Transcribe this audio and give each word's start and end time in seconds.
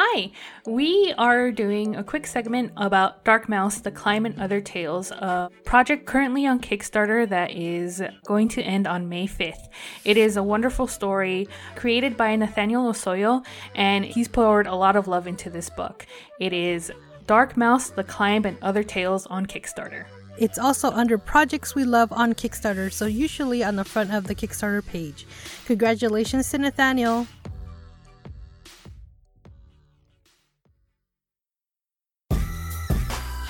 Hi, 0.00 0.30
we 0.64 1.12
are 1.18 1.50
doing 1.50 1.96
a 1.96 2.04
quick 2.04 2.24
segment 2.28 2.70
about 2.76 3.24
Dark 3.24 3.48
Mouse, 3.48 3.80
The 3.80 3.90
Climb 3.90 4.26
and 4.26 4.40
Other 4.40 4.60
Tales, 4.60 5.10
a 5.10 5.50
project 5.64 6.06
currently 6.06 6.46
on 6.46 6.60
Kickstarter 6.60 7.28
that 7.28 7.50
is 7.50 8.00
going 8.24 8.46
to 8.50 8.62
end 8.62 8.86
on 8.86 9.08
May 9.08 9.26
5th. 9.26 9.66
It 10.04 10.16
is 10.16 10.36
a 10.36 10.42
wonderful 10.44 10.86
story 10.86 11.48
created 11.74 12.16
by 12.16 12.36
Nathaniel 12.36 12.92
Osoyo, 12.92 13.44
and 13.74 14.04
he's 14.04 14.28
poured 14.28 14.68
a 14.68 14.74
lot 14.76 14.94
of 14.94 15.08
love 15.08 15.26
into 15.26 15.50
this 15.50 15.68
book. 15.68 16.06
It 16.38 16.52
is 16.52 16.92
Dark 17.26 17.56
Mouse, 17.56 17.90
The 17.90 18.04
Climb 18.04 18.44
and 18.44 18.56
Other 18.62 18.84
Tales 18.84 19.26
on 19.26 19.46
Kickstarter. 19.46 20.04
It's 20.38 20.60
also 20.60 20.92
under 20.92 21.18
Projects 21.18 21.74
We 21.74 21.82
Love 21.82 22.12
on 22.12 22.34
Kickstarter, 22.34 22.92
so 22.92 23.06
usually 23.06 23.64
on 23.64 23.74
the 23.74 23.82
front 23.82 24.14
of 24.14 24.28
the 24.28 24.36
Kickstarter 24.36 24.86
page. 24.86 25.26
Congratulations 25.66 26.48
to 26.50 26.58
Nathaniel! 26.58 27.26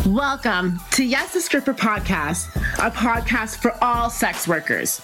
Welcome 0.08 0.80
to 0.92 1.04
Yes 1.04 1.34
the 1.34 1.40
Stripper 1.42 1.74
Podcast, 1.74 2.56
a 2.78 2.90
podcast 2.90 3.58
for 3.58 3.76
all 3.84 4.08
sex 4.08 4.48
workers. 4.48 5.02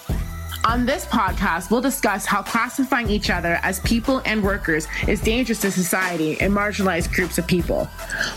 On 0.63 0.87
this 0.87 1.05
podcast, 1.05 1.69
we'll 1.69 1.79
discuss 1.79 2.25
how 2.25 2.41
classifying 2.41 3.07
each 3.11 3.29
other 3.29 3.59
as 3.61 3.79
people 3.81 4.23
and 4.25 4.43
workers 4.43 4.87
is 5.07 5.21
dangerous 5.21 5.61
to 5.61 5.69
society 5.69 6.41
and 6.41 6.51
marginalized 6.51 7.13
groups 7.13 7.37
of 7.37 7.45
people. 7.45 7.87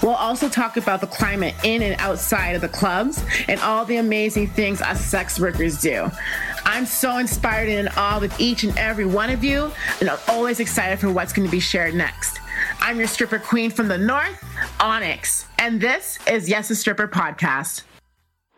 We'll 0.03 0.13
also 0.13 0.51
talk 0.51 0.77
about 0.77 1.01
the 1.01 1.07
climate 1.07 1.55
in 1.65 1.81
and 1.81 1.99
outside 2.03 2.55
of 2.55 2.61
the 2.61 2.69
clubs 2.69 3.25
and 3.49 3.59
all 3.61 3.87
the 3.87 3.97
amazing 3.97 4.49
things 4.49 4.83
us 4.83 5.01
sex 5.01 5.41
workers 5.41 5.81
do. 5.81 6.11
I'm 6.67 6.85
so 6.85 7.17
inspired 7.17 7.71
and 7.71 7.89
in 7.89 7.95
awe 7.97 8.19
with 8.21 8.39
each 8.39 8.63
and 8.63 8.77
every 8.77 9.07
one 9.07 9.31
of 9.31 9.43
you, 9.43 9.73
and 10.01 10.11
I'm 10.11 10.19
always 10.29 10.61
excited 10.61 10.99
for 10.99 11.11
what's 11.11 11.33
going 11.33 11.49
to 11.49 11.51
be 11.53 11.61
shared 11.61 11.95
next. 11.95 12.41
I'm 12.81 12.99
your 12.99 13.09
stripper 13.09 13.39
queen 13.39 13.71
from 13.71 13.89
the 13.89 13.99
north, 13.99 14.43
Onyx, 14.81 15.47
and 15.59 15.81
this 15.81 16.19
is 16.27 16.49
Yes 16.49 16.71
a 16.71 16.77
Stripper 16.77 17.09
Podcast. 17.09 17.83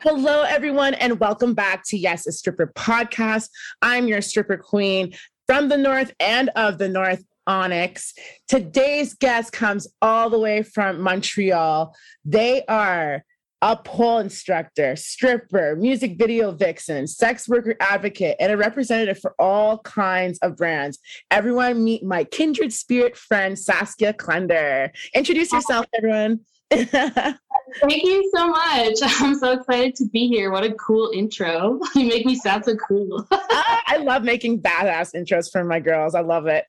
Hello, 0.01 0.43
everyone, 0.43 0.95
and 0.95 1.19
welcome 1.19 1.55
back 1.55 1.83
to 1.87 1.97
Yes, 1.97 2.27
a 2.27 2.33
Stripper 2.33 2.73
podcast. 2.77 3.49
I'm 3.83 4.07
your 4.09 4.21
stripper 4.21 4.57
queen 4.57 5.15
from 5.47 5.69
the 5.69 5.77
North 5.77 6.12
and 6.21 6.51
of 6.55 6.79
the 6.79 6.89
North, 6.89 7.25
Onyx. 7.47 8.15
Today's 8.47 9.15
guest 9.15 9.53
comes 9.53 9.89
all 10.01 10.31
the 10.31 10.39
way 10.39 10.62
from 10.62 11.01
Montreal. 11.01 11.95
They 12.25 12.65
are 12.67 13.25
a 13.62 13.77
pole 13.77 14.19
instructor, 14.19 14.97
stripper, 14.97 15.77
music 15.77 16.16
video 16.19 16.50
vixen, 16.53 17.06
sex 17.06 17.48
worker 17.48 17.77
advocate, 17.80 18.36
and 18.41 18.50
a 18.50 18.56
representative 18.56 19.19
for 19.20 19.34
all 19.39 19.78
kinds 19.78 20.39
of 20.39 20.56
brands. 20.56 20.98
Everyone 21.30 21.84
meet 21.84 22.03
my 22.03 22.25
kindred 22.25 22.72
spirit 22.72 23.16
friend, 23.16 23.58
Saskia 23.58 24.12
Klender. 24.12 24.91
Introduce 25.14 25.53
yourself, 25.53 25.86
everyone. 25.97 26.41
Thank 26.70 28.05
you 28.05 28.31
so 28.34 28.48
much. 28.48 28.94
I'm 29.03 29.34
so 29.34 29.53
excited 29.53 29.94
to 29.97 30.06
be 30.06 30.28
here. 30.28 30.50
What 30.50 30.64
a 30.64 30.72
cool 30.75 31.11
intro. 31.14 31.81
You 31.94 32.06
make 32.06 32.25
me 32.25 32.36
sound 32.36 32.64
so 32.64 32.77
cool. 32.77 33.27
I 33.31 33.98
love 34.00 34.22
making 34.22 34.62
badass 34.62 35.14
intros 35.14 35.50
for 35.50 35.64
my 35.64 35.81
girls. 35.81 36.14
I 36.14 36.20
love 36.20 36.47
it. 36.47 36.64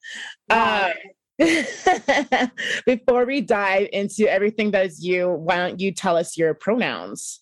Uh, 0.50 0.90
before 2.86 3.26
we 3.26 3.42
dive 3.42 3.88
into 3.92 4.32
everything 4.32 4.72
that 4.72 4.86
is 4.86 5.04
you, 5.04 5.30
why 5.30 5.58
don't 5.58 5.80
you 5.80 5.92
tell 5.92 6.18
us 6.18 6.38
your 6.38 6.54
pronouns? 6.54 7.42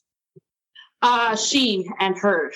Uh, 1.01 1.35
she 1.35 1.87
and 1.99 2.17
her. 2.17 2.51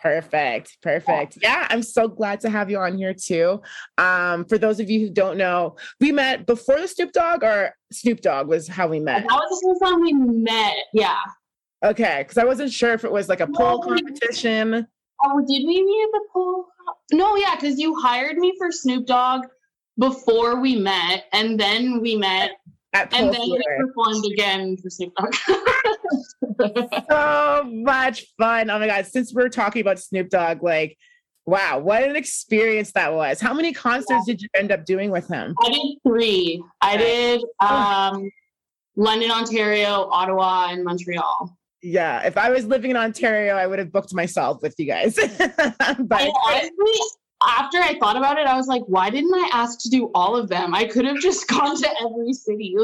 Perfect. 0.00 0.76
Perfect. 0.82 1.38
Yeah, 1.42 1.66
I'm 1.70 1.82
so 1.82 2.06
glad 2.06 2.40
to 2.40 2.50
have 2.50 2.70
you 2.70 2.78
on 2.78 2.96
here 2.96 3.14
too. 3.14 3.60
Um, 3.98 4.44
for 4.44 4.58
those 4.58 4.78
of 4.78 4.90
you 4.90 5.00
who 5.00 5.10
don't 5.10 5.36
know, 5.36 5.76
we 6.00 6.12
met 6.12 6.46
before 6.46 6.80
the 6.80 6.86
Snoop 6.86 7.12
Dogg 7.12 7.42
or 7.42 7.74
Snoop 7.92 8.20
Dogg 8.20 8.46
was 8.46 8.68
how 8.68 8.86
we 8.88 9.00
met. 9.00 9.24
That 9.28 9.34
was 9.34 9.60
the 9.60 9.78
first 9.80 9.90
time 9.92 10.00
we 10.02 10.12
met. 10.12 10.76
Yeah. 10.92 11.18
Okay, 11.84 12.18
because 12.18 12.38
I 12.38 12.44
wasn't 12.44 12.72
sure 12.72 12.92
if 12.92 13.04
it 13.04 13.12
was 13.12 13.28
like 13.28 13.40
a 13.40 13.46
pole 13.46 13.80
competition. 13.80 14.86
Oh, 15.24 15.44
did 15.46 15.66
we 15.66 15.82
meet 15.82 16.02
at 16.04 16.12
the 16.12 16.20
pole? 16.32 16.66
No, 17.12 17.36
yeah, 17.36 17.54
because 17.54 17.78
you 17.78 17.94
hired 17.94 18.36
me 18.36 18.54
for 18.58 18.70
Snoop 18.70 19.06
Dogg 19.06 19.42
before 19.98 20.60
we 20.60 20.76
met, 20.76 21.24
and 21.32 21.58
then 21.58 22.00
we 22.00 22.16
met, 22.16 22.52
At 22.92 23.12
and 23.14 23.32
then 23.32 23.40
we 23.40 23.62
performed 23.78 24.24
again 24.32 24.76
for 24.76 24.90
Snoop 24.90 25.12
Dogg. 25.16 25.34
so 27.10 27.64
much 27.66 28.24
fun. 28.38 28.70
Oh 28.70 28.78
my 28.78 28.86
god, 28.86 29.06
since 29.06 29.32
we're 29.32 29.48
talking 29.48 29.80
about 29.80 29.98
Snoop 29.98 30.28
Dogg, 30.28 30.62
like 30.62 30.96
wow, 31.46 31.78
what 31.78 32.02
an 32.02 32.16
experience 32.16 32.92
that 32.92 33.12
was. 33.12 33.40
How 33.40 33.54
many 33.54 33.72
concerts 33.72 34.26
did 34.26 34.42
you 34.42 34.48
end 34.54 34.72
up 34.72 34.84
doing 34.84 35.10
with 35.10 35.28
him? 35.28 35.54
I 35.62 35.70
did 35.70 35.80
three. 36.06 36.62
I 36.80 36.96
did 36.96 37.44
um, 37.60 38.28
London, 38.96 39.30
Ontario, 39.30 40.08
Ottawa, 40.10 40.68
and 40.70 40.84
Montreal. 40.84 41.56
Yeah, 41.82 42.26
if 42.26 42.36
I 42.36 42.50
was 42.50 42.64
living 42.66 42.90
in 42.90 42.96
Ontario, 42.96 43.54
I 43.54 43.66
would 43.66 43.78
have 43.78 43.92
booked 43.92 44.12
myself 44.12 44.60
with 44.60 44.74
you 44.78 44.86
guys. 44.86 45.14
but 45.38 45.60
And 45.78 46.08
honestly, 46.10 47.00
after 47.42 47.78
I 47.78 47.98
thought 47.98 48.16
about 48.16 48.38
it, 48.38 48.46
I 48.46 48.56
was 48.56 48.66
like, 48.66 48.82
why 48.86 49.10
didn't 49.10 49.34
I 49.34 49.50
ask 49.52 49.78
to 49.80 49.90
do 49.90 50.10
all 50.14 50.36
of 50.36 50.48
them? 50.48 50.74
I 50.74 50.84
could 50.86 51.04
have 51.04 51.18
just 51.18 51.46
gone 51.48 51.76
to 51.76 51.88
every 52.02 52.32
city. 52.32 52.74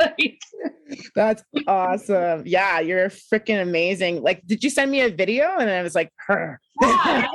Like, 0.00 0.40
that's 1.14 1.44
awesome. 1.66 2.42
Yeah, 2.46 2.80
you're 2.80 3.08
freaking 3.10 3.62
amazing. 3.62 4.22
Like, 4.22 4.46
did 4.46 4.64
you 4.64 4.70
send 4.70 4.90
me 4.90 5.02
a 5.02 5.08
video? 5.08 5.56
And 5.58 5.70
I 5.70 5.82
was 5.82 5.94
like, 5.94 6.12
her. 6.26 6.60
Yeah. 6.80 7.26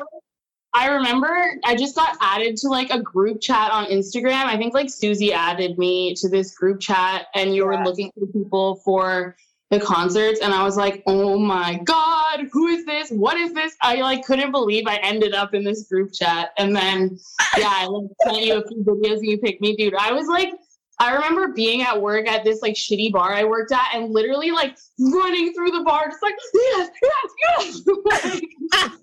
I 0.74 0.88
remember 0.88 1.34
I 1.64 1.74
just 1.74 1.96
got 1.96 2.16
added 2.20 2.56
to 2.58 2.68
like 2.68 2.90
a 2.90 3.00
group 3.00 3.40
chat 3.40 3.72
on 3.72 3.86
Instagram. 3.86 4.44
I 4.44 4.56
think 4.56 4.74
like 4.74 4.90
Susie 4.90 5.32
added 5.32 5.78
me 5.78 6.14
to 6.16 6.28
this 6.28 6.54
group 6.54 6.78
chat 6.78 7.26
and 7.34 7.54
you 7.54 7.62
Yeah. 7.70 7.78
were 7.78 7.84
looking 7.84 8.12
for 8.16 8.26
people 8.26 8.76
for 8.84 9.34
the 9.70 9.80
concerts 9.80 10.40
and 10.40 10.54
I 10.54 10.62
was 10.62 10.76
like, 10.76 11.02
"Oh 11.06 11.38
my 11.38 11.80
god, 11.84 12.46
who 12.52 12.68
is 12.68 12.84
this? 12.86 13.10
What 13.10 13.36
is 13.36 13.52
this?" 13.52 13.74
I 13.82 13.96
like 13.96 14.24
couldn't 14.24 14.50
believe 14.52 14.86
I 14.86 14.96
ended 14.96 15.34
up 15.34 15.54
in 15.54 15.64
this 15.64 15.88
group 15.88 16.12
chat. 16.12 16.50
And 16.58 16.74
then 16.74 17.18
yeah, 17.56 17.70
I 17.70 17.86
like 17.86 18.10
sent 18.24 18.46
you 18.46 18.54
a 18.54 18.66
few 18.66 18.82
videos 18.84 19.18
and 19.18 19.26
you 19.26 19.38
picked 19.38 19.60
me, 19.60 19.76
dude. 19.76 19.94
I 19.94 20.12
was 20.12 20.26
like 20.26 20.54
I 21.00 21.12
remember 21.12 21.48
being 21.48 21.82
at 21.82 22.00
work 22.00 22.26
at 22.26 22.44
this 22.44 22.60
like 22.60 22.74
shitty 22.74 23.12
bar 23.12 23.32
I 23.32 23.44
worked 23.44 23.72
at 23.72 23.90
and 23.94 24.12
literally 24.12 24.50
like 24.50 24.76
running 24.98 25.52
through 25.54 25.70
the 25.70 25.84
bar 25.84 26.08
just 26.08 26.22
like 26.22 26.34
yes, 26.54 26.90
yes, 27.02 27.82
yes. 27.84 28.32
Like, 28.32 28.42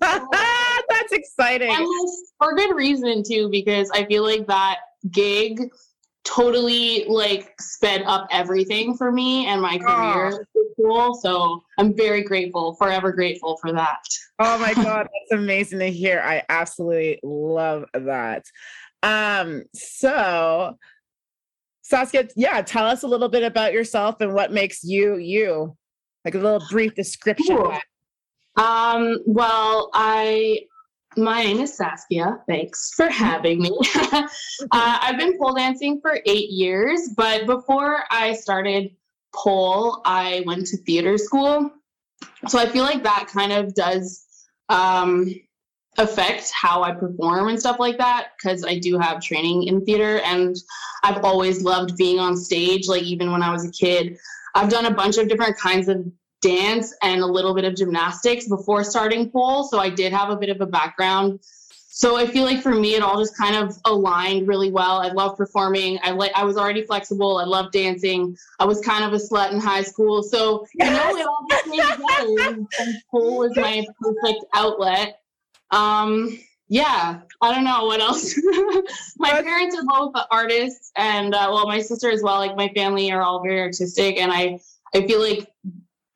that's 0.88 1.12
exciting. 1.12 1.70
and 1.70 1.78
like, 1.78 2.14
for 2.38 2.54
good 2.54 2.74
reason 2.74 3.22
too 3.26 3.48
because 3.50 3.90
i 3.92 4.04
feel 4.04 4.22
like 4.22 4.46
that 4.46 4.78
gig 5.10 5.70
totally 6.26 7.04
like 7.08 7.54
sped 7.60 8.02
up 8.02 8.26
everything 8.30 8.96
for 8.96 9.12
me 9.12 9.46
and 9.46 9.62
my 9.62 9.78
career 9.78 10.26
Aw. 10.26 10.40
at 10.40 10.72
school 10.72 11.14
so 11.14 11.62
i'm 11.78 11.96
very 11.96 12.22
grateful 12.22 12.74
forever 12.74 13.12
grateful 13.12 13.56
for 13.58 13.72
that 13.72 14.02
Oh 14.38 14.58
my 14.58 14.74
god, 14.74 15.08
that's 15.30 15.40
amazing 15.40 15.78
to 15.78 15.90
hear. 15.90 16.20
I 16.20 16.42
absolutely 16.50 17.18
love 17.22 17.86
that. 17.94 18.44
Um, 19.02 19.64
so 19.74 20.76
Saskia, 21.80 22.28
yeah, 22.36 22.60
tell 22.60 22.86
us 22.86 23.02
a 23.02 23.06
little 23.06 23.30
bit 23.30 23.44
about 23.44 23.72
yourself 23.72 24.20
and 24.20 24.34
what 24.34 24.52
makes 24.52 24.84
you 24.84 25.16
you. 25.16 25.74
Like 26.24 26.34
a 26.34 26.38
little 26.38 26.62
brief 26.70 26.94
description. 26.94 27.56
Cool. 27.56 27.78
um 28.56 29.18
well 29.26 29.90
i 29.94 30.60
my 31.16 31.42
name 31.42 31.60
is 31.60 31.74
Saskia. 31.74 32.40
Thanks 32.46 32.92
for 32.94 33.08
having 33.08 33.60
me. 33.60 33.78
uh, 34.12 34.26
I've 34.72 35.18
been 35.18 35.38
pole 35.38 35.54
dancing 35.54 36.00
for 36.00 36.20
eight 36.26 36.50
years, 36.50 37.10
but 37.16 37.46
before 37.46 38.04
I 38.10 38.34
started 38.34 38.94
pole, 39.34 40.02
I 40.04 40.42
went 40.46 40.66
to 40.68 40.76
theater 40.78 41.18
school. 41.18 41.70
So 42.48 42.58
I 42.58 42.66
feel 42.66 42.84
like 42.84 43.02
that 43.02 43.28
kind 43.32 43.52
of 43.52 43.74
does 43.74 44.26
um, 44.68 45.34
affect 45.98 46.50
how 46.52 46.82
I 46.82 46.92
perform 46.92 47.48
and 47.48 47.58
stuff 47.58 47.78
like 47.78 47.98
that 47.98 48.28
because 48.36 48.64
I 48.64 48.78
do 48.78 48.98
have 48.98 49.22
training 49.22 49.64
in 49.64 49.84
theater 49.84 50.20
and 50.20 50.56
I've 51.02 51.24
always 51.24 51.62
loved 51.62 51.96
being 51.96 52.18
on 52.18 52.36
stage. 52.36 52.88
Like 52.88 53.02
even 53.02 53.32
when 53.32 53.42
I 53.42 53.50
was 53.50 53.64
a 53.64 53.70
kid, 53.70 54.18
I've 54.54 54.68
done 54.68 54.86
a 54.86 54.94
bunch 54.94 55.18
of 55.18 55.28
different 55.28 55.56
kinds 55.58 55.88
of 55.88 56.06
dance 56.42 56.94
and 57.02 57.22
a 57.22 57.26
little 57.26 57.54
bit 57.54 57.64
of 57.64 57.74
gymnastics 57.74 58.48
before 58.48 58.84
starting 58.84 59.30
pole. 59.30 59.64
So 59.64 59.78
I 59.78 59.90
did 59.90 60.12
have 60.12 60.30
a 60.30 60.36
bit 60.36 60.50
of 60.50 60.60
a 60.60 60.66
background. 60.66 61.40
So 61.88 62.16
I 62.16 62.26
feel 62.26 62.44
like 62.44 62.60
for 62.60 62.74
me, 62.74 62.94
it 62.94 63.02
all 63.02 63.18
just 63.18 63.34
kind 63.38 63.56
of 63.56 63.74
aligned 63.86 64.46
really 64.46 64.70
well. 64.70 65.00
I 65.00 65.08
love 65.08 65.34
performing. 65.34 65.98
I 66.02 66.10
like. 66.10 66.30
I 66.34 66.44
was 66.44 66.58
already 66.58 66.82
flexible. 66.82 67.38
I 67.38 67.44
love 67.44 67.72
dancing. 67.72 68.36
I 68.58 68.66
was 68.66 68.82
kind 68.82 69.02
of 69.02 69.14
a 69.14 69.16
slut 69.16 69.52
in 69.52 69.60
high 69.60 69.80
school. 69.80 70.22
So 70.22 70.66
you 70.74 70.84
know, 70.84 71.16
it 71.16 71.26
all 71.26 71.46
just 71.48 71.64
came 71.64 72.36
together. 72.36 72.66
And 72.80 72.96
pole 73.10 73.38
was 73.38 73.56
my 73.56 73.82
perfect 73.98 74.44
outlet. 74.52 75.20
Um, 75.70 76.38
yeah, 76.68 77.20
I 77.40 77.54
don't 77.54 77.64
know 77.64 77.86
what 77.86 78.00
else. 78.00 78.34
my 79.18 79.30
parents 79.30 79.74
are 79.74 79.84
both 79.86 80.12
artists, 80.30 80.92
and 80.96 81.34
uh, 81.34 81.48
well, 81.50 81.66
my 81.66 81.80
sister 81.80 82.10
as 82.10 82.22
well. 82.22 82.36
Like 82.36 82.56
my 82.56 82.68
family 82.74 83.10
are 83.10 83.22
all 83.22 83.42
very 83.42 83.60
artistic, 83.60 84.18
and 84.18 84.30
I 84.30 84.58
I 84.94 85.06
feel 85.06 85.20
like 85.20 85.48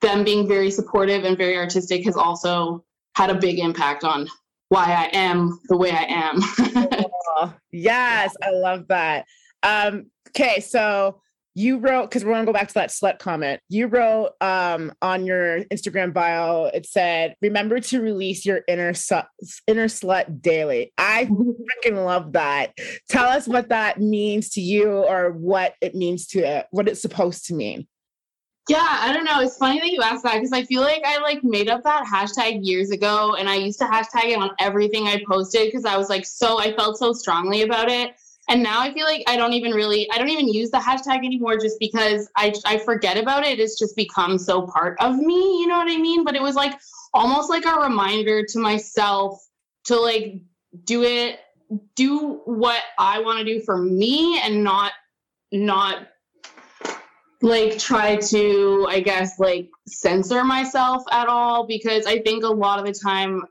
them 0.01 0.25
being 0.25 0.49
very 0.49 0.71
supportive 0.71 1.25
and 1.25 1.37
very 1.37 1.57
artistic 1.57 2.05
has 2.05 2.17
also 2.17 2.85
had 3.17 3.31
a 3.31 3.35
big 3.35 3.59
impact 3.59 4.05
on 4.05 4.29
why 4.69 4.85
I 4.85 5.17
am 5.17 5.59
the 5.69 5.77
way 5.77 5.91
I 5.91 6.05
am. 6.09 6.41
Oh, 7.37 7.55
yes, 7.71 8.35
I 8.43 8.51
love 8.51 8.89
that. 8.89 9.25
Um, 9.63 10.11
okay, 10.31 10.59
so 10.61 11.21
you 11.55 11.79
wrote 11.79 12.09
because 12.09 12.25
we're 12.25 12.33
gonna 12.33 12.47
go 12.47 12.53
back 12.53 12.69
to 12.69 12.75
that 12.75 12.91
slut 12.91 13.19
comment. 13.19 13.61
You 13.69 13.87
wrote 13.87 14.33
um 14.41 14.93
on 15.03 15.27
your 15.27 15.65
Instagram 15.65 16.13
bio, 16.13 16.67
it 16.67 16.87
said, 16.87 17.35
"Remember 17.41 17.81
to 17.81 18.01
release 18.01 18.45
your 18.45 18.61
inner 18.69 18.95
su- 18.95 19.23
inner 19.67 19.87
slut 19.87 20.43
daily." 20.43 20.93
I 20.99 21.25
freaking 21.85 22.05
love 22.05 22.33
that. 22.33 22.73
Tell 23.09 23.27
us 23.27 23.47
what 23.47 23.69
that 23.71 24.01
means 24.01 24.51
to 24.51 24.61
you, 24.61 24.91
or 24.91 25.33
what 25.33 25.75
it 25.81 25.95
means 25.95 26.27
to 26.29 26.47
uh, 26.47 26.63
what 26.71 26.89
it's 26.89 27.03
supposed 27.03 27.47
to 27.47 27.55
mean. 27.55 27.87
Yeah, 28.71 28.99
I 29.01 29.13
don't 29.13 29.25
know. 29.25 29.41
It's 29.41 29.57
funny 29.57 29.81
that 29.81 29.91
you 29.91 30.01
asked 30.01 30.23
that 30.23 30.35
because 30.35 30.53
I 30.53 30.63
feel 30.63 30.83
like 30.83 31.03
I 31.05 31.19
like 31.19 31.43
made 31.43 31.69
up 31.69 31.83
that 31.83 32.05
hashtag 32.05 32.65
years 32.65 32.93
ago, 32.93 33.35
and 33.35 33.49
I 33.49 33.57
used 33.57 33.81
to 33.81 33.85
hashtag 33.85 34.27
it 34.27 34.39
on 34.39 34.53
everything 34.61 35.09
I 35.09 35.25
posted 35.29 35.67
because 35.67 35.85
I 35.85 35.97
was 35.97 36.09
like 36.09 36.25
so 36.25 36.61
I 36.61 36.73
felt 36.77 36.97
so 36.97 37.13
strongly 37.13 37.63
about 37.63 37.91
it. 37.91 38.15
And 38.49 38.63
now 38.63 38.81
I 38.81 38.95
feel 38.95 39.07
like 39.07 39.25
I 39.27 39.37
don't 39.37 39.55
even 39.55 39.73
really 39.73 40.09
I 40.13 40.19
don't 40.19 40.29
even 40.29 40.47
use 40.47 40.71
the 40.71 40.79
hashtag 40.79 41.25
anymore 41.25 41.59
just 41.59 41.81
because 41.81 42.31
I 42.37 42.55
I 42.65 42.79
forget 42.79 43.17
about 43.17 43.45
it. 43.45 43.59
It's 43.59 43.77
just 43.77 43.97
become 43.97 44.39
so 44.39 44.69
part 44.69 44.97
of 45.01 45.17
me, 45.17 45.61
you 45.61 45.67
know 45.67 45.77
what 45.77 45.91
I 45.91 45.97
mean? 45.97 46.23
But 46.23 46.37
it 46.37 46.43
was 46.43 46.55
like 46.55 46.79
almost 47.13 47.51
like 47.51 47.67
a 47.67 47.81
reminder 47.81 48.45
to 48.51 48.59
myself 48.61 49.45
to 49.87 49.97
like 49.97 50.43
do 50.85 51.03
it 51.03 51.41
do 51.97 52.41
what 52.45 52.81
I 53.01 53.21
want 53.21 53.41
to 53.41 53.45
do 53.45 53.61
for 53.63 53.77
me 53.77 54.41
and 54.45 54.63
not 54.63 54.93
not 55.51 56.07
like 57.43 57.79
try 57.79 58.17
to 58.17 58.87
I 58.89 59.01
guess 59.01 59.39
like 59.39 59.71
censor 59.87 60.45
myself 60.45 61.05
at 61.11 61.29
all 61.29 61.67
because 61.67 62.07
I 62.07 62.21
think 62.21 62.45
a 62.45 62.49
lot 62.49 62.79
of 62.79 62.85
the 62.85 62.93
time 62.93 63.45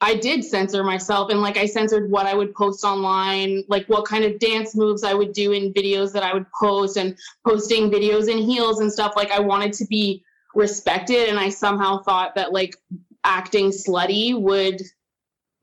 I 0.00 0.14
did 0.14 0.44
censor 0.44 0.84
myself 0.84 1.30
and 1.30 1.40
like 1.40 1.56
I 1.56 1.66
censored 1.66 2.10
what 2.10 2.26
I 2.26 2.34
would 2.34 2.54
post 2.54 2.84
online, 2.84 3.64
like 3.68 3.86
what 3.88 4.04
kind 4.04 4.24
of 4.24 4.38
dance 4.38 4.76
moves 4.76 5.02
I 5.02 5.12
would 5.12 5.32
do 5.32 5.52
in 5.52 5.74
videos 5.74 6.12
that 6.12 6.22
I 6.22 6.32
would 6.32 6.46
post 6.58 6.96
and 6.96 7.16
posting 7.44 7.90
videos 7.90 8.30
in 8.30 8.38
heels 8.38 8.80
and 8.80 8.92
stuff. 8.92 9.14
Like 9.16 9.32
I 9.32 9.40
wanted 9.40 9.72
to 9.74 9.86
be 9.86 10.22
respected 10.54 11.28
and 11.28 11.38
I 11.38 11.48
somehow 11.48 12.02
thought 12.02 12.36
that 12.36 12.52
like 12.52 12.76
acting 13.24 13.70
slutty 13.70 14.40
would 14.40 14.80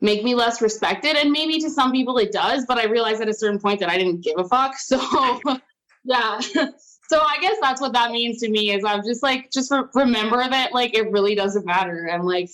make 0.02 0.24
me 0.24 0.36
less 0.36 0.62
respected 0.62 1.16
and 1.16 1.32
maybe 1.32 1.60
to 1.60 1.70
some 1.70 1.94
people 1.94 2.18
it 2.18 2.34
does, 2.34 2.66
but 2.66 2.78
I 2.78 2.86
realized 2.86 3.22
at 3.22 3.30
a 3.30 3.34
certain 3.34 3.60
point 3.60 3.80
that 3.80 3.90
I 3.90 3.98
didn't 3.98 4.22
give 4.22 4.38
a 4.38 4.44
fuck. 4.44 4.78
So 4.78 5.00
yeah. 6.04 6.42
So 7.10 7.22
I 7.22 7.38
guess 7.40 7.58
that's 7.62 7.82
what 7.82 7.94
that 7.94 8.12
means 8.12 8.40
to 8.42 8.50
me 8.50 8.72
is 8.72 8.84
I'm 8.86 9.04
just 9.04 9.24
like 9.24 9.52
just 9.52 9.72
re- 9.72 9.84
remember 9.94 10.38
that 10.38 10.74
like 10.74 10.96
it 10.96 11.12
really 11.12 11.36
doesn't 11.36 11.66
matter 11.66 12.06
and 12.06 12.26
like 12.26 12.50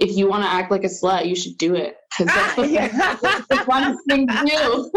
if 0.00 0.16
you 0.16 0.28
want 0.28 0.44
to 0.44 0.48
act 0.48 0.70
like 0.70 0.84
a 0.84 0.88
slut, 0.88 1.26
you 1.26 1.34
should 1.34 1.58
do 1.58 1.74
it 1.74 1.96
because 2.16 2.32
that's 2.34 2.54
the, 2.56 3.46
the 3.50 3.56
funnest 3.56 3.98
thing 4.08 4.26
to 4.28 4.44
do. 4.46 4.90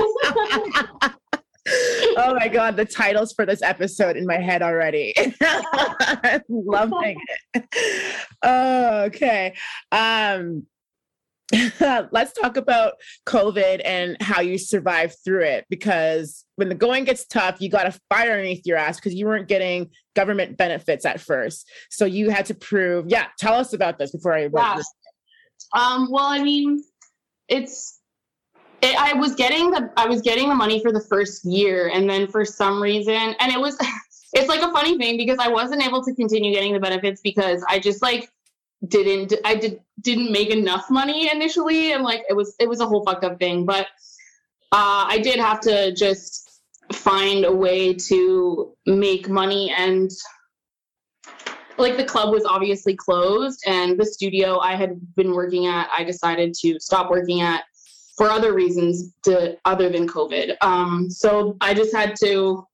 oh 2.17 2.35
my 2.35 2.47
god, 2.47 2.75
the 2.75 2.85
titles 2.85 3.33
for 3.33 3.45
this 3.45 3.61
episode 3.61 4.17
in 4.17 4.25
my 4.25 4.37
head 4.37 4.61
already. 4.61 5.13
I'm 5.41 6.41
loving 6.49 7.17
it. 7.53 7.65
Oh, 8.43 9.03
okay. 9.03 9.55
Um 9.91 10.65
let's 12.11 12.33
talk 12.33 12.57
about 12.57 12.93
COVID 13.25 13.81
and 13.83 14.17
how 14.21 14.41
you 14.41 14.57
survived 14.57 15.15
through 15.23 15.43
it. 15.43 15.65
Because 15.69 16.45
when 16.55 16.69
the 16.69 16.75
going 16.75 17.03
gets 17.03 17.25
tough, 17.25 17.61
you 17.61 17.69
got 17.69 17.87
a 17.87 17.99
fire 18.09 18.31
underneath 18.31 18.65
your 18.65 18.77
ass 18.77 18.97
because 18.97 19.13
you 19.13 19.25
weren't 19.25 19.47
getting 19.47 19.89
government 20.15 20.57
benefits 20.57 21.05
at 21.05 21.19
first. 21.19 21.69
So 21.89 22.05
you 22.05 22.29
had 22.29 22.45
to 22.47 22.53
prove. 22.53 23.05
Yeah, 23.07 23.27
tell 23.37 23.53
us 23.53 23.73
about 23.73 23.99
this 23.99 24.11
before 24.11 24.33
I. 24.33 24.49
Yeah. 24.53 24.81
Um. 25.73 26.09
Well, 26.11 26.25
I 26.25 26.41
mean, 26.41 26.83
it's. 27.47 27.99
It, 28.81 28.99
I 28.99 29.13
was 29.13 29.35
getting 29.35 29.69
the 29.69 29.91
I 29.95 30.07
was 30.07 30.21
getting 30.21 30.49
the 30.49 30.55
money 30.55 30.81
for 30.81 30.91
the 30.91 31.01
first 31.01 31.45
year, 31.45 31.91
and 31.93 32.09
then 32.09 32.27
for 32.27 32.45
some 32.45 32.81
reason, 32.81 33.13
and 33.39 33.51
it 33.51 33.59
was. 33.59 33.77
It's 34.33 34.47
like 34.47 34.61
a 34.61 34.71
funny 34.71 34.97
thing 34.97 35.17
because 35.17 35.39
I 35.39 35.49
wasn't 35.49 35.85
able 35.85 36.01
to 36.05 36.15
continue 36.15 36.53
getting 36.53 36.71
the 36.71 36.79
benefits 36.79 37.19
because 37.19 37.65
I 37.67 37.79
just 37.79 38.01
like 38.01 38.29
didn't 38.87 39.33
I 39.45 39.55
did 39.55 39.79
didn't 40.01 40.31
make 40.31 40.49
enough 40.49 40.89
money 40.89 41.29
initially 41.31 41.93
and 41.93 42.03
like 42.03 42.23
it 42.29 42.33
was 42.33 42.55
it 42.59 42.67
was 42.67 42.79
a 42.79 42.85
whole 42.85 43.03
fucked 43.05 43.23
up 43.23 43.39
thing 43.39 43.65
but 43.65 43.87
uh, 44.73 45.05
I 45.07 45.19
did 45.19 45.39
have 45.39 45.59
to 45.61 45.93
just 45.93 46.61
find 46.93 47.45
a 47.45 47.51
way 47.51 47.93
to 47.93 48.73
make 48.85 49.29
money 49.29 49.73
and 49.77 50.09
like 51.77 51.97
the 51.97 52.05
club 52.05 52.31
was 52.31 52.45
obviously 52.45 52.95
closed 52.95 53.59
and 53.65 53.99
the 53.99 54.05
studio 54.05 54.59
I 54.59 54.75
had 54.75 54.99
been 55.15 55.33
working 55.33 55.67
at 55.67 55.89
I 55.95 56.03
decided 56.03 56.53
to 56.61 56.79
stop 56.79 57.09
working 57.09 57.41
at 57.41 57.63
for 58.17 58.29
other 58.29 58.53
reasons 58.53 59.13
to 59.23 59.57
other 59.65 59.89
than 59.89 60.07
COVID. 60.07 60.55
Um, 60.61 61.09
so 61.09 61.57
I 61.61 61.73
just 61.73 61.95
had 61.95 62.15
to 62.23 62.67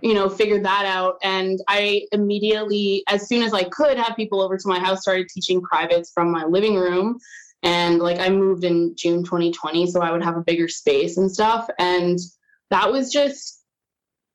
you 0.00 0.14
know, 0.14 0.28
figured 0.28 0.64
that 0.64 0.84
out. 0.86 1.16
And 1.22 1.60
I 1.68 2.06
immediately, 2.12 3.04
as 3.08 3.28
soon 3.28 3.42
as 3.42 3.52
I 3.52 3.64
could, 3.64 3.98
have 3.98 4.16
people 4.16 4.40
over 4.40 4.56
to 4.56 4.68
my 4.68 4.78
house, 4.78 5.02
started 5.02 5.28
teaching 5.28 5.62
privates 5.62 6.10
from 6.12 6.30
my 6.30 6.44
living 6.44 6.76
room. 6.76 7.18
And 7.62 8.00
like 8.00 8.18
I 8.18 8.28
moved 8.28 8.64
in 8.64 8.94
June 8.96 9.22
2020, 9.22 9.86
so 9.90 10.00
I 10.00 10.10
would 10.10 10.22
have 10.22 10.36
a 10.36 10.42
bigger 10.42 10.68
space 10.68 11.16
and 11.16 11.30
stuff. 11.30 11.68
And 11.78 12.18
that 12.70 12.90
was 12.90 13.12
just, 13.12 13.62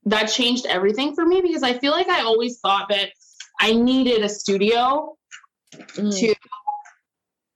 that 0.04 0.26
changed 0.26 0.64
everything 0.66 1.14
for 1.14 1.26
me 1.26 1.42
because 1.42 1.62
I 1.62 1.78
feel 1.78 1.92
like 1.92 2.08
I 2.08 2.22
always 2.22 2.58
thought 2.60 2.88
that 2.88 3.10
I 3.60 3.74
needed 3.74 4.22
a 4.22 4.28
studio 4.28 5.16
mm. 5.74 6.18
to 6.20 6.34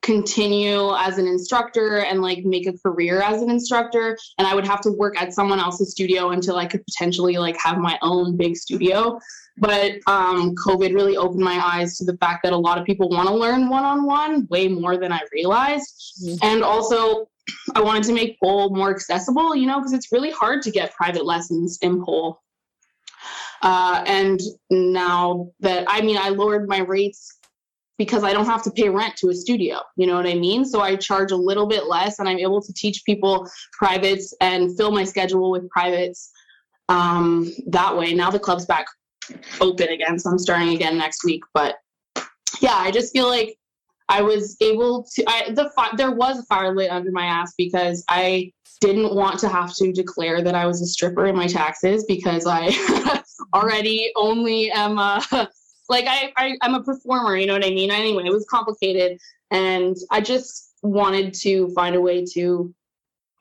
continue 0.02 0.94
as 0.96 1.18
an 1.18 1.26
instructor 1.26 1.98
and 1.98 2.20
like 2.20 2.44
make 2.44 2.66
a 2.66 2.72
career 2.72 3.22
as 3.22 3.40
an 3.40 3.50
instructor. 3.50 4.18
And 4.38 4.46
i 4.46 4.54
would 4.54 4.66
have 4.66 4.80
to 4.82 4.90
work 4.90 5.20
at 5.20 5.32
someone 5.32 5.60
else's 5.60 5.92
studio 5.92 6.30
until 6.30 6.56
i 6.56 6.66
could 6.66 6.84
potentially 6.84 7.38
like 7.38 7.56
have 7.62 7.78
my 7.78 7.98
own 8.02 8.36
big 8.36 8.56
studio. 8.56 9.18
But 9.58 9.92
um, 10.06 10.54
covid 10.56 10.94
really 10.94 11.16
opened 11.16 11.44
my 11.44 11.60
eyes 11.64 11.96
to 11.98 12.04
the 12.04 12.16
fact 12.18 12.42
that 12.42 12.52
a 12.52 12.56
lot 12.56 12.78
of 12.78 12.84
people 12.84 13.08
want 13.08 13.28
to 13.28 13.34
learn 13.34 13.68
one-on-one 13.68 14.48
way 14.50 14.68
more 14.68 14.96
than 14.98 15.12
i 15.12 15.20
realized. 15.32 15.94
Mm-hmm. 16.24 16.46
and 16.46 16.62
also 16.62 17.28
i 17.74 17.80
wanted 17.80 18.04
to 18.04 18.12
make 18.12 18.38
pole 18.40 18.70
more 18.74 18.90
accessible 18.90 19.54
you 19.56 19.66
know 19.66 19.78
because 19.78 19.92
it's 19.92 20.12
really 20.12 20.30
hard 20.30 20.62
to 20.62 20.70
get 20.70 20.94
private 20.94 21.24
lessons 21.24 21.78
in 21.82 22.04
pole 22.04 22.40
uh, 23.62 24.04
and 24.06 24.40
now 24.70 25.50
that 25.60 25.84
i 25.88 26.00
mean 26.00 26.16
i 26.18 26.28
lowered 26.28 26.68
my 26.68 26.78
rates 26.78 27.38
because 28.04 28.24
I 28.24 28.32
don't 28.32 28.46
have 28.46 28.64
to 28.64 28.70
pay 28.72 28.88
rent 28.88 29.14
to 29.18 29.28
a 29.28 29.34
studio. 29.34 29.78
You 29.96 30.08
know 30.08 30.16
what 30.16 30.26
I 30.26 30.34
mean? 30.34 30.64
So 30.64 30.80
I 30.80 30.96
charge 30.96 31.30
a 31.30 31.36
little 31.36 31.66
bit 31.66 31.86
less 31.86 32.18
and 32.18 32.28
I'm 32.28 32.38
able 32.38 32.60
to 32.60 32.72
teach 32.72 33.04
people 33.04 33.48
privates 33.72 34.34
and 34.40 34.76
fill 34.76 34.90
my 34.90 35.04
schedule 35.04 35.52
with 35.52 35.70
privates 35.70 36.32
um, 36.88 37.52
that 37.68 37.96
way. 37.96 38.12
Now 38.12 38.30
the 38.30 38.40
club's 38.40 38.66
back 38.66 38.86
open 39.60 39.88
again. 39.88 40.18
So 40.18 40.30
I'm 40.30 40.38
starting 40.38 40.70
again 40.70 40.98
next 40.98 41.24
week. 41.24 41.44
But 41.54 41.76
yeah, 42.60 42.74
I 42.74 42.90
just 42.90 43.12
feel 43.12 43.28
like 43.28 43.56
I 44.08 44.20
was 44.20 44.56
able 44.60 45.06
to, 45.14 45.24
I, 45.28 45.52
the 45.52 45.70
fi- 45.76 45.94
there 45.96 46.10
was 46.10 46.40
a 46.40 46.42
fire 46.44 46.74
lit 46.74 46.90
under 46.90 47.12
my 47.12 47.26
ass 47.26 47.54
because 47.56 48.04
I 48.08 48.50
didn't 48.80 49.14
want 49.14 49.38
to 49.38 49.48
have 49.48 49.72
to 49.76 49.92
declare 49.92 50.42
that 50.42 50.56
I 50.56 50.66
was 50.66 50.82
a 50.82 50.86
stripper 50.86 51.26
in 51.26 51.36
my 51.36 51.46
taxes 51.46 52.04
because 52.08 52.48
I 52.48 53.22
already 53.54 54.10
only 54.16 54.72
am 54.72 54.98
a 54.98 55.22
like 55.92 56.06
I, 56.08 56.32
I 56.36 56.56
i'm 56.62 56.74
a 56.74 56.82
performer 56.82 57.36
you 57.36 57.46
know 57.46 57.52
what 57.52 57.64
i 57.64 57.70
mean 57.70 57.90
anyway 57.90 58.24
it 58.26 58.32
was 58.32 58.46
complicated 58.50 59.18
and 59.50 59.94
i 60.10 60.20
just 60.20 60.72
wanted 60.82 61.34
to 61.34 61.68
find 61.74 61.94
a 61.94 62.00
way 62.00 62.24
to 62.32 62.74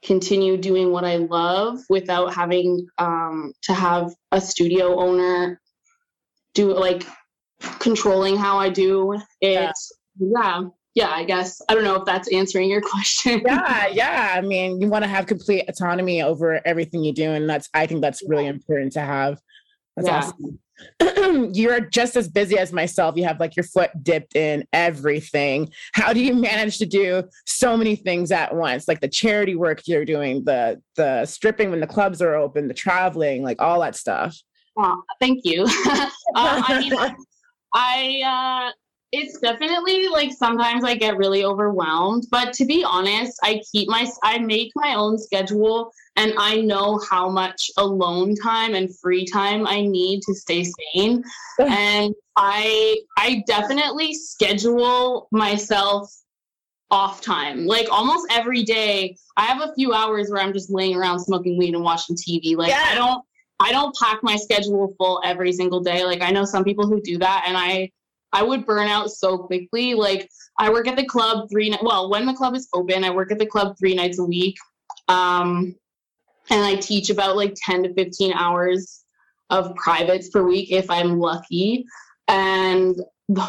continue 0.03 0.58
doing 0.58 0.91
what 0.91 1.05
i 1.05 1.15
love 1.15 1.79
without 1.89 2.34
having 2.34 2.86
um, 2.98 3.53
to 3.63 3.74
have 3.74 4.13
a 4.31 4.41
studio 4.41 5.00
owner 5.00 5.60
do 6.53 6.74
like 6.74 7.03
controlling 7.79 8.36
how 8.36 8.60
i 8.60 8.70
do 8.70 9.13
it 9.13 9.22
yeah. 9.41 9.72
yeah 10.20 10.63
yeah, 10.93 11.10
I 11.10 11.24
guess 11.24 11.62
I 11.70 11.74
don't 11.74 11.86
know 11.86 11.96
if 11.96 12.05
that's 12.05 12.31
answering 12.34 12.70
your 12.70 12.81
question. 12.91 13.41
yeah, 13.46 13.88
yeah. 13.88 14.34
I 14.36 14.41
mean, 14.41 14.81
you 14.81 14.89
want 14.89 15.05
to 15.05 15.10
have 15.10 15.25
complete 15.25 15.63
autonomy 15.70 16.22
over 16.22 16.60
everything 16.67 17.01
you 17.01 17.13
do, 17.13 17.31
and 17.31 17.50
that's 17.50 17.70
I 17.74 17.88
think 17.88 18.01
that's 18.01 18.22
really 18.27 18.46
important 18.46 18.91
to 18.93 19.00
have. 19.00 19.39
That's 19.95 20.07
yeah. 20.07 20.17
awesome. 20.17 20.60
you're 21.53 21.79
just 21.79 22.15
as 22.15 22.27
busy 22.27 22.57
as 22.57 22.74
myself. 22.74 23.15
You 23.15 23.24
have 23.25 23.39
like 23.39 23.55
your 23.55 23.63
foot 23.63 23.91
dipped 24.03 24.36
in 24.36 24.65
everything. 24.74 25.71
How 25.93 26.13
do 26.13 26.19
you 26.19 26.33
manage 26.33 26.77
to 26.79 26.86
do 26.86 27.24
so 27.45 27.77
many 27.77 27.95
things 27.95 28.31
at 28.31 28.55
once? 28.55 28.88
Like 28.88 29.00
the 29.00 29.07
charity 29.07 29.55
work 29.55 29.81
you're 29.86 30.05
doing, 30.05 30.43
the 30.43 30.81
the 30.95 31.25
stripping 31.25 31.71
when 31.71 31.79
the 31.79 31.88
clubs 31.88 32.21
are 32.21 32.36
open, 32.36 32.67
the 32.67 32.74
traveling, 32.74 33.43
like 33.43 33.62
all 33.62 33.81
that 33.81 33.95
stuff. 33.95 34.36
Oh, 34.77 35.03
thank 35.19 35.41
you. 35.43 35.63
um, 35.63 35.69
I 36.36 36.79
mean, 36.79 36.93
I 37.74 38.67
uh, 38.69 38.71
it's 39.12 39.39
definitely 39.39 40.08
like 40.08 40.32
sometimes 40.32 40.86
I 40.86 40.96
get 40.96 41.18
really 41.18 41.44
overwhelmed, 41.44 42.27
but 42.32 42.53
to 42.53 42.65
be 42.65 42.84
honest, 42.84 43.38
I 43.44 43.62
keep 43.72 43.89
my 43.89 44.10
I 44.24 44.39
make 44.39 44.72
my 44.75 44.96
own 44.96 45.18
schedule 45.18 45.91
and 46.15 46.34
I 46.38 46.62
know 46.62 47.00
how 47.10 47.30
much 47.30 47.70
alone 47.77 48.36
time 48.36 48.74
and 48.74 48.96
free 49.00 49.25
time 49.25 49.68
I 49.68 49.82
need 49.82 50.22
to 50.24 50.34
stay 50.34 50.63
sane. 50.63 51.24
and 51.60 52.15
I 52.38 53.00
I 53.18 53.44
definitely 53.48 54.13
schedule 54.13 55.27
myself 55.32 56.13
off 56.89 57.22
time. 57.22 57.65
Like 57.65 57.88
almost 57.91 58.27
every 58.32 58.63
day, 58.63 59.18
I 59.36 59.46
have 59.46 59.62
a 59.62 59.74
few 59.74 59.94
hours 59.94 60.30
where 60.30 60.41
I'm 60.41 60.53
just 60.53 60.72
laying 60.72 60.96
around 60.96 61.20
smoking 61.20 61.58
weed 61.58 61.74
and 61.74 61.84
watching 61.84 62.15
TV. 62.15 62.56
Like 62.56 62.70
yeah. 62.70 62.86
I 62.88 62.96
don't 62.96 63.25
I 63.60 63.74
don't 63.74 63.94
pack 64.01 64.24
my 64.24 64.38
schedule 64.38 64.96
full 64.98 65.22
every 65.25 65.51
single 65.51 65.82
day. 65.82 66.06
Like 66.06 66.22
I 66.22 66.32
know 66.32 66.46
some 66.46 66.63
people 66.63 66.88
who 66.88 67.01
do 67.01 67.18
that 67.18 67.44
and 67.46 67.58
I 67.58 67.91
I 68.33 68.43
would 68.43 68.65
burn 68.65 68.88
out 68.88 69.11
so 69.11 69.38
quickly. 69.38 69.93
Like 69.93 70.29
I 70.59 70.69
work 70.69 70.88
at 70.88 70.95
the 70.95 71.05
club 71.05 71.50
three 71.50 71.75
well, 71.81 72.09
when 72.09 72.25
the 72.25 72.33
club 72.33 72.55
is 72.55 72.67
open, 72.73 73.03
I 73.03 73.09
work 73.09 73.31
at 73.31 73.39
the 73.39 73.45
club 73.45 73.75
3 73.79 73.95
nights 73.95 74.19
a 74.19 74.23
week. 74.23 74.57
Um 75.07 75.75
and 76.50 76.63
I 76.63 76.75
teach 76.75 77.09
about 77.09 77.38
like 77.38 77.53
10 77.55 77.83
to 77.83 77.93
15 77.93 78.33
hours 78.33 79.03
of 79.50 79.75
privates 79.75 80.29
per 80.29 80.43
week 80.43 80.71
if 80.71 80.89
I'm 80.89 81.19
lucky. 81.19 81.85
And 82.27 82.95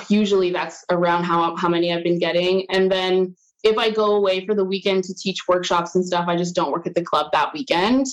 usually 0.08 0.50
that's 0.50 0.84
around 0.90 1.24
how 1.24 1.56
how 1.56 1.68
many 1.68 1.92
I've 1.92 2.04
been 2.04 2.18
getting. 2.18 2.66
And 2.70 2.90
then 2.90 3.34
if 3.64 3.78
I 3.78 3.90
go 3.90 4.16
away 4.16 4.44
for 4.44 4.54
the 4.54 4.64
weekend 4.64 5.04
to 5.04 5.14
teach 5.14 5.46
workshops 5.48 5.94
and 5.94 6.04
stuff, 6.04 6.26
I 6.28 6.36
just 6.36 6.54
don't 6.54 6.72
work 6.72 6.86
at 6.86 6.94
the 6.94 7.02
club 7.02 7.28
that 7.32 7.52
weekend. 7.54 8.06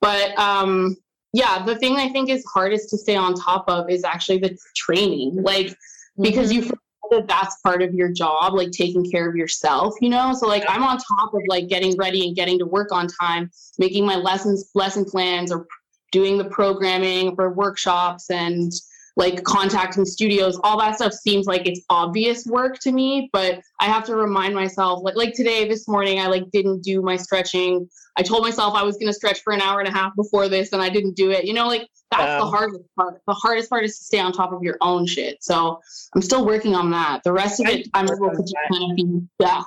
But 0.00 0.36
um, 0.38 0.96
yeah, 1.32 1.64
the 1.64 1.76
thing 1.76 1.96
I 1.96 2.08
think 2.08 2.28
is 2.28 2.44
hardest 2.44 2.90
to 2.90 2.98
stay 2.98 3.14
on 3.14 3.34
top 3.34 3.64
of 3.68 3.88
is 3.88 4.04
actually 4.04 4.38
the 4.38 4.56
training, 4.74 5.42
like 5.42 5.76
because 6.20 6.50
mm-hmm. 6.50 6.70
you 6.70 6.78
that 7.10 7.28
that's 7.28 7.56
part 7.60 7.82
of 7.82 7.94
your 7.94 8.10
job, 8.10 8.54
like 8.54 8.70
taking 8.70 9.08
care 9.08 9.28
of 9.28 9.36
yourself, 9.36 9.94
you 10.00 10.08
know? 10.08 10.32
So 10.34 10.46
like 10.46 10.64
I'm 10.68 10.82
on 10.82 10.98
top 10.98 11.34
of 11.34 11.40
like 11.48 11.68
getting 11.68 11.96
ready 11.96 12.26
and 12.26 12.34
getting 12.34 12.58
to 12.58 12.66
work 12.66 12.92
on 12.92 13.06
time, 13.06 13.50
making 13.78 14.04
my 14.04 14.16
lessons, 14.16 14.70
lesson 14.74 15.04
plans 15.04 15.52
or 15.52 15.66
doing 16.12 16.38
the 16.38 16.44
programming 16.46 17.34
for 17.34 17.52
workshops 17.52 18.30
and 18.30 18.72
like 19.16 19.42
contacting 19.44 20.04
studios 20.04 20.60
all 20.62 20.78
that 20.78 20.96
stuff 20.96 21.12
seems 21.12 21.46
like 21.46 21.66
it's 21.66 21.80
obvious 21.88 22.44
work 22.46 22.78
to 22.78 22.92
me 22.92 23.28
but 23.32 23.60
i 23.80 23.86
have 23.86 24.04
to 24.04 24.14
remind 24.14 24.54
myself 24.54 25.00
like 25.02 25.16
like 25.16 25.34
today 25.34 25.66
this 25.66 25.88
morning 25.88 26.20
i 26.20 26.26
like 26.26 26.44
didn't 26.50 26.82
do 26.82 27.02
my 27.02 27.16
stretching. 27.16 27.88
I 28.18 28.22
told 28.22 28.42
myself 28.42 28.74
i 28.74 28.82
was 28.82 28.96
going 28.96 29.08
to 29.08 29.12
stretch 29.12 29.40
for 29.42 29.52
an 29.52 29.60
hour 29.60 29.80
and 29.80 29.88
a 29.88 29.92
half 29.92 30.14
before 30.16 30.48
this 30.48 30.72
and 30.72 30.82
i 30.82 30.88
didn't 30.88 31.16
do 31.16 31.30
it. 31.30 31.44
You 31.44 31.54
know 31.54 31.66
like 31.66 31.88
that's 32.10 32.40
the 32.40 32.46
hardest 32.46 32.80
part. 32.96 33.20
The 33.26 33.34
hardest 33.34 33.68
part 33.68 33.84
is 33.84 33.98
to 33.98 34.04
stay 34.04 34.20
on 34.20 34.32
top 34.32 34.52
of 34.52 34.62
your 34.62 34.76
own 34.80 35.06
shit. 35.06 35.42
So 35.42 35.80
i'm 36.14 36.22
still 36.22 36.44
working 36.44 36.74
on 36.74 36.90
that. 36.90 37.22
The 37.24 37.32
rest 37.32 37.60
of 37.60 37.66
it 37.66 37.88
i'm 37.94 38.06
able 38.06 38.30
to 38.30 38.42
just 38.42 38.54
kind 38.70 38.90
of 38.90 38.96
be 38.96 39.20
yeah. 39.40 39.62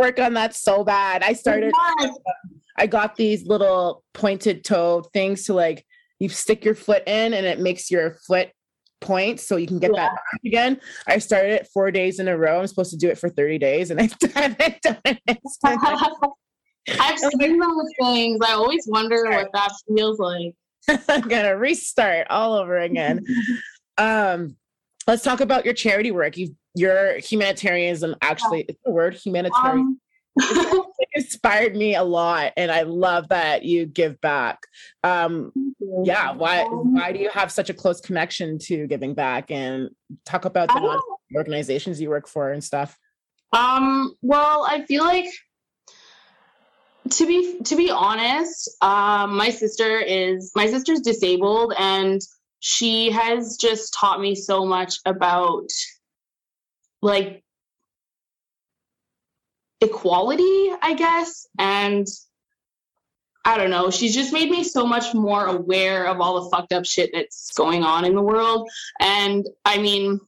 Work 0.00 0.18
on 0.18 0.34
that 0.34 0.54
so 0.54 0.84
bad. 0.84 1.22
I 1.22 1.32
started 1.32 1.72
i 2.76 2.86
got 2.86 3.16
these 3.16 3.44
little 3.46 4.04
pointed 4.14 4.64
toe 4.64 5.02
things 5.12 5.44
to 5.44 5.54
like 5.54 5.84
you 6.18 6.28
stick 6.28 6.64
your 6.64 6.74
foot 6.74 7.02
in 7.06 7.34
and 7.34 7.46
it 7.46 7.60
makes 7.60 7.90
your 7.90 8.18
foot 8.26 8.50
point 9.00 9.40
so 9.40 9.56
you 9.56 9.66
can 9.66 9.78
get 9.78 9.92
yeah. 9.94 10.02
that 10.02 10.12
back 10.12 10.40
again. 10.44 10.80
I 11.06 11.18
started 11.18 11.52
it 11.52 11.68
four 11.72 11.90
days 11.90 12.18
in 12.18 12.28
a 12.28 12.36
row. 12.36 12.58
I'm 12.58 12.66
supposed 12.66 12.90
to 12.90 12.96
do 12.96 13.08
it 13.08 13.18
for 13.18 13.28
30 13.28 13.58
days 13.58 13.90
and 13.90 14.00
I 14.36 14.40
haven't 14.40 14.82
done 14.82 14.98
it. 15.04 15.38
I've 17.00 17.18
seen 17.18 17.58
those 17.58 17.92
things. 18.00 18.38
I 18.44 18.52
always 18.52 18.84
wonder 18.88 19.22
what 19.24 19.50
that 19.52 19.72
feels 19.94 20.18
like. 20.18 20.54
I'm 21.08 21.28
gonna 21.28 21.56
restart 21.56 22.26
all 22.30 22.54
over 22.54 22.78
again. 22.78 23.24
um, 23.98 24.56
let's 25.06 25.22
talk 25.22 25.40
about 25.40 25.64
your 25.64 25.74
charity 25.74 26.10
work. 26.10 26.36
You 26.36 26.54
your 26.74 27.18
humanitarianism 27.18 28.14
actually 28.22 28.64
it's 28.68 28.78
the 28.84 28.90
word 28.92 29.14
humanitarian. 29.14 29.78
Um, 29.78 30.00
inspired 31.14 31.74
me 31.74 31.94
a 31.94 32.02
lot 32.02 32.52
and 32.56 32.70
i 32.70 32.82
love 32.82 33.28
that 33.28 33.64
you 33.64 33.86
give 33.86 34.20
back. 34.20 34.60
Um 35.02 35.52
yeah 36.04 36.32
why 36.32 36.64
why 36.64 37.12
do 37.12 37.18
you 37.18 37.30
have 37.30 37.50
such 37.50 37.70
a 37.70 37.74
close 37.74 38.00
connection 38.00 38.58
to 38.60 38.86
giving 38.86 39.14
back? 39.14 39.50
And 39.50 39.90
talk 40.24 40.44
about 40.44 40.68
the 40.68 41.02
organizations 41.34 42.00
you 42.00 42.08
work 42.10 42.28
for 42.28 42.52
and 42.52 42.62
stuff. 42.62 42.96
Um 43.52 44.14
well 44.22 44.66
i 44.68 44.84
feel 44.84 45.04
like 45.04 45.26
to 47.10 47.26
be 47.26 47.60
to 47.62 47.76
be 47.76 47.90
honest 47.90 48.70
um 48.82 49.36
my 49.36 49.50
sister 49.50 49.98
is 49.98 50.52
my 50.54 50.66
sister's 50.66 51.00
disabled 51.00 51.72
and 51.78 52.20
she 52.60 53.10
has 53.10 53.56
just 53.56 53.94
taught 53.94 54.20
me 54.20 54.34
so 54.34 54.66
much 54.66 54.98
about 55.06 55.68
like 57.00 57.42
equality, 59.80 60.70
I 60.82 60.94
guess. 60.94 61.46
And 61.58 62.06
I 63.44 63.56
don't 63.56 63.70
know, 63.70 63.90
she's 63.90 64.14
just 64.14 64.32
made 64.32 64.50
me 64.50 64.62
so 64.62 64.86
much 64.86 65.14
more 65.14 65.46
aware 65.46 66.06
of 66.06 66.20
all 66.20 66.42
the 66.42 66.50
fucked 66.50 66.72
up 66.72 66.84
shit 66.84 67.10
that's 67.12 67.50
going 67.56 67.82
on 67.82 68.04
in 68.04 68.14
the 68.14 68.22
world. 68.22 68.68
And 69.00 69.46
I 69.64 69.78
mean, 69.78 70.20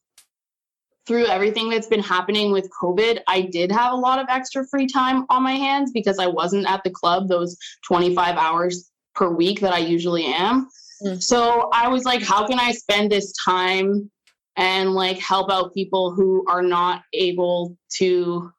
through 1.06 1.26
everything 1.26 1.68
that's 1.68 1.88
been 1.88 2.02
happening 2.02 2.52
with 2.52 2.70
COVID, 2.80 3.20
I 3.26 3.42
did 3.42 3.72
have 3.72 3.92
a 3.92 3.96
lot 3.96 4.20
of 4.20 4.26
extra 4.28 4.66
free 4.68 4.86
time 4.86 5.26
on 5.28 5.42
my 5.42 5.52
hands 5.52 5.90
because 5.92 6.18
I 6.18 6.28
wasn't 6.28 6.70
at 6.70 6.82
the 6.84 6.90
club 6.90 7.28
those 7.28 7.56
25 7.84 8.36
hours 8.36 8.90
per 9.14 9.28
week 9.28 9.60
that 9.60 9.72
I 9.72 9.78
usually 9.78 10.26
am. 10.26 10.68
Mm. 11.02 11.22
So 11.22 11.68
I 11.72 11.88
was 11.88 12.04
like, 12.04 12.22
how 12.22 12.46
can 12.46 12.58
I 12.58 12.72
spend 12.72 13.10
this 13.10 13.32
time 13.44 14.10
and 14.56 14.94
like 14.94 15.18
help 15.18 15.50
out 15.50 15.74
people 15.74 16.12
who 16.14 16.44
are 16.48 16.62
not 16.62 17.02
able 17.12 17.76
to 17.96 18.52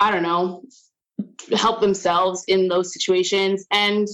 I 0.00 0.10
don't 0.10 0.22
know, 0.22 0.64
help 1.56 1.80
themselves 1.80 2.44
in 2.48 2.68
those 2.68 2.92
situations. 2.92 3.66
And 3.70 4.06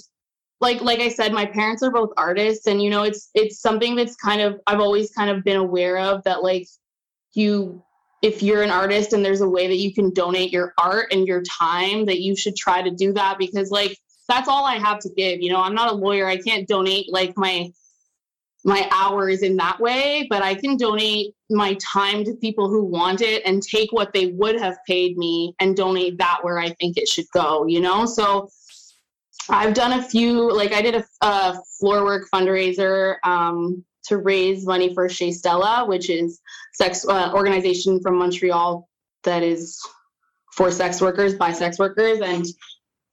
like 0.60 0.80
like 0.80 1.00
I 1.00 1.08
said, 1.08 1.32
my 1.32 1.46
parents 1.46 1.82
are 1.82 1.90
both 1.90 2.10
artists, 2.16 2.66
and 2.66 2.80
you 2.80 2.90
know, 2.90 3.02
it's 3.02 3.30
it's 3.34 3.60
something 3.60 3.96
that's 3.96 4.16
kind 4.16 4.40
of 4.40 4.60
I've 4.66 4.80
always 4.80 5.10
kind 5.10 5.30
of 5.30 5.44
been 5.44 5.56
aware 5.56 5.98
of 5.98 6.22
that 6.24 6.42
like 6.42 6.68
you 7.34 7.82
if 8.22 8.42
you're 8.42 8.62
an 8.62 8.70
artist 8.70 9.12
and 9.12 9.24
there's 9.24 9.40
a 9.40 9.48
way 9.48 9.66
that 9.66 9.78
you 9.78 9.92
can 9.92 10.12
donate 10.12 10.52
your 10.52 10.72
art 10.78 11.12
and 11.12 11.26
your 11.26 11.42
time 11.42 12.06
that 12.06 12.20
you 12.20 12.36
should 12.36 12.54
try 12.54 12.80
to 12.80 12.90
do 12.90 13.12
that 13.12 13.36
because 13.36 13.70
like 13.70 13.98
that's 14.28 14.48
all 14.48 14.64
I 14.64 14.76
have 14.76 15.00
to 15.00 15.10
give. 15.10 15.42
You 15.42 15.52
know, 15.52 15.60
I'm 15.60 15.74
not 15.74 15.90
a 15.90 15.96
lawyer. 15.96 16.26
I 16.26 16.36
can't 16.36 16.68
donate 16.68 17.12
like 17.12 17.36
my 17.36 17.72
my 18.64 18.88
hours 18.92 19.42
in 19.42 19.56
that 19.56 19.80
way, 19.80 20.26
but 20.30 20.42
I 20.42 20.54
can 20.54 20.76
donate 20.76 21.34
my 21.50 21.76
time 21.80 22.24
to 22.24 22.34
people 22.34 22.68
who 22.68 22.84
want 22.84 23.20
it 23.20 23.42
and 23.44 23.62
take 23.62 23.92
what 23.92 24.12
they 24.12 24.26
would 24.26 24.60
have 24.60 24.78
paid 24.86 25.16
me 25.16 25.54
and 25.58 25.76
donate 25.76 26.18
that 26.18 26.38
where 26.42 26.58
I 26.58 26.70
think 26.74 26.96
it 26.96 27.08
should 27.08 27.26
go, 27.32 27.66
you 27.66 27.80
know? 27.80 28.06
So 28.06 28.48
I've 29.48 29.74
done 29.74 29.98
a 29.98 30.02
few, 30.02 30.52
like 30.52 30.72
I 30.72 30.82
did 30.82 30.94
a, 30.94 31.04
a 31.22 31.58
floor 31.78 32.04
work 32.04 32.28
fundraiser 32.32 33.16
um, 33.24 33.84
to 34.04 34.18
raise 34.18 34.64
money 34.64 34.94
for 34.94 35.08
Chez 35.08 35.32
Stella, 35.32 35.84
which 35.86 36.08
is 36.08 36.40
sex 36.74 37.06
uh, 37.06 37.32
organization 37.34 38.00
from 38.00 38.16
Montreal 38.18 38.88
that 39.24 39.42
is 39.42 39.80
for 40.52 40.70
sex 40.70 41.00
workers 41.00 41.34
by 41.34 41.52
sex 41.52 41.78
workers. 41.78 42.20
And 42.20 42.46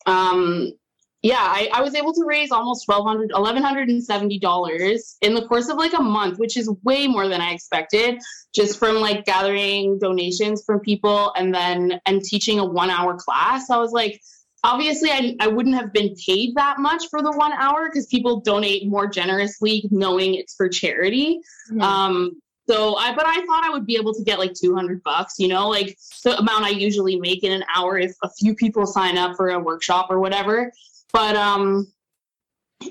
um, 0.06 0.74
yeah, 1.22 1.42
I, 1.42 1.70
I 1.74 1.82
was 1.82 1.96
able 1.96 2.14
to 2.14 2.24
raise 2.26 2.52
almost 2.52 2.88
$1,200, 2.88 3.32
$1,170 3.32 5.16
in 5.22 5.34
the 5.34 5.46
course 5.48 5.68
of 5.68 5.78
like 5.78 5.94
a 5.94 6.02
month, 6.02 6.40
which 6.40 6.56
is 6.56 6.70
way 6.84 7.08
more 7.08 7.28
than 7.28 7.42
I 7.42 7.52
expected, 7.52 8.20
just 8.56 8.80
from 8.80 8.96
like 8.96 9.26
gathering 9.26 10.00
donations 10.00 10.64
from 10.66 10.80
people 10.80 11.34
and 11.36 11.54
then 11.54 12.00
and 12.06 12.24
teaching 12.24 12.60
a 12.60 12.66
one 12.66 12.90
hour 12.90 13.18
class. 13.18 13.70
I 13.70 13.78
was 13.78 13.92
like, 13.92 14.22
obviously 14.64 15.10
I, 15.12 15.36
I 15.42 15.48
wouldn't 15.48 15.76
have 15.76 15.92
been 15.92 16.16
paid 16.26 16.56
that 16.56 16.80
much 16.80 17.08
for 17.10 17.22
the 17.22 17.32
one 17.32 17.52
hour 17.54 17.90
because 17.90 18.08
people 18.08 18.40
donate 18.40 18.88
more 18.88 19.08
generously 19.08 19.88
knowing 19.92 20.36
it's 20.36 20.56
for 20.56 20.70
charity. 20.70 21.42
Mm-hmm. 21.70 21.82
Um, 21.82 22.42
so 22.70 22.96
I, 22.96 23.16
but 23.16 23.26
I 23.26 23.44
thought 23.46 23.64
I 23.64 23.72
would 23.72 23.88
be 23.88 23.96
able 23.96 24.14
to 24.14 24.24
get 24.24 24.38
like 24.38 24.54
200 24.54 25.02
bucks, 25.04 25.36
you 25.40 25.48
know, 25.48 25.70
like 25.70 25.98
the 26.24 26.38
amount 26.38 26.66
I 26.66 26.70
usually 26.70 27.20
make 27.20 27.44
in 27.44 27.52
an 27.52 27.64
hour 27.76 27.98
if 27.98 28.14
a 28.24 28.30
few 28.30 28.54
people 28.54 28.86
sign 28.86 29.18
up 29.18 29.36
for 29.36 29.50
a 29.50 29.60
workshop 29.60 30.08
or 30.12 30.20
whatever. 30.20 30.72
But 31.14 31.36
um, 31.36 31.92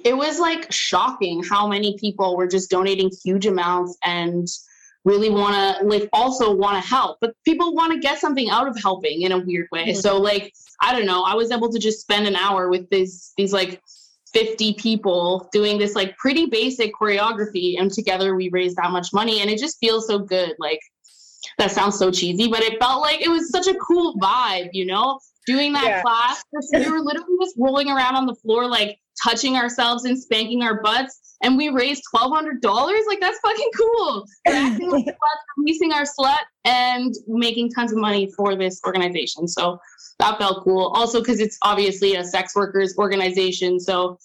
it 0.04 0.16
was 0.16 0.38
like 0.38 0.70
shocking 0.72 1.42
how 1.42 1.66
many 1.66 1.96
people 1.98 2.36
were 2.36 2.48
just 2.48 2.70
donating 2.70 3.10
huge 3.24 3.46
amounts 3.46 3.96
and 4.04 4.46
really 5.04 5.30
want 5.30 5.54
to 5.54 5.86
like 5.86 6.08
also 6.12 6.54
want 6.54 6.82
to 6.82 6.88
help. 6.88 7.18
But 7.20 7.34
people 7.44 7.74
want 7.74 7.92
to 7.92 7.98
get 7.98 8.18
something 8.18 8.50
out 8.50 8.68
of 8.68 8.76
helping 8.82 9.22
in 9.22 9.32
a 9.32 9.38
weird 9.38 9.68
way. 9.72 9.88
Mm-hmm. 9.88 10.00
so 10.00 10.18
like 10.18 10.52
i 10.80 10.92
don't 10.92 11.06
know 11.06 11.22
i 11.22 11.34
was 11.34 11.50
able 11.50 11.70
to 11.70 11.78
just 11.78 12.00
spend 12.00 12.26
an 12.26 12.36
hour 12.36 12.68
with 12.68 12.88
these 12.90 13.32
these 13.36 13.52
like 13.52 13.80
50 14.32 14.74
people 14.74 15.48
doing 15.52 15.78
this 15.78 15.94
like 15.94 16.16
pretty 16.18 16.46
basic 16.46 16.92
choreography 16.94 17.80
and 17.80 17.90
together 17.90 18.36
we 18.36 18.50
raised 18.50 18.76
that 18.76 18.90
much 18.90 19.12
money 19.12 19.40
and 19.40 19.50
it 19.50 19.58
just 19.58 19.78
feels 19.78 20.06
so 20.06 20.18
good. 20.18 20.54
Like 20.58 20.80
that 21.56 21.70
sounds 21.70 21.98
so 21.98 22.10
cheesy 22.10 22.48
but 22.48 22.60
it 22.60 22.78
felt 22.78 23.00
like 23.00 23.20
it 23.22 23.28
was 23.28 23.50
such 23.50 23.68
a 23.68 23.74
cool 23.74 24.16
vibe 24.16 24.68
you 24.72 24.84
know 24.84 25.18
doing 25.48 25.72
that 25.72 25.84
yeah. 25.84 26.02
class. 26.02 26.44
We 26.52 26.90
were 26.90 27.00
literally 27.00 27.36
just 27.42 27.56
rolling 27.56 27.88
around 27.88 28.16
on 28.16 28.26
the 28.26 28.34
floor, 28.34 28.68
like 28.68 28.98
touching 29.22 29.56
ourselves 29.56 30.04
and 30.04 30.16
spanking 30.18 30.62
our 30.62 30.82
butts. 30.82 31.36
And 31.42 31.56
we 31.56 31.70
raised 31.70 32.02
twelve 32.10 32.32
hundred 32.32 32.60
dollars. 32.60 33.00
Like 33.08 33.20
that's 33.20 33.38
fucking 33.40 33.70
cool. 33.76 34.26
Acting 34.46 34.90
like 34.90 35.06
releasing 35.56 35.92
our 35.92 36.02
slut 36.02 36.40
and 36.64 37.14
making 37.26 37.70
tons 37.70 37.92
of 37.92 37.98
money 37.98 38.30
for 38.36 38.56
this 38.56 38.80
organization. 38.86 39.48
So 39.48 39.80
that 40.18 40.38
felt 40.38 40.64
cool. 40.64 40.92
Also, 40.94 41.20
because 41.20 41.40
it's 41.40 41.56
obviously 41.62 42.16
a 42.16 42.24
sex 42.24 42.54
workers 42.54 42.94
organization. 42.98 43.80
So 43.80 44.18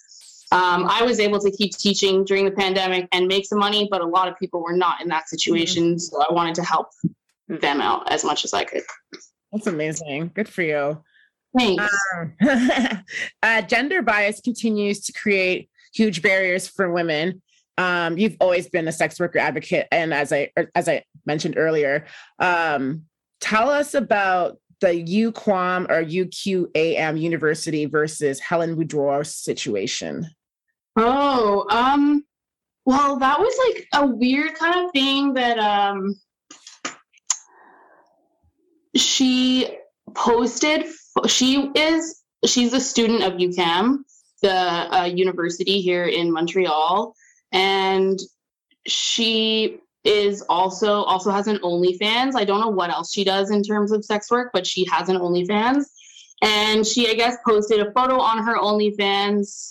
um, 0.52 0.88
I 0.90 1.04
was 1.04 1.20
able 1.20 1.40
to 1.40 1.52
keep 1.52 1.72
teaching 1.78 2.26
during 2.26 2.46
the 2.46 2.52
pandemic 2.52 3.08
and 3.12 3.28
make 3.28 3.46
some 3.46 3.60
money, 3.60 3.88
but 3.90 4.02
a 4.02 4.06
lot 4.06 4.28
of 4.28 4.38
people 4.38 4.62
were 4.62 4.76
not 4.76 5.02
in 5.02 5.08
that 5.08 5.30
situation. 5.30 5.98
So 6.00 6.22
I 6.22 6.34
wanted 6.34 6.56
to 6.56 6.64
help 6.64 6.88
them 7.48 7.80
out 7.80 8.12
as 8.12 8.24
much 8.24 8.44
as 8.44 8.54
I 8.54 8.64
could. 8.64 8.84
That's 9.52 9.68
amazing. 9.68 10.32
Good 10.34 10.50
for 10.50 10.64
you. 10.64 11.04
Thanks. 11.58 11.98
Um, 12.16 12.34
uh, 13.44 13.62
gender 13.62 14.02
bias 14.02 14.42
continues 14.42 15.02
to 15.02 15.14
create 15.14 15.70
huge 15.94 16.22
barriers 16.22 16.68
for 16.68 16.92
women. 16.92 17.42
Um, 17.78 18.18
you've 18.18 18.38
always 18.40 18.70
been 18.70 18.88
a 18.88 18.92
sex 18.92 19.20
worker 19.20 19.40
advocate, 19.40 19.88
and 19.92 20.14
as 20.14 20.32
I 20.32 20.52
as 20.76 20.88
I 20.88 21.04
mentioned 21.26 21.58
earlier, 21.58 22.06
um, 22.40 23.04
tell 23.40 23.70
us 23.70 23.94
about 23.94 24.60
the 24.80 24.90
UQAM 24.90 25.90
or 25.90 26.04
UQAM 26.04 27.20
University 27.20 27.86
versus 27.86 28.40
Helen 28.40 28.76
Boudreau 28.76 29.26
situation. 29.26 30.28
Oh, 30.96 31.66
um, 31.72 32.24
well, 32.86 33.18
that 33.18 33.40
was 33.40 33.58
like 33.68 33.88
a 33.94 34.06
weird 34.06 34.56
kind 34.56 34.86
of 34.86 34.92
thing 34.92 35.34
that 35.34 35.58
um 35.58 36.16
she 38.96 39.78
posted. 40.16 40.86
She 41.28 41.72
is 41.76 42.24
she's 42.46 42.74
a 42.74 42.80
student 42.80 43.24
of 43.24 43.34
UQAM, 43.34 44.00
the 44.42 44.52
uh, 44.52 45.06
university 45.06 45.82
here 45.82 46.06
in 46.06 46.32
Montreal, 46.32 47.16
and 47.52 48.20
she 48.88 49.80
is 50.04 50.44
also 50.50 51.04
also 51.04 51.32
has 51.32 51.48
an 51.48 51.58
OnlyFans. 51.60 52.36
I 52.36 52.44
don't 52.44 52.60
know 52.60 52.70
what 52.70 52.90
else 52.90 53.14
she 53.14 53.24
does 53.24 53.52
in 53.52 53.64
terms 53.64 53.92
of 53.92 54.04
sex 54.04 54.30
work, 54.30 54.52
but 54.54 54.68
she 54.68 54.86
has 54.92 55.10
an 55.10 55.18
OnlyFans. 55.18 55.86
And 56.42 56.86
she, 56.86 57.10
I 57.10 57.14
guess, 57.14 57.38
posted 57.48 57.80
a 57.80 57.92
photo 57.94 58.20
on 58.20 58.44
her 58.44 58.58
OnlyFans 58.58 59.70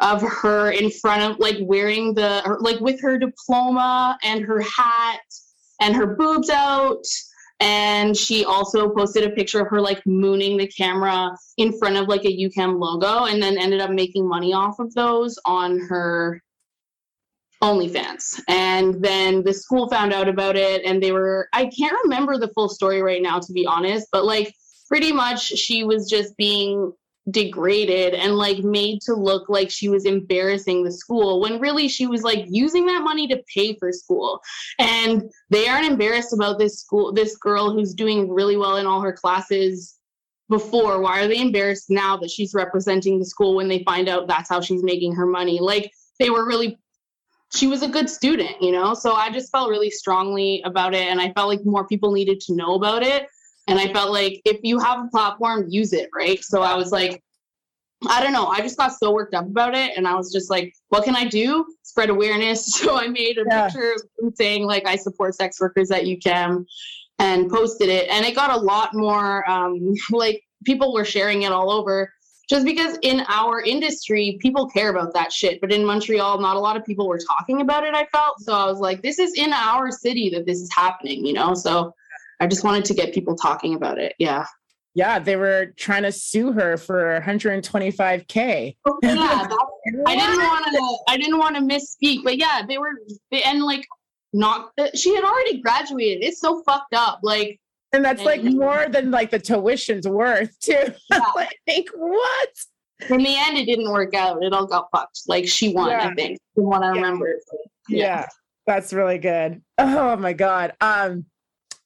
of 0.00 0.22
her 0.22 0.70
in 0.70 0.90
front 0.90 1.22
of 1.22 1.38
like 1.38 1.56
wearing 1.60 2.14
the 2.14 2.56
like 2.60 2.80
with 2.80 3.00
her 3.02 3.18
diploma 3.18 4.16
and 4.22 4.42
her 4.42 4.60
hat 4.60 5.20
and 5.80 5.94
her 5.94 6.14
boobs 6.14 6.48
out 6.50 7.04
and 7.60 8.16
she 8.16 8.44
also 8.44 8.88
posted 8.88 9.24
a 9.24 9.30
picture 9.30 9.60
of 9.60 9.68
her 9.68 9.80
like 9.80 10.04
mooning 10.06 10.56
the 10.56 10.66
camera 10.68 11.36
in 11.56 11.76
front 11.76 11.96
of 11.96 12.06
like 12.06 12.24
a 12.24 12.36
UQAM 12.36 12.78
logo 12.78 13.24
and 13.24 13.42
then 13.42 13.58
ended 13.58 13.80
up 13.80 13.90
making 13.90 14.28
money 14.28 14.52
off 14.52 14.78
of 14.78 14.94
those 14.94 15.38
on 15.44 15.78
her 15.88 16.40
OnlyFans. 17.62 18.40
And 18.48 19.02
then 19.02 19.42
the 19.42 19.52
school 19.52 19.88
found 19.88 20.12
out 20.12 20.28
about 20.28 20.56
it 20.56 20.84
and 20.84 21.02
they 21.02 21.10
were, 21.10 21.48
I 21.52 21.66
can't 21.66 21.96
remember 22.04 22.38
the 22.38 22.52
full 22.54 22.68
story 22.68 23.02
right 23.02 23.22
now, 23.22 23.40
to 23.40 23.52
be 23.52 23.66
honest, 23.66 24.06
but 24.12 24.24
like 24.24 24.54
pretty 24.86 25.12
much 25.12 25.42
she 25.42 25.82
was 25.82 26.08
just 26.08 26.36
being 26.36 26.92
degraded 27.30 28.14
and 28.14 28.36
like 28.36 28.58
made 28.58 29.00
to 29.02 29.14
look 29.14 29.48
like 29.48 29.70
she 29.70 29.88
was 29.88 30.04
embarrassing 30.04 30.84
the 30.84 30.92
school 30.92 31.40
when 31.40 31.60
really 31.60 31.88
she 31.88 32.06
was 32.06 32.22
like 32.22 32.44
using 32.48 32.86
that 32.86 33.02
money 33.02 33.26
to 33.28 33.42
pay 33.54 33.76
for 33.76 33.92
school. 33.92 34.40
And 34.78 35.30
they 35.50 35.68
aren't 35.68 35.86
embarrassed 35.86 36.32
about 36.32 36.58
this 36.58 36.80
school 36.80 37.12
this 37.12 37.36
girl 37.36 37.72
who's 37.72 37.94
doing 37.94 38.30
really 38.30 38.56
well 38.56 38.76
in 38.76 38.86
all 38.86 39.00
her 39.00 39.12
classes 39.12 39.96
before. 40.48 41.00
Why 41.00 41.20
are 41.20 41.28
they 41.28 41.40
embarrassed 41.40 41.90
now 41.90 42.16
that 42.18 42.30
she's 42.30 42.54
representing 42.54 43.18
the 43.18 43.26
school 43.26 43.56
when 43.56 43.68
they 43.68 43.82
find 43.84 44.08
out 44.08 44.28
that's 44.28 44.48
how 44.48 44.60
she's 44.60 44.82
making 44.82 45.14
her 45.14 45.26
money? 45.26 45.58
Like 45.60 45.92
they 46.18 46.30
were 46.30 46.46
really 46.46 46.78
she 47.54 47.66
was 47.66 47.82
a 47.82 47.88
good 47.88 48.10
student 48.10 48.60
you 48.60 48.70
know? 48.70 48.92
So 48.94 49.14
i 49.14 49.30
just 49.30 49.50
felt 49.50 49.70
really 49.70 49.90
strongly 49.90 50.62
about 50.66 50.94
it 50.94 51.06
and 51.06 51.20
i 51.20 51.32
felt 51.32 51.48
like 51.48 51.64
more 51.64 51.86
people 51.86 52.12
needed 52.12 52.40
to 52.40 52.54
know 52.54 52.74
about 52.74 53.02
it 53.02 53.26
and 53.68 53.78
I 53.78 53.92
felt 53.92 54.10
like 54.10 54.40
if 54.44 54.60
you 54.62 54.78
have 54.78 55.04
a 55.04 55.08
platform, 55.08 55.66
use 55.68 55.92
it, 55.92 56.08
right? 56.14 56.42
So 56.42 56.62
I 56.62 56.74
was 56.74 56.90
like, 56.90 57.22
I 58.08 58.22
don't 58.22 58.32
know. 58.32 58.46
I 58.46 58.60
just 58.60 58.78
got 58.78 58.92
so 58.92 59.12
worked 59.12 59.34
up 59.34 59.46
about 59.46 59.76
it. 59.76 59.96
And 59.96 60.06
I 60.06 60.14
was 60.14 60.32
just 60.32 60.50
like, 60.50 60.72
what 60.88 61.04
can 61.04 61.16
I 61.16 61.24
do? 61.24 61.66
Spread 61.82 62.10
awareness. 62.10 62.64
So 62.78 62.96
I 62.96 63.08
made 63.08 63.38
a 63.38 63.44
yeah. 63.48 63.66
picture 63.66 63.94
saying, 64.34 64.64
like, 64.64 64.86
I 64.86 64.96
support 64.96 65.34
sex 65.34 65.60
workers 65.60 65.90
at 65.90 66.04
UQAM 66.04 66.64
and 67.18 67.50
posted 67.50 67.88
it. 67.88 68.08
And 68.08 68.24
it 68.24 68.34
got 68.34 68.50
a 68.50 68.56
lot 68.56 68.94
more, 68.94 69.48
um, 69.50 69.94
like, 70.10 70.42
people 70.64 70.92
were 70.92 71.04
sharing 71.04 71.42
it 71.42 71.52
all 71.52 71.70
over 71.70 72.12
just 72.48 72.64
because 72.64 72.98
in 73.02 73.22
our 73.28 73.60
industry, 73.60 74.38
people 74.40 74.68
care 74.68 74.88
about 74.88 75.12
that 75.12 75.32
shit. 75.32 75.60
But 75.60 75.72
in 75.72 75.84
Montreal, 75.84 76.40
not 76.40 76.56
a 76.56 76.60
lot 76.60 76.76
of 76.76 76.84
people 76.84 77.06
were 77.06 77.18
talking 77.18 77.60
about 77.60 77.84
it, 77.84 77.94
I 77.94 78.06
felt. 78.06 78.40
So 78.40 78.54
I 78.54 78.64
was 78.64 78.78
like, 78.78 79.02
this 79.02 79.18
is 79.18 79.34
in 79.34 79.52
our 79.52 79.90
city 79.90 80.30
that 80.30 80.46
this 80.46 80.60
is 80.60 80.72
happening, 80.72 81.26
you 81.26 81.34
know? 81.34 81.52
So 81.52 81.94
I 82.40 82.46
just 82.46 82.64
wanted 82.64 82.84
to 82.86 82.94
get 82.94 83.14
people 83.14 83.36
talking 83.36 83.74
about 83.74 83.98
it. 83.98 84.14
Yeah. 84.18 84.44
Yeah, 84.94 85.18
they 85.18 85.36
were 85.36 85.74
trying 85.76 86.02
to 86.02 86.12
sue 86.12 86.50
her 86.52 86.76
for 86.76 87.22
125k. 87.24 88.76
Oh, 88.84 88.98
yeah, 89.02 89.46
I 90.06 90.16
didn't 90.16 90.38
want 90.42 90.64
to. 90.64 90.98
I 91.08 91.16
didn't 91.16 91.38
want 91.38 91.56
to 91.56 91.62
misspeak, 91.62 92.24
but 92.24 92.36
yeah, 92.36 92.62
they 92.66 92.78
were. 92.78 92.90
They, 93.30 93.42
and 93.42 93.62
like, 93.62 93.86
not. 94.32 94.72
She 94.94 95.14
had 95.14 95.22
already 95.22 95.60
graduated. 95.60 96.24
It's 96.24 96.40
so 96.40 96.62
fucked 96.64 96.94
up. 96.94 97.20
Like, 97.22 97.60
and 97.92 98.04
that's 98.04 98.20
and, 98.20 98.26
like 98.26 98.42
more 98.42 98.88
than 98.88 99.10
like 99.10 99.30
the 99.30 99.38
tuition's 99.38 100.08
worth 100.08 100.58
too. 100.60 100.92
Yeah. 101.12 101.20
like 101.68 101.88
what? 101.94 102.48
In 103.08 103.18
the 103.18 103.36
end, 103.36 103.56
it 103.56 103.66
didn't 103.66 103.90
work 103.92 104.14
out. 104.14 104.42
It 104.42 104.52
all 104.52 104.66
got 104.66 104.88
fucked. 104.90 105.20
Like 105.28 105.46
she 105.46 105.72
won. 105.72 105.90
Yeah. 105.90 106.08
I 106.08 106.14
think 106.14 106.38
the 106.56 106.62
one 106.62 106.82
I 106.82 106.88
remember. 106.88 107.38
Yeah. 107.88 108.04
yeah, 108.04 108.26
that's 108.66 108.92
really 108.92 109.18
good. 109.18 109.62
Oh 109.78 110.16
my 110.16 110.32
god. 110.32 110.72
Um 110.80 111.26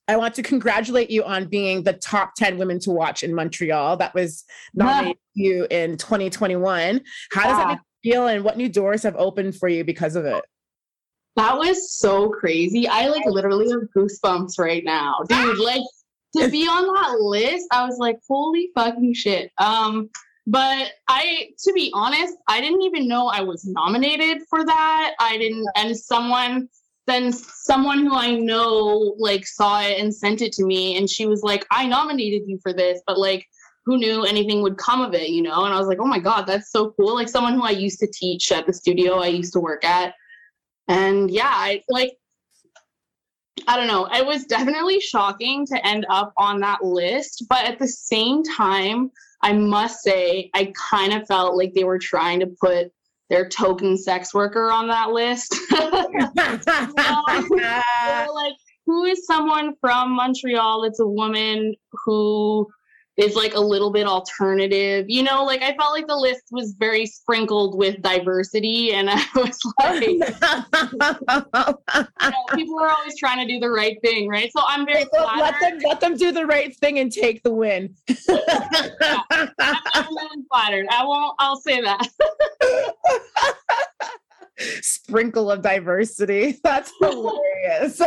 I 0.07 0.17
want 0.17 0.35
to 0.35 0.43
congratulate 0.43 1.09
you 1.09 1.23
on 1.23 1.47
being 1.47 1.83
the 1.83 1.93
top 1.93 2.33
10 2.35 2.57
women 2.57 2.79
to 2.79 2.91
watch 2.91 3.23
in 3.23 3.33
Montreal. 3.33 3.97
That 3.97 4.13
was 4.13 4.43
ah. 4.49 4.51
nominated 4.73 5.17
yeah. 5.35 5.49
you 5.49 5.67
in 5.69 5.97
2021. 5.97 7.01
How 7.31 7.43
does 7.43 7.57
that 7.57 7.77
ah. 7.79 7.83
feel 8.03 8.27
and 8.27 8.43
what 8.43 8.57
new 8.57 8.69
doors 8.69 9.03
have 9.03 9.15
opened 9.15 9.55
for 9.55 9.69
you 9.69 9.83
because 9.83 10.15
of 10.15 10.25
it? 10.25 10.43
That 11.35 11.57
was 11.57 11.97
so 11.97 12.29
crazy. 12.29 12.87
I 12.87 13.07
like 13.07 13.25
literally 13.25 13.69
have 13.71 13.81
goosebumps 13.95 14.59
right 14.59 14.83
now. 14.83 15.15
Ah! 15.31 15.45
Dude, 15.45 15.59
like 15.59 15.81
to 16.37 16.49
be 16.49 16.67
on 16.67 16.93
that 16.93 17.19
list, 17.19 17.67
I 17.71 17.85
was 17.85 17.97
like, 17.97 18.19
holy 18.27 18.69
fucking 18.75 19.13
shit. 19.13 19.51
Um, 19.57 20.09
but 20.45 20.91
I, 21.07 21.49
to 21.63 21.73
be 21.73 21.89
honest, 21.93 22.33
I 22.49 22.59
didn't 22.59 22.81
even 22.81 23.07
know 23.07 23.27
I 23.27 23.41
was 23.41 23.65
nominated 23.65 24.41
for 24.49 24.65
that. 24.65 25.13
I 25.19 25.37
didn't, 25.37 25.65
and 25.77 25.95
someone 25.95 26.67
then 27.05 27.33
someone 27.33 27.99
who 27.99 28.15
I 28.15 28.35
know 28.35 29.15
like 29.17 29.45
saw 29.45 29.81
it 29.81 29.99
and 29.99 30.13
sent 30.13 30.41
it 30.41 30.53
to 30.53 30.65
me 30.65 30.97
and 30.97 31.09
she 31.09 31.25
was 31.25 31.43
like, 31.43 31.65
I 31.71 31.85
nominated 31.85 32.43
you 32.47 32.59
for 32.61 32.73
this, 32.73 33.01
but 33.05 33.19
like 33.19 33.45
who 33.85 33.97
knew 33.97 34.23
anything 34.23 34.61
would 34.61 34.77
come 34.77 35.01
of 35.01 35.13
it, 35.13 35.29
you 35.29 35.41
know? 35.41 35.65
And 35.65 35.73
I 35.73 35.79
was 35.79 35.87
like, 35.87 35.99
oh 35.99 36.07
my 36.07 36.19
God, 36.19 36.43
that's 36.43 36.71
so 36.71 36.91
cool. 36.91 37.15
Like 37.15 37.27
someone 37.27 37.53
who 37.53 37.63
I 37.63 37.71
used 37.71 37.99
to 37.99 38.07
teach 38.07 38.51
at 38.51 38.65
the 38.65 38.73
studio 38.73 39.15
I 39.15 39.27
used 39.27 39.53
to 39.53 39.59
work 39.59 39.83
at. 39.83 40.13
And 40.87 41.29
yeah, 41.29 41.51
I 41.51 41.83
like 41.89 42.17
I 43.67 43.77
don't 43.77 43.87
know. 43.87 44.07
It 44.11 44.25
was 44.25 44.45
definitely 44.45 44.99
shocking 44.99 45.65
to 45.67 45.87
end 45.87 46.05
up 46.09 46.33
on 46.37 46.59
that 46.61 46.83
list, 46.83 47.45
but 47.49 47.65
at 47.65 47.79
the 47.79 47.87
same 47.87 48.43
time, 48.43 49.11
I 49.41 49.53
must 49.53 50.01
say 50.01 50.49
I 50.53 50.73
kind 50.89 51.13
of 51.13 51.27
felt 51.27 51.55
like 51.55 51.73
they 51.73 51.83
were 51.83 51.99
trying 51.99 52.39
to 52.39 52.47
put 52.47 52.91
their 53.29 53.47
token 53.47 53.97
sex 53.97 54.33
worker 54.33 54.71
on 54.71 54.87
that 54.87 55.11
list. 55.11 55.55
like, 58.33 58.53
who 58.85 59.05
is 59.05 59.25
someone 59.25 59.75
from 59.79 60.11
Montreal 60.11 60.83
It's 60.83 60.99
a 60.99 61.07
woman 61.07 61.73
who 62.05 62.67
is 63.17 63.35
like 63.35 63.53
a 63.53 63.59
little 63.59 63.91
bit 63.91 64.07
alternative. 64.07 65.05
You 65.07 65.23
know, 65.23 65.43
like 65.43 65.61
I 65.61 65.75
felt 65.75 65.93
like 65.93 66.07
the 66.07 66.15
list 66.15 66.43
was 66.51 66.73
very 66.79 67.05
sprinkled 67.05 67.77
with 67.77 68.01
diversity, 68.01 68.93
and 68.93 69.09
I 69.11 69.23
was 69.35 69.59
like, 69.79 70.03
you 70.03 70.19
know, 70.19 70.25
people 72.55 72.79
are 72.79 72.89
always 72.89 73.17
trying 73.17 73.45
to 73.45 73.53
do 73.53 73.59
the 73.59 73.69
right 73.69 73.97
thing, 74.01 74.27
right? 74.27 74.51
So 74.55 74.63
I'm 74.67 74.85
very 74.85 75.05
let 75.13 75.59
them 75.59 75.79
let 75.83 75.99
them 75.99 76.15
do 76.17 76.31
the 76.31 76.45
right 76.45 76.75
thing 76.77 76.99
and 76.99 77.11
take 77.11 77.43
the 77.43 77.53
win. 77.53 77.95
yeah, 78.07 78.17
I'm, 79.31 79.49
I'm 79.59 80.15
really 80.15 80.43
flattered. 80.51 80.87
I 80.89 81.05
won't. 81.05 81.35
I'll 81.39 81.57
say 81.57 81.81
that. 81.81 82.07
Sprinkle 84.81 85.51
of 85.51 85.61
diversity. 85.61 86.59
That's 86.63 86.91
hilarious. 86.99 88.01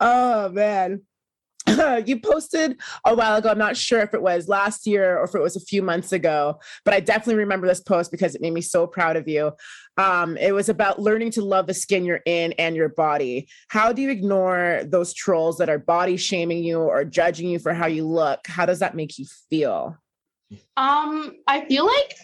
oh 0.00 0.48
man. 0.50 1.02
you 2.06 2.20
posted 2.20 2.78
a 3.04 3.14
while 3.14 3.36
ago. 3.36 3.48
I'm 3.48 3.58
not 3.58 3.76
sure 3.76 4.00
if 4.00 4.14
it 4.14 4.22
was 4.22 4.48
last 4.48 4.86
year 4.86 5.18
or 5.18 5.24
if 5.24 5.34
it 5.34 5.40
was 5.40 5.56
a 5.56 5.60
few 5.60 5.82
months 5.82 6.12
ago, 6.12 6.60
but 6.84 6.94
I 6.94 7.00
definitely 7.00 7.36
remember 7.36 7.66
this 7.66 7.80
post 7.80 8.10
because 8.10 8.34
it 8.34 8.40
made 8.40 8.52
me 8.52 8.60
so 8.60 8.86
proud 8.86 9.16
of 9.16 9.26
you. 9.26 9.52
Um, 9.96 10.36
it 10.36 10.52
was 10.52 10.68
about 10.68 11.00
learning 11.00 11.30
to 11.32 11.42
love 11.42 11.66
the 11.66 11.74
skin 11.74 12.04
you're 12.04 12.20
in 12.26 12.52
and 12.52 12.76
your 12.76 12.90
body. 12.90 13.48
How 13.68 13.92
do 13.92 14.02
you 14.02 14.10
ignore 14.10 14.82
those 14.84 15.14
trolls 15.14 15.56
that 15.58 15.70
are 15.70 15.78
body 15.78 16.16
shaming 16.16 16.64
you 16.64 16.80
or 16.80 17.04
judging 17.04 17.48
you 17.48 17.58
for 17.58 17.72
how 17.72 17.86
you 17.86 18.06
look? 18.06 18.46
How 18.46 18.66
does 18.66 18.80
that 18.80 18.94
make 18.94 19.18
you 19.18 19.26
feel? 19.48 19.96
Um, 20.76 21.36
I 21.46 21.64
feel 21.66 21.86
like 21.86 22.14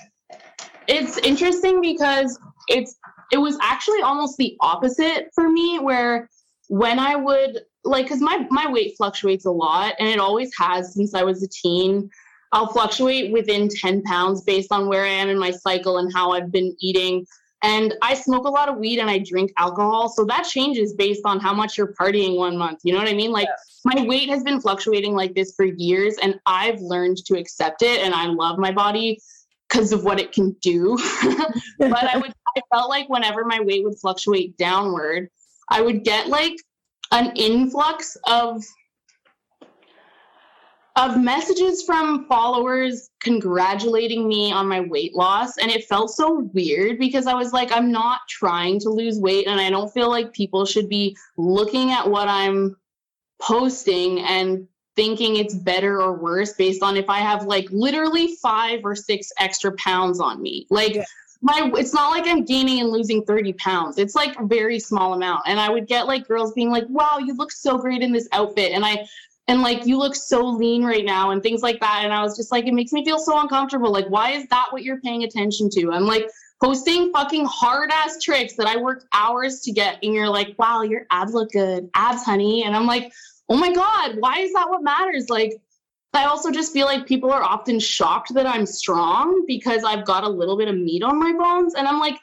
it's 0.87 1.19
interesting 1.19 1.81
because 1.81 2.39
it's 2.69 2.97
it 3.33 3.39
was 3.39 3.57
actually 3.63 4.03
almost 4.03 4.37
the 4.37 4.57
opposite 4.61 5.29
for 5.35 5.49
me 5.49 5.79
where 5.79 6.29
when 6.69 6.99
I 6.99 7.17
would 7.17 7.61
like 7.85 8.05
because 8.05 8.21
my 8.21 8.47
my 8.51 8.71
weight 8.71 8.95
fluctuates 8.97 9.47
a 9.47 9.51
lot 9.51 9.95
and 9.99 10.09
it 10.09 10.19
always 10.19 10.51
has 10.59 10.95
since 10.95 11.15
i 11.15 11.23
was 11.23 11.43
a 11.43 11.49
teen 11.49 12.09
i'll 12.53 12.67
fluctuate 12.67 13.33
within 13.33 13.69
10 13.69 14.03
pounds 14.03 14.43
based 14.43 14.73
on 14.73 14.87
where 14.87 15.05
i 15.05 15.09
am 15.09 15.29
in 15.29 15.39
my 15.39 15.51
cycle 15.51 15.99
and 15.99 16.13
how 16.13 16.31
i've 16.33 16.53
been 16.53 16.75
eating 16.81 17.25
and 17.63 17.95
I 18.01 18.15
smoke 18.15 18.47
a 18.47 18.51
lot 18.51 18.69
of 18.69 18.79
weed 18.79 19.01
and 19.01 19.11
I 19.11 19.19
drink 19.19 19.53
alcohol. 19.59 20.09
So 20.09 20.25
that 20.25 20.45
changes 20.45 20.95
based 20.95 21.23
on 21.27 21.41
how 21.41 21.53
much 21.53 21.77
you're 21.77 21.93
partying 21.93 22.37
one 22.37 22.57
month. 22.57 22.81
You 22.85 22.93
know 22.95 22.99
what 22.99 23.09
I 23.09 23.13
mean? 23.13 23.33
Like 23.33 23.49
my 23.85 24.03
weight 24.03 24.31
has 24.31 24.43
been 24.43 24.61
fluctuating 24.61 25.15
like 25.15 25.35
this 25.35 25.55
for 25.55 25.65
years 25.65 26.17
and 26.23 26.41
I've 26.47 26.81
learned 26.81 27.19
to 27.27 27.39
accept 27.39 27.83
it 27.83 28.01
and 28.01 28.15
I 28.15 28.27
love 28.27 28.59
my 28.59 28.73
body 28.73 29.21
because 29.69 29.93
of 29.93 30.05
what 30.05 30.19
it 30.19 30.33
can 30.33 30.57
do. 30.63 30.97
but 31.79 32.05
I 32.05 32.17
would 32.17 32.33
I 32.57 32.63
felt 32.75 32.89
like 32.89 33.09
whenever 33.09 33.45
my 33.45 33.61
weight 33.61 33.85
would 33.85 33.99
fluctuate 34.01 34.57
downward, 34.57 35.29
I 35.69 35.83
would 35.83 36.03
get 36.03 36.29
like 36.29 36.57
an 37.11 37.33
influx 37.37 38.17
of 38.27 38.65
of 40.97 41.19
messages 41.19 41.83
from 41.83 42.27
followers 42.27 43.11
congratulating 43.23 44.27
me 44.27 44.53
on 44.53 44.67
my 44.67 44.81
weight 44.81 45.15
loss 45.15 45.57
and 45.57 45.71
it 45.71 45.85
felt 45.85 46.11
so 46.11 46.51
weird 46.53 46.99
because 46.99 47.27
I 47.27 47.35
was 47.35 47.53
like 47.53 47.73
I'm 47.73 47.93
not 47.93 48.21
trying 48.29 48.81
to 48.81 48.91
lose 48.91 49.19
weight 49.19 49.47
and 49.47 49.61
I 49.61 49.71
don't 49.71 49.93
feel 49.93 50.11
like 50.11 50.33
people 50.33 50.67
should 50.67 50.89
be 50.89 51.17
looking 51.37 51.91
at 51.91 52.09
what 52.09 52.29
I'm 52.29 52.77
posting 53.41 54.21
and 54.21 54.67
thinking 54.97 55.37
it's 55.37 55.55
better 55.55 56.03
or 56.03 56.19
worse 56.19 56.53
based 56.55 56.83
on 56.83 56.97
if 56.97 57.09
I 57.09 57.19
have 57.19 57.45
like 57.45 57.69
literally 57.71 58.37
5 58.37 58.81
or 58.85 58.95
6 58.95 59.33
extra 59.39 59.73
pounds 59.77 60.21
on 60.21 60.43
me. 60.43 60.67
Like 60.71 60.97
yeah. 60.97 61.05
My 61.43 61.71
it's 61.77 61.95
not 61.95 62.11
like 62.11 62.27
I'm 62.27 62.45
gaining 62.45 62.81
and 62.81 62.91
losing 62.91 63.25
30 63.25 63.55
pounds. 63.55 63.99
It's 63.99 64.15
like 64.15 64.39
a 64.39 64.47
very 64.47 64.79
small 64.79 65.15
amount. 65.15 65.43
And 65.47 65.59
I 65.59 65.71
would 65.71 65.87
get 65.87 66.07
like 66.07 66.29
girls 66.29 66.53
being 66.53 66.71
like, 66.71 66.85
"Wow, 66.89 67.19
you 67.19 67.35
look 67.35 67.51
so 67.51 67.79
great 67.79 68.03
in 68.03 68.13
this 68.13 68.29
outfit." 68.33 68.73
And 68.73 68.85
I 68.85 69.07
and 69.49 69.63
like 69.63 69.87
you 69.87 69.99
look 69.99 70.15
so 70.15 70.47
lean 70.47 70.85
right 70.85 71.05
now 71.05 71.31
and 71.31 71.43
things 71.43 71.63
like 71.63 71.81
that. 71.81 72.03
And 72.05 72.13
i 72.13 72.23
was 72.23 72.37
just 72.37 72.53
like 72.53 72.67
it 72.67 72.75
makes 72.75 72.93
me 72.93 73.05
feel 73.05 73.19
so 73.19 73.39
uncomfortable. 73.39 73.91
Like 73.91 74.09
why 74.09 74.33
is 74.33 74.47
that 74.49 74.67
what 74.71 74.83
you're 74.83 75.01
paying 75.01 75.25
attention 75.25 75.71
to? 75.71 75.93
I'm 75.93 76.07
like 76.07 76.29
posting 76.63 77.11
fucking 77.11 77.47
hard 77.47 77.91
ass 77.91 78.23
tricks 78.23 78.55
that 78.55 78.67
i 78.67 78.77
worked 78.77 79.07
hours 79.15 79.61
to 79.61 79.73
get 79.73 79.99
and 80.03 80.13
you're 80.13 80.29
like 80.29 80.55
wow 80.59 80.83
your 80.83 81.07
abs 81.11 81.33
look 81.33 81.51
good. 81.53 81.91
Abs 81.95 82.23
honey. 82.23 82.65
And 82.65 82.77
i'm 82.77 82.87
like 82.87 83.13
oh 83.49 83.57
my 83.57 83.73
god 83.73 84.17
why 84.21 84.39
is 84.41 84.53
that 84.53 84.69
what 84.69 84.83
matters? 84.83 85.31
Like 85.31 85.61
i 86.15 86.25
also 86.25 86.51
just 86.51 86.73
feel 86.73 86.87
like 86.87 87.07
people 87.07 87.33
are 87.33 87.43
often 87.43 87.79
shocked 87.79 88.33
that 88.35 88.47
i'm 88.47 88.67
strong 88.67 89.45
because 89.47 89.85
i've 89.85 90.05
got 90.05 90.25
a 90.25 90.29
little 90.29 90.57
bit 90.57 90.69
of 90.69 90.77
meat 90.77 91.03
on 91.03 91.19
my 91.19 91.33
bones 91.33 91.75
and 91.75 91.87
i'm 91.87 92.01
like 92.01 92.19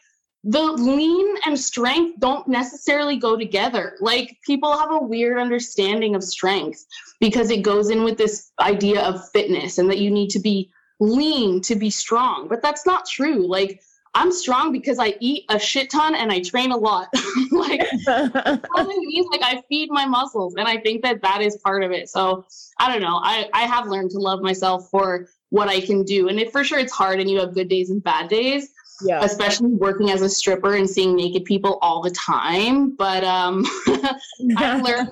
the 0.49 0.61
lean 0.61 1.35
and 1.45 1.59
strength 1.59 2.19
don't 2.19 2.47
necessarily 2.47 3.17
go 3.17 3.37
together. 3.37 3.97
Like 3.99 4.37
people 4.45 4.77
have 4.77 4.91
a 4.91 5.03
weird 5.03 5.39
understanding 5.39 6.15
of 6.15 6.23
strength 6.23 6.85
because 7.19 7.49
it 7.49 7.63
goes 7.63 7.89
in 7.89 8.05
with 8.05 8.17
this 8.17 8.51
idea 8.59 9.01
of 9.01 9.29
fitness 9.31 9.77
and 9.77 9.89
that 9.89 9.97
you 9.97 10.09
need 10.09 10.29
to 10.29 10.39
be 10.39 10.71
lean 11.01 11.61
to 11.63 11.75
be 11.75 11.89
strong. 11.89 12.47
But 12.47 12.61
that's 12.61 12.85
not 12.85 13.05
true. 13.05 13.45
Like 13.45 13.81
I'm 14.17 14.31
strong 14.31 14.71
because 14.71 14.97
I 14.97 15.15
eat 15.19 15.45
a 15.49 15.59
shit 15.59 15.91
ton 15.91 16.15
and 16.15 16.31
I 16.31 16.41
train 16.41 16.71
a 16.71 16.77
lot. 16.77 17.09
like 17.51 17.81
means 18.07 19.27
like 19.31 19.43
I 19.43 19.61
feed 19.69 19.91
my 19.91 20.07
muscles 20.07 20.55
and 20.55 20.67
I 20.67 20.77
think 20.77 21.03
that 21.03 21.21
that 21.21 21.41
is 21.41 21.57
part 21.57 21.83
of 21.83 21.91
it. 21.91 22.09
So 22.09 22.45
I 22.79 22.91
don't 22.91 23.01
know. 23.01 23.19
I 23.21 23.47
I 23.53 23.63
have 23.63 23.87
learned 23.87 24.09
to 24.11 24.17
love 24.17 24.41
myself 24.41 24.89
for 24.89 25.27
what 25.49 25.67
I 25.67 25.81
can 25.81 26.03
do. 26.03 26.29
And 26.29 26.39
it, 26.39 26.51
for 26.51 26.63
sure 26.63 26.79
it's 26.79 26.91
hard 26.91 27.19
and 27.19 27.29
you 27.29 27.39
have 27.39 27.53
good 27.53 27.69
days 27.69 27.91
and 27.91 28.03
bad 28.03 28.27
days 28.27 28.69
yeah. 29.01 29.23
especially 29.23 29.69
working 29.69 30.09
as 30.09 30.23
a 30.23 30.29
stripper 30.29 30.75
and 30.75 30.89
seeing 30.89 31.15
naked 31.15 31.45
people 31.45 31.77
all 31.81 32.01
the 32.01 32.09
time. 32.11 32.95
But 32.95 33.23
um, 33.23 33.63
I've 34.57 34.81
learned, 34.81 35.09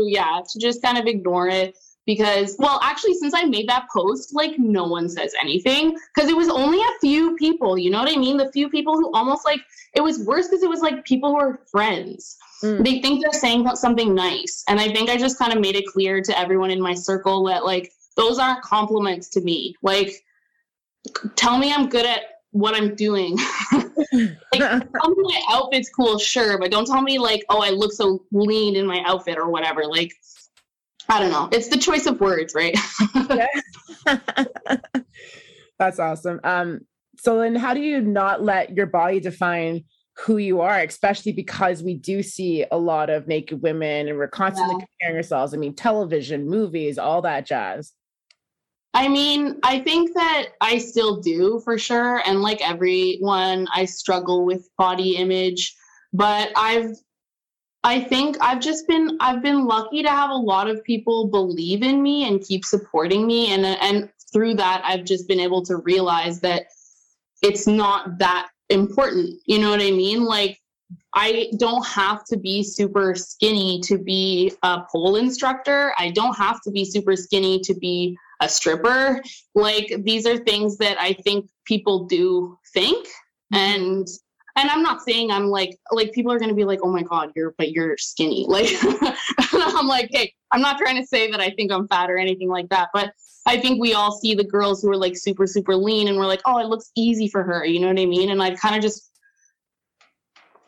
yeah, 0.00 0.40
to 0.44 0.58
just 0.58 0.82
kind 0.82 0.98
of 0.98 1.06
ignore 1.06 1.48
it 1.48 1.76
because, 2.10 2.56
well, 2.58 2.80
actually, 2.82 3.14
since 3.14 3.34
I 3.34 3.44
made 3.44 3.68
that 3.68 3.86
post, 3.88 4.34
like 4.34 4.58
no 4.58 4.82
one 4.82 5.08
says 5.08 5.32
anything 5.40 5.96
because 6.12 6.28
it 6.28 6.36
was 6.36 6.48
only 6.48 6.80
a 6.80 6.98
few 7.00 7.36
people. 7.36 7.78
You 7.78 7.92
know 7.92 8.00
what 8.00 8.10
I 8.10 8.18
mean? 8.18 8.36
The 8.36 8.50
few 8.50 8.68
people 8.68 8.94
who 8.94 9.12
almost 9.12 9.44
like 9.44 9.60
it 9.94 10.00
was 10.00 10.18
worse 10.24 10.48
because 10.48 10.64
it 10.64 10.68
was 10.68 10.80
like 10.80 11.04
people 11.04 11.30
who 11.30 11.36
are 11.36 11.60
friends. 11.70 12.36
Mm. 12.64 12.84
They 12.84 13.00
think 13.00 13.22
they're 13.22 13.40
saying 13.40 13.64
something 13.76 14.12
nice, 14.12 14.64
and 14.68 14.80
I 14.80 14.88
think 14.92 15.08
I 15.08 15.16
just 15.16 15.38
kind 15.38 15.52
of 15.52 15.60
made 15.60 15.76
it 15.76 15.86
clear 15.86 16.20
to 16.20 16.36
everyone 16.36 16.72
in 16.72 16.80
my 16.80 16.94
circle 16.94 17.44
that 17.44 17.64
like 17.64 17.92
those 18.16 18.40
aren't 18.40 18.62
compliments 18.62 19.28
to 19.28 19.40
me. 19.40 19.76
Like, 19.80 20.12
tell 21.36 21.58
me 21.58 21.72
I'm 21.72 21.88
good 21.88 22.06
at 22.06 22.22
what 22.50 22.74
I'm 22.74 22.96
doing. 22.96 23.38
like, 23.72 24.58
tell 24.58 25.10
me 25.10 25.22
my 25.22 25.42
outfit's 25.48 25.90
cool, 25.90 26.18
sure, 26.18 26.58
but 26.58 26.72
don't 26.72 26.86
tell 26.86 27.02
me 27.02 27.20
like, 27.20 27.44
oh, 27.50 27.62
I 27.62 27.70
look 27.70 27.92
so 27.92 28.24
lean 28.32 28.74
in 28.74 28.84
my 28.84 29.00
outfit 29.06 29.38
or 29.38 29.48
whatever. 29.48 29.84
Like, 29.86 30.12
I 31.10 31.18
don't 31.18 31.30
know. 31.30 31.48
It's 31.52 31.68
the 31.68 31.76
choice 31.76 32.06
of 32.06 32.20
words, 32.20 32.54
right? 32.54 32.76
That's 35.78 35.98
awesome. 35.98 36.40
Um, 36.44 36.80
so 37.18 37.40
then 37.40 37.56
how 37.56 37.74
do 37.74 37.80
you 37.80 38.00
not 38.00 38.42
let 38.42 38.76
your 38.76 38.86
body 38.86 39.20
define 39.20 39.84
who 40.24 40.36
you 40.36 40.60
are, 40.60 40.78
especially 40.78 41.32
because 41.32 41.82
we 41.82 41.94
do 41.94 42.22
see 42.22 42.64
a 42.70 42.78
lot 42.78 43.10
of 43.10 43.26
naked 43.26 43.62
women 43.62 44.08
and 44.08 44.18
we're 44.18 44.28
constantly 44.28 44.76
yeah. 44.78 44.86
comparing 44.86 45.16
ourselves. 45.16 45.54
I 45.54 45.56
mean, 45.56 45.74
television, 45.74 46.48
movies, 46.48 46.98
all 46.98 47.22
that 47.22 47.46
jazz. 47.46 47.92
I 48.92 49.08
mean, 49.08 49.58
I 49.62 49.80
think 49.80 50.14
that 50.14 50.48
I 50.60 50.78
still 50.78 51.20
do 51.20 51.60
for 51.64 51.78
sure. 51.78 52.22
And 52.26 52.42
like 52.42 52.60
everyone, 52.60 53.66
I 53.72 53.84
struggle 53.84 54.44
with 54.44 54.68
body 54.76 55.16
image. 55.16 55.74
But 56.12 56.50
I've, 56.56 56.96
I 57.82 58.00
think 58.00 58.36
I've 58.40 58.60
just 58.60 58.86
been, 58.86 59.16
I've 59.20 59.42
been 59.42 59.64
lucky 59.64 60.02
to 60.02 60.10
have 60.10 60.30
a 60.30 60.34
lot 60.34 60.68
of 60.68 60.84
people 60.84 61.28
believe 61.28 61.82
in 61.82 62.02
me 62.02 62.28
and 62.28 62.42
keep 62.42 62.64
supporting 62.64 63.26
me. 63.26 63.52
And, 63.52 63.64
and 63.64 64.10
through 64.32 64.54
that, 64.54 64.82
I've 64.84 65.04
just 65.04 65.26
been 65.26 65.40
able 65.40 65.62
to 65.64 65.76
realize 65.76 66.40
that 66.40 66.66
it's 67.42 67.66
not 67.66 68.18
that 68.18 68.50
important. 68.68 69.40
You 69.46 69.58
know 69.58 69.70
what 69.70 69.80
I 69.80 69.90
mean? 69.90 70.24
Like, 70.24 70.60
I 71.14 71.50
don't 71.58 71.86
have 71.86 72.24
to 72.26 72.36
be 72.36 72.62
super 72.62 73.14
skinny 73.14 73.80
to 73.84 73.98
be 73.98 74.52
a 74.62 74.82
pole 74.90 75.16
instructor. 75.16 75.92
I 75.98 76.10
don't 76.10 76.36
have 76.36 76.60
to 76.62 76.70
be 76.70 76.84
super 76.84 77.16
skinny 77.16 77.60
to 77.60 77.74
be 77.74 78.16
a 78.40 78.48
stripper. 78.48 79.22
Like 79.54 79.92
these 80.04 80.26
are 80.26 80.38
things 80.38 80.78
that 80.78 81.00
I 81.00 81.12
think 81.12 81.48
people 81.64 82.06
do 82.06 82.58
think. 82.72 83.06
Mm-hmm. 83.52 83.56
And 83.56 84.08
and 84.56 84.70
I'm 84.70 84.82
not 84.82 85.02
saying 85.02 85.30
I'm 85.30 85.46
like 85.46 85.78
like 85.92 86.12
people 86.12 86.32
are 86.32 86.38
gonna 86.38 86.54
be 86.54 86.64
like, 86.64 86.80
oh 86.82 86.90
my 86.90 87.02
god, 87.02 87.32
you're 87.34 87.54
but 87.58 87.72
you're 87.72 87.96
skinny. 87.98 88.46
Like 88.48 88.68
I'm 89.52 89.86
like, 89.86 90.08
hey, 90.12 90.34
I'm 90.52 90.60
not 90.60 90.78
trying 90.78 90.96
to 91.00 91.06
say 91.06 91.30
that 91.30 91.40
I 91.40 91.50
think 91.50 91.72
I'm 91.72 91.86
fat 91.88 92.10
or 92.10 92.16
anything 92.16 92.48
like 92.48 92.68
that, 92.70 92.88
but 92.92 93.12
I 93.46 93.58
think 93.58 93.80
we 93.80 93.94
all 93.94 94.12
see 94.12 94.34
the 94.34 94.44
girls 94.44 94.82
who 94.82 94.90
are 94.90 94.96
like 94.96 95.16
super 95.16 95.46
super 95.46 95.76
lean 95.76 96.08
and 96.08 96.16
we're 96.16 96.26
like, 96.26 96.42
oh, 96.46 96.58
it 96.58 96.66
looks 96.66 96.90
easy 96.96 97.28
for 97.28 97.42
her. 97.42 97.64
You 97.64 97.80
know 97.80 97.88
what 97.88 97.98
I 97.98 98.06
mean? 98.06 98.30
And 98.30 98.42
I 98.42 98.54
kind 98.54 98.76
of 98.76 98.82
just 98.82 99.10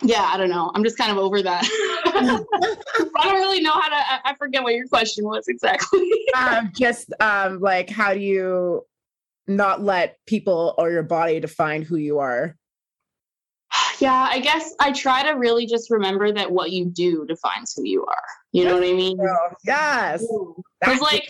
yeah, 0.04 0.22
I 0.22 0.36
don't 0.36 0.50
know. 0.50 0.70
I'm 0.74 0.82
just 0.82 0.98
kind 0.98 1.12
of 1.12 1.18
over 1.18 1.42
that. 1.42 1.62
I 2.06 3.24
don't 3.24 3.34
really 3.34 3.60
know 3.60 3.72
how 3.72 3.88
to. 3.88 4.28
I 4.28 4.34
forget 4.36 4.62
what 4.62 4.74
your 4.74 4.86
question 4.88 5.24
was 5.24 5.46
exactly. 5.48 6.10
um, 6.36 6.72
just 6.76 7.12
um, 7.20 7.60
like 7.60 7.88
how 7.88 8.12
do 8.12 8.20
you 8.20 8.84
not 9.46 9.82
let 9.82 10.18
people 10.26 10.74
or 10.78 10.90
your 10.90 11.02
body 11.02 11.40
define 11.40 11.82
who 11.82 11.96
you 11.96 12.18
are? 12.18 12.56
Yeah, 13.98 14.28
I 14.30 14.40
guess 14.40 14.74
I 14.80 14.92
try 14.92 15.22
to 15.22 15.32
really 15.32 15.66
just 15.66 15.90
remember 15.90 16.32
that 16.32 16.50
what 16.50 16.70
you 16.72 16.86
do 16.86 17.24
defines 17.26 17.74
who 17.76 17.84
you 17.84 18.04
are. 18.04 18.24
You 18.52 18.64
know 18.64 18.74
what 18.74 18.84
I 18.84 18.92
mean? 18.92 19.18
Yes. 19.64 20.26
Because 20.80 21.00
like. 21.00 21.28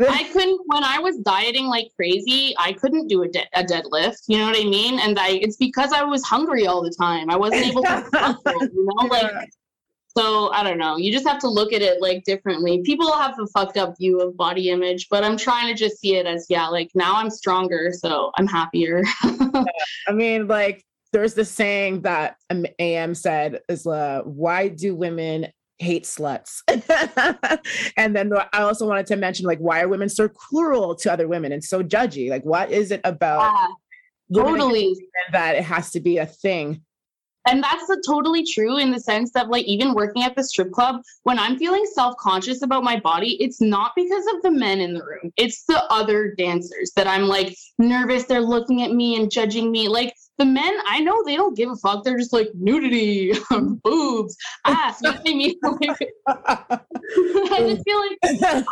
I 0.00 0.24
couldn't 0.32 0.60
when 0.66 0.84
I 0.84 0.98
was 0.98 1.16
dieting 1.18 1.66
like 1.66 1.88
crazy. 1.96 2.54
I 2.58 2.72
couldn't 2.72 3.08
do 3.08 3.22
a, 3.22 3.28
de- 3.28 3.48
a 3.54 3.64
deadlift. 3.64 4.22
You 4.28 4.38
know 4.38 4.46
what 4.46 4.56
I 4.56 4.64
mean? 4.64 5.00
And 5.00 5.18
I 5.18 5.30
it's 5.30 5.56
because 5.56 5.92
I 5.92 6.04
was 6.04 6.22
hungry 6.22 6.66
all 6.66 6.82
the 6.82 6.90
time. 6.90 7.30
I 7.30 7.36
wasn't 7.36 7.66
able 7.66 7.82
to, 7.82 8.38
you 8.46 8.86
know, 8.86 9.06
like. 9.06 9.50
So 10.16 10.50
I 10.50 10.64
don't 10.64 10.78
know. 10.78 10.96
You 10.96 11.12
just 11.12 11.28
have 11.28 11.38
to 11.40 11.48
look 11.48 11.72
at 11.72 11.80
it 11.80 12.00
like 12.00 12.24
differently. 12.24 12.82
People 12.82 13.12
have 13.12 13.38
a 13.38 13.46
fucked 13.48 13.76
up 13.76 13.96
view 13.98 14.20
of 14.20 14.36
body 14.36 14.70
image, 14.70 15.08
but 15.10 15.22
I'm 15.22 15.36
trying 15.36 15.68
to 15.68 15.74
just 15.74 16.00
see 16.00 16.16
it 16.16 16.26
as 16.26 16.46
yeah, 16.48 16.66
like 16.66 16.90
now 16.94 17.14
I'm 17.16 17.30
stronger, 17.30 17.92
so 17.92 18.32
I'm 18.36 18.46
happier. 18.46 19.04
I 19.22 20.12
mean, 20.12 20.48
like 20.48 20.84
there's 21.12 21.34
this 21.34 21.50
saying 21.50 22.02
that 22.02 22.36
AM 22.78 23.14
said 23.14 23.60
is 23.68 23.86
uh, 23.86 24.22
why 24.24 24.68
do 24.68 24.94
women 24.94 25.48
hate 25.78 26.04
sluts. 26.04 26.62
and 27.96 28.14
then 28.14 28.32
I 28.52 28.62
also 28.62 28.86
wanted 28.86 29.06
to 29.06 29.16
mention 29.16 29.46
like 29.46 29.58
why 29.58 29.80
are 29.80 29.88
women 29.88 30.08
so 30.08 30.28
cruel 30.28 30.94
to 30.96 31.12
other 31.12 31.28
women 31.28 31.52
and 31.52 31.62
so 31.62 31.82
judgy? 31.82 32.30
Like 32.30 32.44
what 32.44 32.70
is 32.70 32.90
it 32.90 33.00
about 33.04 33.52
yeah, 34.28 34.42
totally 34.42 34.96
that 35.32 35.56
it 35.56 35.64
has 35.64 35.90
to 35.92 36.00
be 36.00 36.18
a 36.18 36.26
thing? 36.26 36.82
And 37.46 37.62
that's 37.62 37.86
totally 38.06 38.44
true 38.44 38.76
in 38.76 38.90
the 38.90 39.00
sense 39.00 39.32
that 39.32 39.48
like 39.48 39.64
even 39.64 39.94
working 39.94 40.22
at 40.22 40.36
the 40.36 40.44
strip 40.44 40.70
club, 40.70 41.00
when 41.22 41.38
I'm 41.38 41.56
feeling 41.56 41.86
self-conscious 41.94 42.62
about 42.62 42.84
my 42.84 43.00
body, 43.00 43.42
it's 43.42 43.60
not 43.60 43.92
because 43.96 44.26
of 44.34 44.42
the 44.42 44.50
men 44.50 44.80
in 44.80 44.92
the 44.92 45.02
room. 45.02 45.32
It's 45.38 45.64
the 45.64 45.82
other 45.90 46.34
dancers 46.36 46.92
that 46.96 47.06
I'm 47.06 47.22
like 47.22 47.56
nervous 47.78 48.24
they're 48.24 48.42
looking 48.42 48.82
at 48.82 48.92
me 48.92 49.16
and 49.16 49.30
judging 49.30 49.70
me. 49.70 49.88
Like 49.88 50.12
the 50.38 50.44
men 50.44 50.72
I 50.86 51.00
know 51.00 51.22
they 51.24 51.36
don't 51.36 51.56
give 51.56 51.70
a 51.70 51.76
fuck. 51.76 52.04
They're 52.04 52.16
just 52.16 52.32
like 52.32 52.48
nudity, 52.54 53.32
boobs, 53.82 54.36
ass. 54.64 55.00
You 55.02 55.10
know 55.10 55.16
what 55.16 55.28
I 55.28 55.34
mean? 55.34 55.54
I 57.52 57.60
just 57.60 57.84
feel 57.84 57.98
like 57.98 58.18
I 58.22 58.64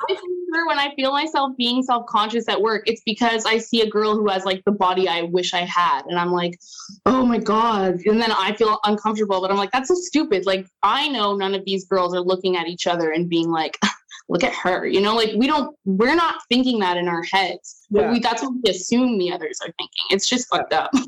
when 0.67 0.79
I 0.79 0.95
feel 0.95 1.13
myself 1.13 1.53
being 1.59 1.83
self 1.83 2.07
conscious 2.07 2.49
at 2.49 2.61
work, 2.61 2.85
it's 2.87 3.03
because 3.05 3.45
I 3.45 3.59
see 3.59 3.83
a 3.83 3.91
girl 3.91 4.15
who 4.15 4.29
has 4.29 4.45
like 4.45 4.63
the 4.65 4.73
body 4.73 5.09
I 5.09 5.23
wish 5.23 5.55
I 5.55 5.65
had, 5.65 6.03
and 6.07 6.19
I'm 6.19 6.33
like, 6.33 6.59
oh 7.05 7.27
my 7.27 7.39
god, 7.39 8.01
and 8.07 8.21
then 8.21 8.33
I 8.33 8.55
feel 8.55 8.79
uncomfortable. 8.85 9.41
But 9.41 9.51
I'm 9.51 9.57
like, 9.57 9.73
that's 9.73 9.89
so 9.89 9.95
stupid. 9.97 10.47
Like 10.47 10.67
I 10.83 11.09
know 11.09 11.35
none 11.35 11.55
of 11.55 11.65
these 11.65 11.85
girls 11.85 12.15
are 12.15 12.21
looking 12.21 12.57
at 12.57 12.69
each 12.69 12.87
other 12.87 13.11
and 13.11 13.29
being 13.29 13.51
like 13.51 13.79
look 14.29 14.43
at 14.43 14.53
her 14.53 14.87
you 14.87 15.01
know 15.01 15.15
like 15.15 15.31
we 15.37 15.47
don't 15.47 15.77
we're 15.85 16.15
not 16.15 16.37
thinking 16.49 16.79
that 16.81 16.97
in 16.97 17.09
our 17.09 17.23
heads 17.25 17.87
but 17.91 18.03
yeah. 18.03 18.13
we 18.13 18.19
that's 18.19 18.43
what 18.43 18.53
we 18.53 18.71
assume 18.71 19.19
the 19.19 19.31
others 19.33 19.59
are 19.63 19.73
thinking 19.79 20.05
it's 20.11 20.29
just 20.29 20.49
fucked 20.49 20.73
up 20.73 20.91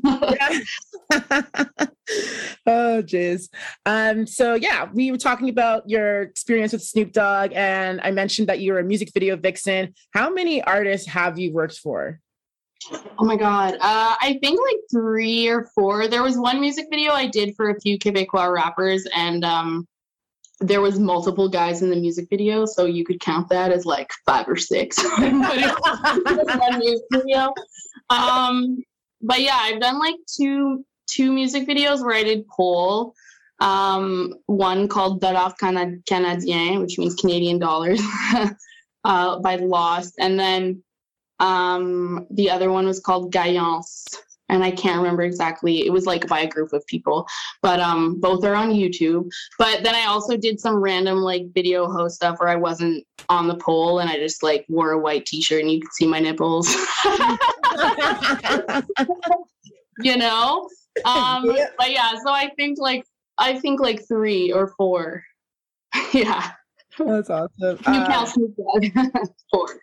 oh 2.65 3.01
jeez 3.03 3.49
um 3.85 4.25
so 4.25 4.53
yeah 4.53 4.87
we 4.93 5.11
were 5.11 5.17
talking 5.17 5.49
about 5.49 5.87
your 5.89 6.21
experience 6.21 6.71
with 6.71 6.81
snoop 6.81 7.11
dogg 7.11 7.51
and 7.53 7.99
i 8.03 8.11
mentioned 8.11 8.47
that 8.47 8.59
you 8.59 8.71
were 8.71 8.79
a 8.79 8.83
music 8.83 9.11
video 9.13 9.35
vixen 9.35 9.93
how 10.13 10.29
many 10.29 10.61
artists 10.63 11.07
have 11.07 11.37
you 11.37 11.51
worked 11.51 11.77
for 11.77 12.19
Oh 13.17 13.25
my 13.25 13.35
god. 13.35 13.73
Uh, 13.73 14.15
I 14.21 14.39
think 14.41 14.59
like 14.59 14.77
three 14.89 15.49
or 15.49 15.67
four. 15.75 16.07
There 16.07 16.23
was 16.23 16.37
one 16.37 16.61
music 16.61 16.87
video 16.89 17.11
I 17.11 17.27
did 17.27 17.53
for 17.57 17.69
a 17.69 17.79
few 17.81 17.99
Quebecois 17.99 18.53
rappers, 18.53 19.05
and 19.13 19.43
um, 19.43 19.85
there 20.61 20.81
was 20.81 20.99
multiple 20.99 21.47
guys 21.47 21.81
in 21.81 21.89
the 21.89 21.95
music 21.95 22.27
video, 22.29 22.65
so 22.65 22.85
you 22.85 23.05
could 23.05 23.19
count 23.19 23.49
that 23.49 23.71
as 23.71 23.85
like 23.85 24.11
five 24.25 24.47
or 24.47 24.57
six. 24.57 25.01
video. 27.11 27.53
Um, 28.09 28.83
but 29.21 29.41
yeah, 29.41 29.57
I've 29.57 29.79
done 29.79 29.99
like 29.99 30.15
two 30.27 30.85
two 31.07 31.31
music 31.31 31.67
videos 31.67 32.03
where 32.03 32.15
I 32.15 32.23
did 32.23 32.47
pole. 32.47 33.13
Um, 33.61 34.35
one 34.45 34.87
called 34.87 35.19
Dollar 35.21 35.53
Canadien, 35.59 36.79
which 36.79 36.97
means 36.97 37.15
Canadian 37.15 37.59
dollars, 37.59 38.01
uh, 39.03 39.39
by 39.39 39.57
Lost, 39.57 40.13
and 40.17 40.39
then 40.39 40.81
um, 41.39 42.25
the 42.31 42.49
other 42.49 42.71
one 42.71 42.85
was 42.85 42.99
called 42.99 43.31
Gaillance, 43.31 44.07
and 44.49 44.63
I 44.63 44.71
can't 44.71 44.97
remember 44.97 45.21
exactly. 45.23 45.85
It 45.85 45.91
was 45.91 46.05
like 46.05 46.27
by 46.27 46.41
a 46.41 46.47
group 46.47 46.73
of 46.73 46.85
people, 46.87 47.27
but 47.61 47.79
um, 47.79 48.19
both 48.19 48.43
are 48.43 48.55
on 48.55 48.71
YouTube. 48.71 49.29
But 49.57 49.83
then 49.83 49.95
I 49.95 50.05
also 50.05 50.35
did 50.35 50.59
some 50.59 50.77
random 50.77 51.19
like 51.19 51.53
video 51.53 51.87
host 51.87 52.15
stuff 52.15 52.39
where 52.39 52.49
I 52.49 52.55
wasn't 52.55 53.05
on 53.29 53.47
the 53.47 53.55
pole 53.55 53.99
and 53.99 54.09
I 54.09 54.17
just 54.17 54.43
like 54.43 54.65
wore 54.67 54.91
a 54.91 54.99
white 54.99 55.25
T-shirt 55.25 55.61
and 55.61 55.71
you 55.71 55.81
could 55.81 55.93
see 55.93 56.07
my 56.07 56.19
nipples. 56.19 56.67
you 60.01 60.17
know, 60.17 60.67
um, 61.05 61.45
but 61.77 61.91
yeah. 61.91 62.11
So 62.23 62.31
I 62.31 62.51
think 62.57 62.79
like 62.79 63.05
I 63.37 63.59
think 63.59 63.79
like 63.79 64.07
three 64.07 64.51
or 64.51 64.73
four. 64.77 65.23
yeah. 66.13 66.51
That's 66.97 67.29
awesome. 67.29 67.49
You 67.61 67.77
uh, 67.85 68.07
count 68.07 68.29
four. 69.51 69.81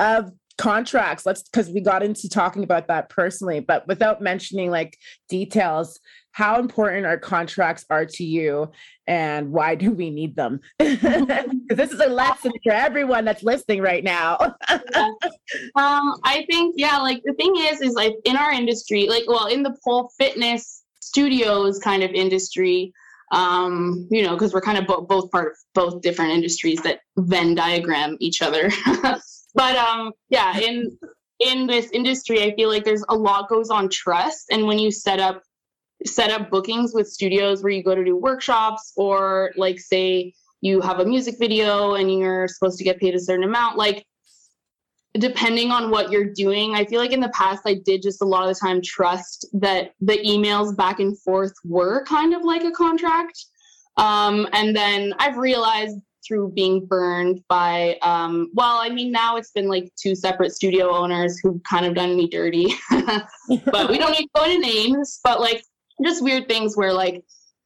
um, 0.00 0.32
contracts 0.56 1.26
let's 1.26 1.42
because 1.42 1.68
we 1.70 1.80
got 1.80 2.02
into 2.02 2.28
talking 2.28 2.62
about 2.62 2.86
that 2.86 3.08
personally 3.08 3.60
but 3.60 3.86
without 3.88 4.22
mentioning 4.22 4.70
like 4.70 4.96
details 5.28 5.98
how 6.34 6.58
important 6.58 7.06
our 7.06 7.16
contracts 7.16 7.84
are 7.90 8.04
to 8.04 8.24
you 8.24 8.68
and 9.06 9.52
why 9.52 9.76
do 9.76 9.92
we 9.92 10.10
need 10.10 10.34
them? 10.34 10.60
This 11.70 11.92
is 11.92 12.00
a 12.00 12.08
lesson 12.08 12.52
for 12.62 12.72
everyone 12.72 13.24
that's 13.24 13.42
listening 13.42 13.80
right 13.80 14.04
now. 14.04 14.38
Um 15.76 16.14
i 16.24 16.44
think 16.50 16.74
yeah 16.76 16.98
like 16.98 17.22
the 17.24 17.34
thing 17.34 17.54
is 17.56 17.80
is 17.80 17.94
like 17.94 18.14
in 18.24 18.36
our 18.36 18.50
industry 18.50 19.06
like 19.08 19.24
well 19.26 19.46
in 19.46 19.62
the 19.62 19.76
pole 19.84 20.10
fitness 20.18 20.82
studios 21.00 21.78
kind 21.78 22.02
of 22.02 22.10
industry 22.10 22.92
um 23.30 24.08
you 24.10 24.22
know 24.22 24.32
because 24.32 24.52
we're 24.52 24.60
kind 24.60 24.78
of 24.78 24.86
bo- 24.86 25.02
both 25.02 25.30
part 25.30 25.52
of 25.52 25.56
both 25.74 26.02
different 26.02 26.32
industries 26.32 26.80
that 26.82 27.00
venn 27.18 27.54
diagram 27.54 28.16
each 28.20 28.42
other 28.42 28.70
but 29.54 29.76
um 29.76 30.12
yeah 30.28 30.58
in 30.58 30.96
in 31.40 31.66
this 31.66 31.90
industry 31.90 32.42
i 32.42 32.54
feel 32.54 32.68
like 32.68 32.84
there's 32.84 33.04
a 33.08 33.14
lot 33.14 33.48
goes 33.48 33.70
on 33.70 33.88
trust. 33.88 34.46
And 34.50 34.66
when 34.66 34.78
you 34.78 34.90
set 34.90 35.20
up 35.20 35.42
set 36.06 36.30
up 36.30 36.50
bookings 36.50 36.92
with 36.92 37.08
studios 37.08 37.62
where 37.62 37.72
you 37.72 37.82
go 37.82 37.94
to 37.94 38.04
do 38.04 38.16
workshops 38.16 38.92
or 38.96 39.52
like 39.56 39.78
say 39.78 40.34
you 40.60 40.80
have 40.80 40.98
a 40.98 41.04
music 41.04 41.36
video 41.38 41.94
and 41.94 42.12
you're 42.12 42.48
supposed 42.48 42.78
to 42.78 42.84
get 42.84 43.00
paid 43.00 43.14
a 43.14 43.20
certain 43.20 43.44
amount 43.44 43.78
like 43.78 44.04
depending 45.18 45.70
on 45.70 45.90
what 45.90 46.10
you're 46.10 46.32
doing 46.34 46.74
i 46.74 46.84
feel 46.84 47.00
like 47.00 47.12
in 47.12 47.20
the 47.20 47.30
past 47.30 47.62
i 47.64 47.74
did 47.86 48.02
just 48.02 48.20
a 48.20 48.24
lot 48.24 48.46
of 48.46 48.54
the 48.54 48.60
time 48.60 48.82
trust 48.82 49.46
that 49.52 49.92
the 50.00 50.18
emails 50.18 50.76
back 50.76 51.00
and 51.00 51.18
forth 51.20 51.54
were 51.64 52.04
kind 52.04 52.34
of 52.34 52.42
like 52.42 52.64
a 52.64 52.70
contract. 52.72 53.46
Um, 53.96 54.48
and 54.52 54.76
then 54.76 55.14
i've 55.20 55.38
realized 55.38 55.96
through 56.26 56.50
being 56.52 56.86
burned 56.86 57.42
by 57.48 57.96
um, 58.02 58.50
well 58.54 58.78
i 58.80 58.88
mean 58.88 59.10
now 59.10 59.36
it's 59.36 59.50
been 59.50 59.68
like 59.68 59.90
two 59.96 60.14
separate 60.14 60.52
studio 60.52 60.90
owners 60.90 61.38
who've 61.42 61.62
kind 61.68 61.86
of 61.86 61.94
done 61.94 62.16
me 62.16 62.28
dirty. 62.28 62.72
But 63.66 63.90
we 63.90 63.98
don't 63.98 64.12
need 64.12 64.24
to 64.24 64.30
go 64.34 64.44
into 64.44 64.60
names 64.60 65.20
but 65.22 65.40
like 65.40 65.64
just 66.04 66.22
weird 66.22 66.48
things 66.48 66.76
where 66.76 66.92
like 66.92 67.22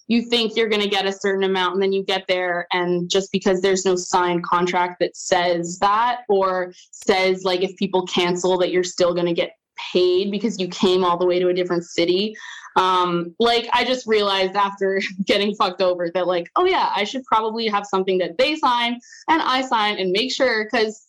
you 0.09 0.23
think 0.23 0.57
you're 0.57 0.69
going 0.69 0.83
to 0.83 0.89
get 0.89 1.07
a 1.07 1.13
certain 1.13 1.45
amount 1.45 1.75
and 1.75 1.83
then 1.83 1.93
you 1.93 2.03
get 2.03 2.25
there 2.27 2.67
and 2.73 3.09
just 3.09 3.31
because 3.31 3.61
there's 3.61 3.85
no 3.85 3.95
signed 3.95 4.43
contract 4.43 4.97
that 5.01 5.17
says 5.17 5.79
that 5.81 6.23
or 6.29 6.73
says 6.91 7.45
like 7.45 7.63
if 7.63 7.77
people 7.77 8.05
cancel 8.07 8.59
that 8.59 8.73
you're 8.73 8.83
still 8.83 9.15
going 9.15 9.27
to 9.27 9.35
get 9.35 9.53
paid 9.93 10.31
because 10.31 10.59
you 10.59 10.67
came 10.69 11.05
all 11.05 11.17
the 11.17 11.27
way 11.27 11.39
to 11.39 11.49
a 11.49 11.55
different 11.55 11.85
city 11.85 12.35
um, 12.79 13.35
like 13.41 13.69
I 13.73 13.85
just 13.85 14.07
realized 14.07 14.55
after 14.55 15.03
getting 15.25 15.55
fucked 15.55 15.83
over 15.83 16.11
that 16.15 16.27
like, 16.27 16.49
oh 16.57 16.65
yeah, 16.65 16.91
I 16.95 17.05
should 17.05 17.25
probably 17.25 17.67
have 17.67 17.85
something 17.85 18.19
that 18.19 18.39
they 18.39 18.57
sign 18.57 19.01
and 19.29 19.43
I 19.43 19.63
sign 19.63 19.99
and 19.99 20.13
make 20.13 20.33
sure 20.33 20.65
because 20.65 21.05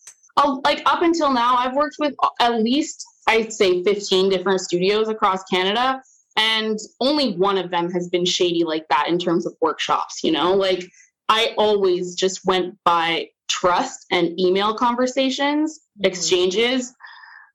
like 0.64 0.82
up 0.86 1.02
until 1.02 1.32
now 1.32 1.56
I've 1.58 1.76
worked 1.76 1.98
with 2.00 2.16
at 2.40 2.62
least 2.62 3.06
I'd 3.28 3.54
say 3.54 3.84
15 3.84 4.30
different 4.30 4.62
studios 4.62 5.10
across 5.10 5.44
Canada 5.44 6.02
and 6.36 6.80
only 7.00 7.36
one 7.36 7.58
of 7.58 7.70
them 7.70 7.92
has 7.92 8.10
been 8.10 8.26
shady 8.26 8.64
like 8.64 8.88
that 8.90 9.08
in 9.08 9.20
terms 9.20 9.46
of 9.46 9.54
workshops, 9.62 10.24
you 10.24 10.32
know? 10.32 10.56
Like 10.56 10.90
I 11.28 11.54
always 11.58 12.16
just 12.16 12.46
went 12.46 12.78
by 12.84 13.30
trust 13.50 14.06
and 14.10 14.40
email 14.40 14.74
conversations, 14.74 15.80
mm-hmm. 15.80 16.08
exchanges 16.08 16.94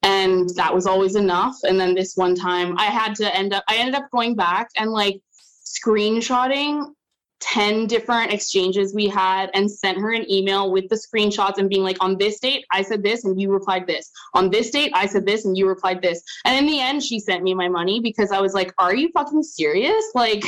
and 0.04 0.50
that 0.50 0.72
was 0.72 0.86
always 0.86 1.16
enough. 1.16 1.56
And 1.64 1.80
then 1.80 1.94
this 1.94 2.16
one 2.16 2.34
time 2.34 2.78
i 2.78 2.84
had 2.84 3.14
to 3.16 3.36
end 3.36 3.52
up 3.52 3.64
i 3.68 3.76
ended 3.76 3.94
up 3.94 4.10
going 4.12 4.36
back 4.36 4.68
and 4.76 4.90
like 4.90 5.20
screenshotting 5.64 6.92
10 7.40 7.86
different 7.86 8.32
exchanges 8.32 8.94
we 8.94 9.06
had 9.06 9.50
and 9.54 9.70
sent 9.70 9.98
her 9.98 10.12
an 10.12 10.30
email 10.30 10.70
with 10.70 10.88
the 10.88 10.96
screenshots 10.96 11.58
and 11.58 11.68
being 11.68 11.82
like 11.82 11.96
on 12.00 12.16
this 12.16 12.38
date 12.38 12.64
i 12.72 12.80
said 12.82 13.02
this 13.02 13.24
and 13.24 13.40
you 13.40 13.50
replied 13.50 13.86
this. 13.86 14.10
On 14.34 14.50
this 14.50 14.70
date 14.70 14.92
i 14.94 15.06
said 15.06 15.26
this 15.26 15.44
and 15.44 15.56
you 15.56 15.66
replied 15.66 16.02
this. 16.02 16.22
And 16.44 16.56
in 16.58 16.66
the 16.66 16.80
end 16.80 17.02
she 17.02 17.18
sent 17.18 17.42
me 17.42 17.54
my 17.54 17.68
money 17.68 18.00
because 18.00 18.30
i 18.30 18.40
was 18.40 18.54
like 18.54 18.72
are 18.78 18.94
you 18.94 19.10
fucking 19.12 19.42
serious? 19.42 20.04
Like 20.14 20.44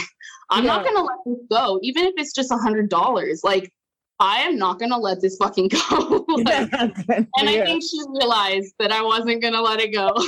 i'm 0.51 0.65
yeah. 0.65 0.77
not 0.77 0.85
gonna 0.85 1.03
let 1.03 1.19
this 1.25 1.39
go 1.51 1.81
even 1.83 2.05
if 2.05 2.15
it's 2.17 2.35
just 2.35 2.51
a 2.51 2.57
hundred 2.57 2.89
dollars. 2.91 3.43
Like 3.43 3.73
I 4.19 4.39
am 4.39 4.57
not 4.57 4.79
going 4.79 4.91
to 4.91 4.97
let 4.97 5.21
this 5.21 5.37
fucking 5.37 5.69
go. 5.69 6.25
like, 6.37 6.73
and 6.73 7.29
I 7.37 7.65
think 7.65 7.83
she 7.83 8.01
realized 8.09 8.75
that 8.79 8.91
I 8.91 9.03
wasn't 9.03 9.43
going 9.43 9.53
to 9.53 9.61
let 9.61 9.79
it 9.81 9.93
go. 9.93 10.13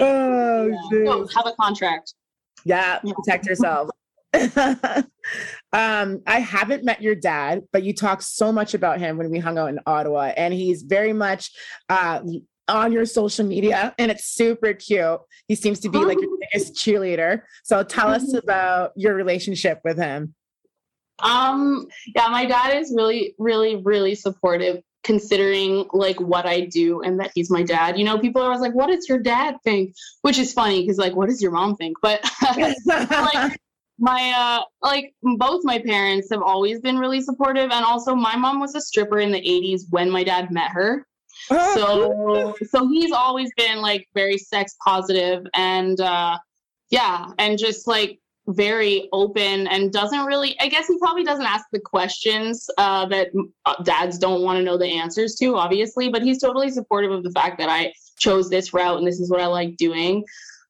oh, 0.00 0.66
yeah. 0.66 1.04
so 1.04 1.26
have 1.34 1.46
a 1.46 1.52
contract. 1.60 2.14
Yeah, 2.64 3.00
yeah. 3.02 3.12
protect 3.14 3.46
yourself. 3.46 3.90
um, 5.72 6.22
I 6.26 6.38
haven't 6.38 6.84
met 6.84 7.02
your 7.02 7.16
dad, 7.16 7.62
but 7.72 7.82
you 7.82 7.92
talked 7.92 8.22
so 8.22 8.52
much 8.52 8.74
about 8.74 9.00
him 9.00 9.16
when 9.16 9.30
we 9.30 9.40
hung 9.40 9.58
out 9.58 9.70
in 9.70 9.80
Ottawa, 9.86 10.32
and 10.36 10.54
he's 10.54 10.82
very 10.82 11.12
much 11.12 11.50
uh, 11.88 12.20
on 12.68 12.92
your 12.92 13.04
social 13.04 13.44
media, 13.44 13.92
and 13.98 14.12
it's 14.12 14.26
super 14.26 14.74
cute. 14.74 15.18
He 15.48 15.56
seems 15.56 15.80
to 15.80 15.88
be 15.88 15.98
like 15.98 16.20
your 16.20 16.30
biggest 16.52 16.74
cheerleader. 16.74 17.42
So 17.64 17.82
tell 17.82 18.08
us 18.08 18.32
about 18.32 18.92
your 18.94 19.14
relationship 19.14 19.80
with 19.84 19.98
him. 19.98 20.34
Um, 21.22 21.88
yeah, 22.14 22.28
my 22.28 22.46
dad 22.46 22.76
is 22.76 22.92
really, 22.94 23.34
really, 23.38 23.76
really 23.76 24.14
supportive 24.14 24.82
considering 25.02 25.86
like 25.92 26.20
what 26.20 26.46
I 26.46 26.60
do 26.60 27.00
and 27.00 27.20
that 27.20 27.32
he's 27.34 27.50
my 27.50 27.62
dad. 27.62 27.98
You 27.98 28.04
know, 28.04 28.18
people 28.18 28.42
are 28.42 28.46
always 28.46 28.60
like, 28.60 28.74
what 28.74 28.88
does 28.88 29.08
your 29.08 29.18
dad 29.18 29.56
think? 29.64 29.94
Which 30.22 30.38
is 30.38 30.52
funny 30.52 30.82
because 30.82 30.98
like, 30.98 31.16
what 31.16 31.28
does 31.28 31.40
your 31.40 31.52
mom 31.52 31.76
think? 31.76 31.96
But 32.02 32.22
like 32.56 33.58
my 33.98 34.32
uh 34.36 34.62
like 34.86 35.14
both 35.22 35.62
my 35.64 35.78
parents 35.78 36.28
have 36.30 36.42
always 36.42 36.80
been 36.80 36.98
really 36.98 37.20
supportive 37.20 37.70
and 37.70 37.84
also 37.84 38.14
my 38.14 38.36
mom 38.36 38.60
was 38.60 38.74
a 38.74 38.80
stripper 38.80 39.18
in 39.18 39.30
the 39.30 39.40
80s 39.40 39.82
when 39.90 40.10
my 40.10 40.24
dad 40.24 40.50
met 40.50 40.70
her. 40.70 41.06
so 41.48 42.54
so 42.68 42.88
he's 42.88 43.12
always 43.12 43.50
been 43.56 43.80
like 43.80 44.06
very 44.14 44.38
sex 44.38 44.76
positive 44.84 45.46
and 45.54 46.00
uh 46.00 46.36
yeah, 46.90 47.30
and 47.38 47.56
just 47.58 47.86
like 47.86 48.19
very 48.48 49.08
open 49.12 49.66
and 49.68 49.92
doesn't 49.92 50.24
really 50.24 50.58
i 50.60 50.68
guess 50.68 50.86
he 50.86 50.98
probably 50.98 51.22
doesn't 51.22 51.46
ask 51.46 51.66
the 51.72 51.80
questions 51.80 52.68
uh, 52.78 53.06
that 53.06 53.28
uh, 53.66 53.82
dads 53.82 54.18
don't 54.18 54.42
want 54.42 54.56
to 54.56 54.62
know 54.62 54.78
the 54.78 54.86
answers 54.86 55.34
to 55.34 55.56
obviously 55.56 56.08
but 56.08 56.22
he's 56.22 56.40
totally 56.40 56.70
supportive 56.70 57.10
of 57.10 57.22
the 57.22 57.30
fact 57.32 57.58
that 57.58 57.68
i 57.68 57.92
chose 58.18 58.50
this 58.50 58.72
route 58.72 58.98
and 58.98 59.06
this 59.06 59.20
is 59.20 59.30
what 59.30 59.40
i 59.40 59.46
like 59.46 59.76
doing. 59.76 60.24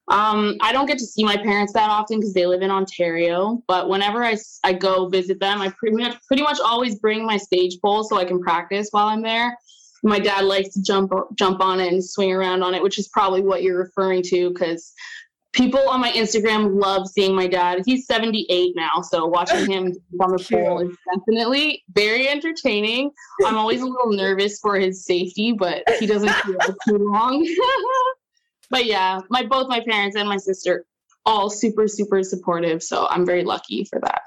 Um, 0.08 0.56
i 0.60 0.72
don't 0.72 0.86
get 0.86 0.98
to 0.98 1.06
see 1.06 1.24
my 1.24 1.36
parents 1.36 1.72
that 1.72 1.88
often 1.88 2.18
because 2.18 2.34
they 2.34 2.44
live 2.44 2.62
in 2.62 2.70
ontario 2.70 3.62
but 3.68 3.88
whenever 3.88 4.24
I, 4.24 4.36
I 4.64 4.72
go 4.72 5.08
visit 5.08 5.38
them 5.38 5.60
i 5.60 5.70
pretty 5.78 5.96
much, 5.96 6.16
pretty 6.26 6.42
much 6.42 6.58
always 6.60 6.96
bring 6.96 7.24
my 7.24 7.36
stage 7.36 7.78
pole 7.80 8.02
so 8.02 8.18
i 8.18 8.24
can 8.24 8.40
practice 8.40 8.88
while 8.90 9.06
i'm 9.06 9.22
there. 9.22 9.56
My 10.02 10.18
dad 10.18 10.46
likes 10.46 10.70
to 10.70 10.82
jump 10.82 11.12
jump 11.34 11.60
on 11.60 11.78
it 11.78 11.92
and 11.92 12.04
swing 12.04 12.32
around 12.32 12.62
on 12.62 12.74
it 12.74 12.82
which 12.82 12.98
is 12.98 13.08
probably 13.08 13.42
what 13.42 13.62
you're 13.62 13.78
referring 13.78 14.22
to 14.24 14.50
because 14.50 14.92
people 15.52 15.80
on 15.88 16.00
my 16.00 16.10
Instagram 16.12 16.80
love 16.80 17.08
seeing 17.08 17.34
my 17.34 17.46
dad. 17.46 17.82
He's 17.84 18.06
78 18.06 18.74
now, 18.76 19.00
so 19.02 19.26
watching 19.26 19.70
him 19.70 19.94
on 20.20 20.32
the 20.32 20.38
pole 20.50 20.80
is 20.80 20.96
definitely 21.12 21.84
very 21.92 22.28
entertaining. 22.28 23.10
I'm 23.44 23.56
always 23.56 23.80
a 23.80 23.86
little 23.86 24.12
nervous 24.12 24.58
for 24.60 24.76
his 24.76 25.04
safety, 25.04 25.52
but 25.52 25.82
he 25.98 26.06
doesn't 26.06 26.30
feel 26.30 26.58
too 26.88 26.98
long. 26.98 27.46
but 28.70 28.86
yeah, 28.86 29.20
my 29.30 29.44
both 29.44 29.68
my 29.68 29.80
parents 29.80 30.16
and 30.16 30.28
my 30.28 30.36
sister 30.36 30.84
all 31.26 31.50
super 31.50 31.88
super 31.88 32.22
supportive, 32.22 32.82
so 32.82 33.06
I'm 33.08 33.26
very 33.26 33.44
lucky 33.44 33.84
for 33.84 34.00
that. 34.00 34.22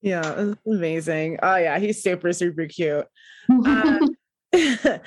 Yeah, 0.00 0.54
amazing. 0.66 1.38
Oh 1.42 1.56
yeah, 1.56 1.78
he's 1.78 2.02
super 2.02 2.32
super 2.32 2.66
cute. 2.66 3.06
Uh, 3.48 4.08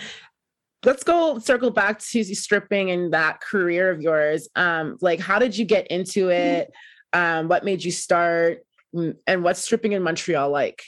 let's 0.86 1.04
go 1.04 1.39
circle 1.39 1.71
back 1.71 2.00
to 2.00 2.24
stripping 2.24 2.91
and 2.91 3.13
that 3.13 3.41
career 3.41 3.89
of 3.89 4.02
yours. 4.02 4.48
Um, 4.56 4.98
like, 5.02 5.19
how 5.19 5.39
did 5.39 5.58
you 5.58 5.65
get 5.65 5.88
into 5.88 6.30
it? 6.30 6.71
Um, 7.13 7.48
what 7.48 7.65
made 7.65 7.84
you 7.84 7.91
start? 7.91 8.60
Mm, 8.95 9.15
and 9.28 9.43
what's 9.43 9.62
stripping 9.62 9.93
in 9.93 10.04
Montreal 10.04 10.50
like? 10.50 10.84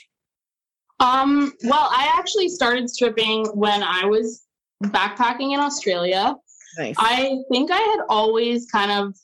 Um, 1.00 1.52
well, 1.64 1.88
I 1.92 2.12
actually 2.18 2.48
started 2.48 2.90
stripping 2.90 3.46
when 3.54 3.82
I 3.82 4.04
was 4.04 4.44
backpacking 4.84 5.54
in 5.54 5.60
Australia. 5.60 6.34
Nice. 6.76 6.96
I 6.98 7.36
think 7.50 7.70
I 7.70 7.78
had 7.78 8.00
always 8.08 8.66
kind 8.66 8.90
of 8.90 9.14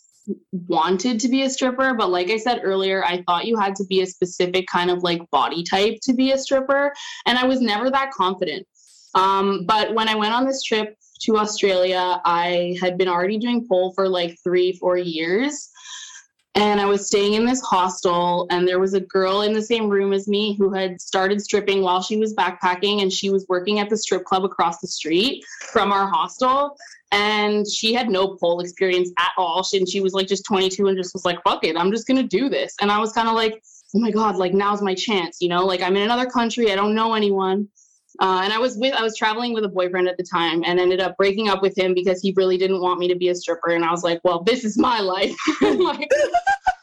wanted 0.68 1.20
to 1.20 1.28
be 1.28 1.42
a 1.42 1.50
stripper, 1.50 1.94
but 1.94 2.10
like 2.10 2.30
I 2.30 2.38
said 2.38 2.60
earlier, 2.62 3.04
I 3.04 3.22
thought 3.26 3.44
you 3.44 3.58
had 3.58 3.74
to 3.76 3.84
be 3.84 4.00
a 4.00 4.06
specific 4.06 4.66
kind 4.66 4.90
of 4.90 5.02
like 5.02 5.20
body 5.30 5.62
type 5.62 5.98
to 6.02 6.14
be 6.14 6.32
a 6.32 6.38
stripper. 6.38 6.92
And 7.26 7.38
I 7.38 7.44
was 7.44 7.60
never 7.60 7.90
that 7.90 8.10
confident. 8.12 8.66
Um, 9.14 9.64
but 9.66 9.94
when 9.94 10.08
I 10.08 10.14
went 10.14 10.34
on 10.34 10.44
this 10.44 10.62
trip 10.62 10.96
to 11.22 11.36
Australia, 11.38 12.20
I 12.24 12.76
had 12.80 12.98
been 12.98 13.08
already 13.08 13.38
doing 13.38 13.66
pole 13.66 13.92
for 13.92 14.08
like 14.08 14.38
three, 14.42 14.72
four 14.72 14.96
years. 14.96 15.70
And 16.56 16.80
I 16.80 16.86
was 16.86 17.08
staying 17.08 17.34
in 17.34 17.44
this 17.44 17.60
hostel, 17.62 18.46
and 18.48 18.66
there 18.66 18.78
was 18.78 18.94
a 18.94 19.00
girl 19.00 19.42
in 19.42 19.52
the 19.52 19.62
same 19.62 19.88
room 19.88 20.12
as 20.12 20.28
me 20.28 20.54
who 20.56 20.72
had 20.72 21.00
started 21.00 21.42
stripping 21.42 21.82
while 21.82 22.00
she 22.00 22.16
was 22.16 22.32
backpacking, 22.32 23.02
and 23.02 23.12
she 23.12 23.28
was 23.28 23.44
working 23.48 23.80
at 23.80 23.90
the 23.90 23.96
strip 23.96 24.24
club 24.24 24.44
across 24.44 24.78
the 24.78 24.86
street 24.86 25.44
from 25.72 25.90
our 25.90 26.06
hostel. 26.06 26.76
And 27.10 27.68
she 27.68 27.92
had 27.92 28.08
no 28.08 28.36
pole 28.36 28.60
experience 28.60 29.10
at 29.18 29.32
all. 29.36 29.64
She, 29.64 29.78
and 29.78 29.88
she 29.88 30.00
was 30.00 30.12
like 30.12 30.28
just 30.28 30.44
22 30.44 30.86
and 30.86 30.96
just 30.96 31.12
was 31.12 31.24
like, 31.24 31.38
fuck 31.42 31.64
it, 31.64 31.76
I'm 31.76 31.90
just 31.90 32.06
gonna 32.06 32.22
do 32.22 32.48
this. 32.48 32.74
And 32.80 32.90
I 32.90 32.98
was 32.98 33.12
kind 33.12 33.28
of 33.28 33.34
like, 33.34 33.60
oh 33.94 34.00
my 34.00 34.10
God, 34.10 34.36
like 34.36 34.52
now's 34.52 34.82
my 34.82 34.94
chance, 34.94 35.38
you 35.40 35.48
know, 35.48 35.64
like 35.64 35.82
I'm 35.82 35.96
in 35.96 36.02
another 36.02 36.26
country, 36.28 36.72
I 36.72 36.76
don't 36.76 36.94
know 36.94 37.14
anyone. 37.14 37.68
Uh, 38.20 38.42
and 38.44 38.52
I 38.52 38.58
was 38.58 38.76
with 38.78 38.94
I 38.94 39.02
was 39.02 39.16
traveling 39.16 39.52
with 39.52 39.64
a 39.64 39.68
boyfriend 39.68 40.08
at 40.08 40.16
the 40.16 40.22
time 40.22 40.62
and 40.64 40.78
ended 40.78 41.00
up 41.00 41.16
breaking 41.16 41.48
up 41.48 41.62
with 41.62 41.76
him 41.76 41.94
because 41.94 42.20
he 42.20 42.32
really 42.36 42.56
didn't 42.56 42.80
want 42.80 43.00
me 43.00 43.08
to 43.08 43.16
be 43.16 43.28
a 43.28 43.34
stripper. 43.34 43.70
And 43.70 43.84
I 43.84 43.90
was 43.90 44.04
like, 44.04 44.20
well, 44.24 44.42
this 44.42 44.64
is 44.64 44.78
my 44.78 45.00
life. 45.00 45.36
like, 45.60 46.08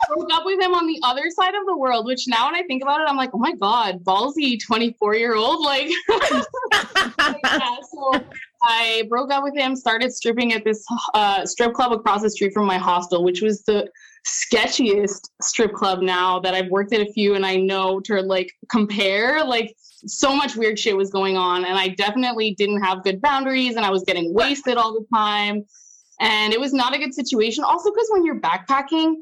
broke 0.10 0.34
up 0.34 0.44
with 0.46 0.60
him 0.60 0.74
on 0.74 0.88
the 0.88 1.00
other 1.04 1.30
side 1.30 1.56
of 1.56 1.66
the 1.66 1.78
world, 1.78 2.06
which 2.06 2.26
now 2.28 2.48
when 2.48 2.56
I 2.56 2.64
think 2.64 2.84
about 2.84 3.02
it, 3.02 3.08
I'm 3.08 3.16
like, 3.16 3.32
oh 3.34 3.38
my 3.38 3.54
God, 3.54 4.04
ballsy 4.04 4.60
24 4.62 5.16
year 5.16 5.36
old. 5.36 5.64
Like, 5.64 5.90
yeah, 6.10 7.76
so 7.92 8.24
I 8.64 9.04
broke 9.10 9.32
up 9.32 9.44
with 9.44 9.56
him, 9.56 9.76
started 9.76 10.12
stripping 10.12 10.54
at 10.54 10.64
this 10.64 10.86
uh, 11.14 11.46
strip 11.46 11.74
club 11.74 11.94
across 11.94 12.22
the 12.22 12.30
street 12.30 12.54
from 12.54 12.66
my 12.66 12.78
hostel, 12.78 13.24
which 13.24 13.42
was 13.42 13.64
the 13.64 13.90
sketchiest 14.28 15.30
strip 15.42 15.74
club 15.74 16.02
now 16.02 16.40
that 16.40 16.54
I've 16.54 16.70
worked 16.70 16.94
at 16.94 17.02
a 17.02 17.12
few 17.12 17.34
and 17.34 17.46
I 17.46 17.56
know 17.56 18.00
to 18.02 18.22
like 18.22 18.52
compare 18.70 19.44
like 19.44 19.76
so 20.06 20.36
much 20.36 20.56
weird 20.56 20.80
shit 20.80 20.96
was 20.96 21.10
going 21.10 21.38
on 21.38 21.66
and 21.66 21.78
I 21.78 21.90
definitely 21.90 22.56
didn't 22.56 22.82
have 22.84 23.04
good 23.04 23.22
boundaries 23.22 23.76
and 23.76 23.86
I 23.86 23.90
was 23.90 24.04
getting 24.04 24.34
wasted 24.34 24.78
all 24.78 24.94
the 24.94 25.06
time 25.14 25.64
and 26.20 26.54
it 26.54 26.60
was 26.60 26.74
not 26.74 26.96
a 26.96 27.00
good 27.00 27.14
situation 27.14 27.64
also 27.64 27.92
because 27.92 28.08
when 28.12 28.26
you're 28.26 28.40
backpacking 28.40 29.16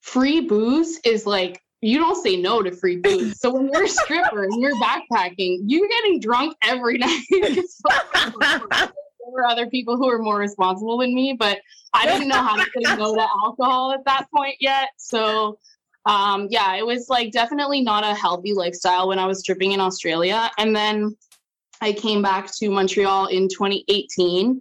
free 0.00 0.40
booze 0.40 0.98
is 1.04 1.26
like 1.26 1.60
you 1.82 1.98
don't 1.98 2.22
say 2.22 2.36
no 2.36 2.62
to 2.62 2.72
free 2.72 2.96
booze. 2.96 3.40
So 3.40 3.54
when 3.54 3.70
you're 3.72 3.84
a 3.84 3.88
stripper 3.88 4.44
and 4.44 4.60
you're 4.60 4.76
backpacking, 4.76 5.60
you're 5.66 5.88
getting 5.88 6.20
drunk 6.20 6.54
every 6.62 6.98
night. 6.98 7.24
there 7.30 7.62
were 9.26 9.46
other 9.46 9.66
people 9.68 9.96
who 9.96 10.06
were 10.06 10.18
more 10.18 10.36
responsible 10.36 10.98
than 10.98 11.14
me, 11.14 11.36
but 11.38 11.58
I 11.94 12.06
didn't 12.06 12.28
know 12.28 12.42
how 12.42 12.56
to 12.56 12.62
say 12.64 12.96
no 12.96 13.14
to 13.14 13.26
alcohol 13.44 13.92
at 13.92 14.04
that 14.04 14.26
point 14.34 14.56
yet. 14.60 14.90
So 14.96 15.58
um, 16.06 16.48
yeah, 16.50 16.76
it 16.76 16.86
was 16.86 17.08
like 17.08 17.32
definitely 17.32 17.82
not 17.82 18.04
a 18.04 18.14
healthy 18.14 18.52
lifestyle 18.52 19.08
when 19.08 19.18
I 19.18 19.26
was 19.26 19.40
stripping 19.40 19.72
in 19.72 19.80
Australia. 19.80 20.50
And 20.58 20.74
then 20.74 21.16
I 21.80 21.92
came 21.92 22.22
back 22.22 22.50
to 22.56 22.70
Montreal 22.70 23.26
in 23.26 23.48
2018 23.48 24.60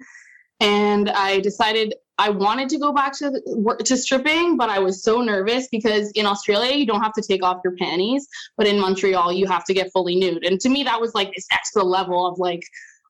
and 0.59 1.09
I 1.09 1.39
decided 1.39 1.93
I 2.17 2.29
wanted 2.29 2.67
to 2.69 2.79
go 2.79 2.91
back 2.91 3.13
to 3.19 3.41
work 3.47 3.79
to 3.79 3.95
stripping, 3.95 4.57
but 4.57 4.69
I 4.69 4.79
was 4.79 5.01
so 5.01 5.21
nervous 5.21 5.69
because 5.71 6.11
in 6.11 6.25
Australia 6.25 6.75
you 6.75 6.85
don't 6.85 7.01
have 7.01 7.13
to 7.13 7.21
take 7.21 7.43
off 7.43 7.61
your 7.63 7.77
panties, 7.77 8.27
but 8.57 8.67
in 8.67 8.77
Montreal 8.77 9.31
you 9.31 9.47
have 9.47 9.63
to 9.65 9.73
get 9.73 9.89
fully 9.93 10.15
nude. 10.15 10.43
And 10.43 10.59
to 10.59 10.69
me 10.69 10.83
that 10.83 10.99
was 10.99 11.15
like 11.15 11.33
this 11.33 11.47
extra 11.53 11.81
level 11.81 12.27
of 12.27 12.37
like 12.37 12.61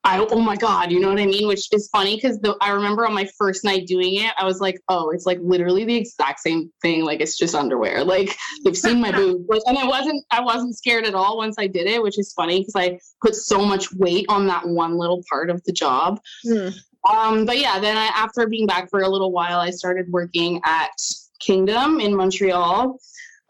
I 0.03 0.25
oh 0.31 0.39
my 0.39 0.55
god, 0.55 0.91
you 0.91 0.99
know 0.99 1.09
what 1.09 1.19
I 1.19 1.25
mean? 1.25 1.47
Which 1.47 1.67
is 1.73 1.89
funny 1.91 2.15
because 2.15 2.39
I 2.61 2.71
remember 2.71 3.05
on 3.05 3.13
my 3.13 3.27
first 3.37 3.65
night 3.65 3.85
doing 3.85 4.15
it, 4.15 4.31
I 4.37 4.45
was 4.45 4.61
like, 4.61 4.79
oh, 4.87 5.09
it's 5.09 5.25
like 5.25 5.39
literally 5.41 5.83
the 5.83 5.95
exact 5.95 6.39
same 6.39 6.71
thing. 6.81 7.03
Like 7.03 7.19
it's 7.19 7.37
just 7.37 7.55
underwear. 7.55 8.03
Like 8.09 8.35
they've 8.63 8.75
seen 8.77 9.01
my 9.01 9.11
boobs, 9.15 9.63
and 9.67 9.77
I 9.77 9.85
wasn't 9.85 10.25
I 10.31 10.41
wasn't 10.41 10.75
scared 10.75 11.05
at 11.05 11.13
all 11.13 11.37
once 11.37 11.57
I 11.59 11.67
did 11.67 11.85
it, 11.85 12.01
which 12.01 12.17
is 12.17 12.33
funny 12.33 12.61
because 12.61 12.75
I 12.75 12.99
put 13.21 13.35
so 13.35 13.63
much 13.63 13.93
weight 13.93 14.25
on 14.29 14.47
that 14.47 14.67
one 14.67 14.97
little 14.97 15.21
part 15.29 15.51
of 15.51 15.63
the 15.65 15.71
job. 15.71 16.19
Mm. 16.45 16.75
Um, 17.13 17.45
but 17.45 17.59
yeah, 17.59 17.79
then 17.79 17.97
I, 17.97 18.07
after 18.07 18.47
being 18.47 18.65
back 18.65 18.89
for 18.89 19.01
a 19.01 19.09
little 19.09 19.31
while, 19.31 19.59
I 19.59 19.69
started 19.69 20.07
working 20.09 20.59
at 20.65 20.91
Kingdom 21.39 21.99
in 21.99 22.15
Montreal. 22.15 22.97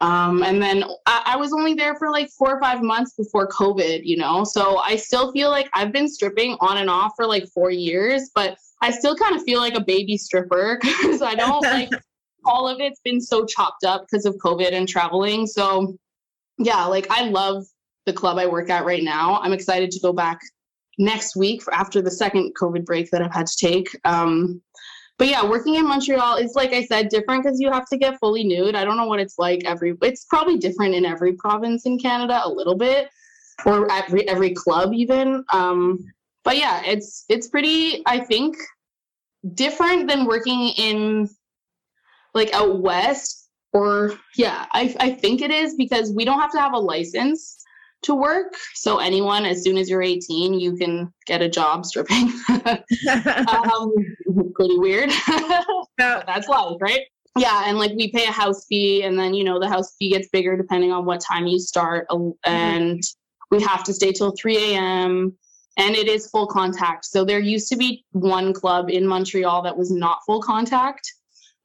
Um, 0.00 0.42
and 0.42 0.62
then 0.62 0.84
I, 1.06 1.22
I, 1.26 1.36
was 1.36 1.52
only 1.52 1.74
there 1.74 1.94
for 1.94 2.10
like 2.10 2.30
four 2.30 2.56
or 2.56 2.60
five 2.60 2.82
months 2.82 3.12
before 3.14 3.46
COVID, 3.48 4.00
you 4.02 4.16
know? 4.16 4.44
So 4.44 4.78
I 4.78 4.96
still 4.96 5.30
feel 5.30 5.50
like 5.50 5.68
I've 5.74 5.92
been 5.92 6.08
stripping 6.08 6.56
on 6.60 6.78
and 6.78 6.88
off 6.88 7.12
for 7.16 7.26
like 7.26 7.46
four 7.48 7.70
years, 7.70 8.30
but 8.34 8.56
I 8.80 8.92
still 8.92 9.14
kind 9.14 9.36
of 9.36 9.42
feel 9.42 9.60
like 9.60 9.74
a 9.74 9.80
baby 9.80 10.16
stripper 10.16 10.78
because 10.82 11.20
I 11.20 11.34
don't 11.34 11.62
like 11.64 11.90
all 12.46 12.66
of 12.66 12.80
it's 12.80 13.00
been 13.00 13.20
so 13.20 13.44
chopped 13.44 13.84
up 13.84 14.06
because 14.10 14.24
of 14.24 14.36
COVID 14.36 14.72
and 14.72 14.88
traveling. 14.88 15.46
So 15.46 15.98
yeah, 16.58 16.86
like 16.86 17.06
I 17.10 17.24
love 17.24 17.66
the 18.06 18.12
club 18.12 18.38
I 18.38 18.46
work 18.46 18.70
at 18.70 18.84
right 18.84 19.02
now. 19.02 19.38
I'm 19.42 19.52
excited 19.52 19.90
to 19.90 20.00
go 20.00 20.12
back 20.12 20.40
next 20.98 21.36
week 21.36 21.62
for 21.62 21.74
after 21.74 22.02
the 22.02 22.10
second 22.10 22.54
COVID 22.54 22.84
break 22.84 23.10
that 23.10 23.22
I've 23.22 23.32
had 23.32 23.46
to 23.46 23.56
take. 23.56 23.88
Um, 24.04 24.62
but 25.20 25.28
yeah, 25.28 25.44
working 25.44 25.74
in 25.74 25.86
Montreal 25.86 26.36
is 26.36 26.54
like 26.54 26.72
I 26.72 26.82
said, 26.82 27.10
different 27.10 27.44
because 27.44 27.60
you 27.60 27.70
have 27.70 27.86
to 27.90 27.98
get 27.98 28.18
fully 28.18 28.42
nude. 28.42 28.74
I 28.74 28.86
don't 28.86 28.96
know 28.96 29.04
what 29.04 29.20
it's 29.20 29.38
like 29.38 29.60
every. 29.66 29.94
It's 30.00 30.24
probably 30.24 30.56
different 30.56 30.94
in 30.94 31.04
every 31.04 31.34
province 31.34 31.84
in 31.84 31.98
Canada 31.98 32.40
a 32.42 32.48
little 32.48 32.74
bit, 32.74 33.10
or 33.66 33.92
every 33.92 34.26
every 34.26 34.54
club 34.54 34.94
even. 34.94 35.44
Um, 35.52 36.02
but 36.42 36.56
yeah, 36.56 36.82
it's 36.86 37.26
it's 37.28 37.48
pretty. 37.48 38.02
I 38.06 38.18
think 38.18 38.56
different 39.52 40.08
than 40.08 40.24
working 40.24 40.70
in 40.78 41.28
like 42.32 42.54
out 42.54 42.80
west 42.80 43.50
or 43.72 44.18
yeah 44.36 44.66
I, 44.72 44.94
I 45.00 45.10
think 45.10 45.42
it 45.42 45.50
is 45.50 45.74
because 45.74 46.12
we 46.12 46.24
don't 46.24 46.40
have 46.40 46.52
to 46.52 46.60
have 46.60 46.74
a 46.74 46.78
license 46.78 47.59
to 48.02 48.14
work. 48.14 48.54
So 48.74 48.98
anyone, 48.98 49.44
as 49.44 49.62
soon 49.62 49.76
as 49.76 49.88
you're 49.88 50.02
18, 50.02 50.58
you 50.58 50.76
can 50.76 51.12
get 51.26 51.42
a 51.42 51.48
job 51.48 51.84
stripping. 51.84 52.32
um, 52.48 53.92
pretty 54.54 54.78
weird. 54.78 55.10
that's 55.98 56.48
life, 56.48 56.76
right? 56.80 57.02
Yeah, 57.38 57.64
and 57.66 57.78
like 57.78 57.92
we 57.92 58.10
pay 58.10 58.24
a 58.26 58.32
house 58.32 58.66
fee, 58.66 59.02
and 59.02 59.18
then 59.18 59.34
you 59.34 59.44
know 59.44 59.60
the 59.60 59.68
house 59.68 59.94
fee 59.98 60.10
gets 60.10 60.28
bigger 60.28 60.56
depending 60.56 60.92
on 60.92 61.04
what 61.04 61.20
time 61.20 61.46
you 61.46 61.58
start, 61.58 62.06
mm-hmm. 62.10 62.30
and 62.44 63.02
we 63.50 63.62
have 63.62 63.84
to 63.84 63.94
stay 63.94 64.12
till 64.12 64.32
3 64.32 64.74
a.m. 64.74 65.36
And 65.76 65.94
it 65.94 66.08
is 66.08 66.28
full 66.28 66.46
contact. 66.46 67.06
So 67.06 67.24
there 67.24 67.38
used 67.38 67.68
to 67.68 67.76
be 67.76 68.04
one 68.10 68.52
club 68.52 68.90
in 68.90 69.06
Montreal 69.06 69.62
that 69.62 69.76
was 69.76 69.90
not 69.90 70.18
full 70.26 70.42
contact 70.42 71.10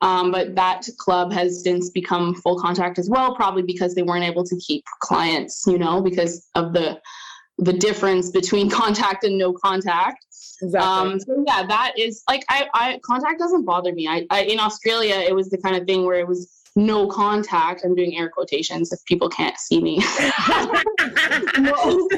um, 0.01 0.31
but 0.31 0.55
that 0.55 0.87
club 0.97 1.31
has 1.31 1.63
since 1.63 1.89
become 1.89 2.35
full 2.35 2.59
contact 2.59 2.99
as 2.99 3.09
well, 3.09 3.35
probably 3.35 3.63
because 3.63 3.95
they 3.95 4.03
weren't 4.03 4.25
able 4.25 4.43
to 4.43 4.55
keep 4.57 4.83
clients, 4.99 5.63
you 5.67 5.77
know, 5.77 6.01
because 6.01 6.47
of 6.55 6.73
the 6.73 6.99
the 7.57 7.73
difference 7.73 8.31
between 8.31 8.69
contact 8.81 9.23
and 9.23 9.37
no 9.37 9.53
contact. 9.53 10.25
Exactly. 10.61 10.79
Um, 10.79 11.19
so 11.19 11.43
yeah, 11.47 11.65
that 11.65 11.93
is 11.97 12.23
like 12.29 12.43
I, 12.49 12.67
I 12.73 12.99
contact 13.03 13.39
doesn't 13.39 13.65
bother 13.65 13.93
me. 13.93 14.07
I, 14.07 14.25
I 14.29 14.43
in 14.43 14.59
Australia 14.59 15.15
it 15.15 15.33
was 15.33 15.49
the 15.49 15.57
kind 15.57 15.75
of 15.75 15.85
thing 15.85 16.05
where 16.05 16.19
it 16.19 16.27
was 16.27 16.49
no 16.75 17.07
contact. 17.07 17.83
I'm 17.85 17.95
doing 17.95 18.17
air 18.17 18.29
quotations 18.29 18.91
if 18.91 19.03
people 19.05 19.29
can't 19.29 19.57
see 19.57 19.81
me. 19.81 20.03
no, 21.57 22.09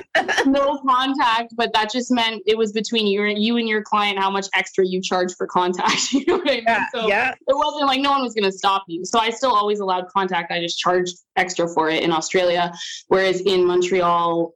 no 0.47 0.80
contact, 0.88 1.55
but 1.55 1.72
that 1.74 1.91
just 1.91 2.12
meant 2.12 2.41
it 2.47 2.58
was 2.58 2.72
between 2.72 3.05
you 3.05 3.24
and 3.24 3.41
you 3.41 3.58
and 3.58 3.68
your 3.68 3.84
client 3.84 4.18
how 4.18 4.32
much 4.32 4.47
extra 4.53 4.84
you 4.86 4.99
charge 5.01 5.36
for 5.36 5.45
contact. 5.45 6.12
you 6.12 6.26
know 6.28 6.38
what 6.38 6.49
I 6.49 6.55
mean? 6.55 6.64
Yeah, 6.66 6.86
so 6.93 7.08
yeah. 7.08 7.32
it 7.47 7.55
wasn't 7.55 7.86
like 7.86 8.01
no 8.01 8.12
one 8.12 8.24
was 8.24 8.34
going 8.34 8.49
to 8.49 8.58
stop 8.58 8.84
you. 8.88 9.05
So 9.05 9.20
I 9.20 9.30
still 9.30 9.53
always 9.53 9.80
allowed 9.80 10.08
contact. 10.08 10.51
I 10.51 10.60
just 10.60 10.80
charged 10.80 11.18
extra 11.36 11.68
for 11.68 11.89
it 11.89 12.01
in 12.01 12.12
Australia, 12.12 12.74
whereas 13.08 13.41
in 13.41 13.66
Montreal. 13.66 14.53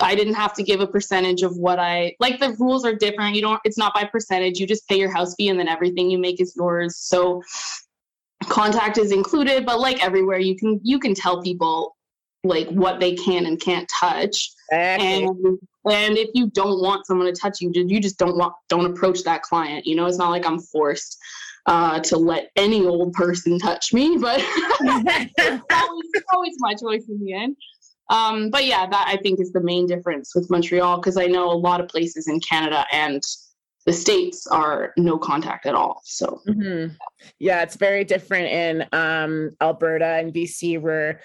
I 0.00 0.14
didn't 0.14 0.36
have 0.36 0.54
to 0.54 0.62
give 0.62 0.80
a 0.80 0.86
percentage 0.86 1.42
of 1.42 1.54
what 1.58 1.78
I 1.78 2.16
like. 2.18 2.40
The 2.40 2.56
rules 2.58 2.86
are 2.86 2.94
different. 2.94 3.34
You 3.34 3.42
don't, 3.42 3.60
it's 3.62 3.76
not 3.76 3.92
by 3.92 4.04
percentage. 4.04 4.58
You 4.58 4.66
just 4.66 4.88
pay 4.88 4.98
your 4.98 5.12
house 5.12 5.34
fee 5.34 5.50
and 5.50 5.60
then 5.60 5.68
everything 5.68 6.10
you 6.10 6.16
make 6.16 6.40
is 6.40 6.54
yours. 6.56 6.96
So 6.96 7.42
contact 8.44 8.98
is 8.98 9.12
included, 9.12 9.66
but 9.66 9.80
like 9.80 10.04
everywhere, 10.04 10.38
you 10.38 10.56
can, 10.56 10.80
you 10.82 10.98
can 10.98 11.14
tell 11.14 11.42
people 11.42 11.96
like 12.44 12.68
what 12.68 13.00
they 13.00 13.14
can 13.14 13.46
and 13.46 13.60
can't 13.60 13.88
touch. 13.88 14.50
Exactly. 14.70 15.24
And 15.24 15.58
and 15.88 16.18
if 16.18 16.30
you 16.34 16.50
don't 16.50 16.80
want 16.80 17.06
someone 17.06 17.32
to 17.32 17.40
touch 17.40 17.60
you, 17.60 17.70
you 17.74 18.00
just 18.00 18.18
don't 18.18 18.36
want 18.36 18.54
don't 18.68 18.86
approach 18.86 19.22
that 19.22 19.42
client. 19.42 19.86
You 19.86 19.94
know, 19.94 20.06
it's 20.06 20.18
not 20.18 20.30
like 20.30 20.46
I'm 20.46 20.58
forced 20.58 21.16
uh, 21.66 22.00
to 22.00 22.16
let 22.16 22.50
any 22.56 22.84
old 22.84 23.12
person 23.12 23.58
touch 23.58 23.92
me, 23.92 24.16
but 24.16 24.40
it's, 24.40 25.40
always, 25.72 26.10
it's 26.14 26.26
always 26.32 26.54
my 26.58 26.74
choice 26.74 27.04
in 27.08 27.24
the 27.24 27.32
end. 27.32 27.56
Um, 28.08 28.50
but 28.50 28.66
yeah, 28.66 28.86
that 28.86 29.08
I 29.08 29.16
think 29.16 29.40
is 29.40 29.52
the 29.52 29.60
main 29.60 29.86
difference 29.86 30.34
with 30.34 30.48
Montreal 30.48 30.98
because 30.98 31.16
I 31.16 31.26
know 31.26 31.50
a 31.50 31.58
lot 31.58 31.80
of 31.80 31.88
places 31.88 32.28
in 32.28 32.40
Canada 32.40 32.86
and 32.92 33.20
the 33.86 33.92
states 33.92 34.46
are 34.48 34.92
no 34.96 35.16
contact 35.16 35.64
at 35.64 35.74
all. 35.74 36.02
So 36.04 36.42
Mhm. 36.46 36.96
Yeah, 37.38 37.62
it's 37.62 37.76
very 37.76 38.04
different 38.04 38.48
in 38.48 38.86
um, 38.92 39.56
Alberta 39.60 40.04
and 40.04 40.32
BC, 40.32 40.78
where 40.78 41.20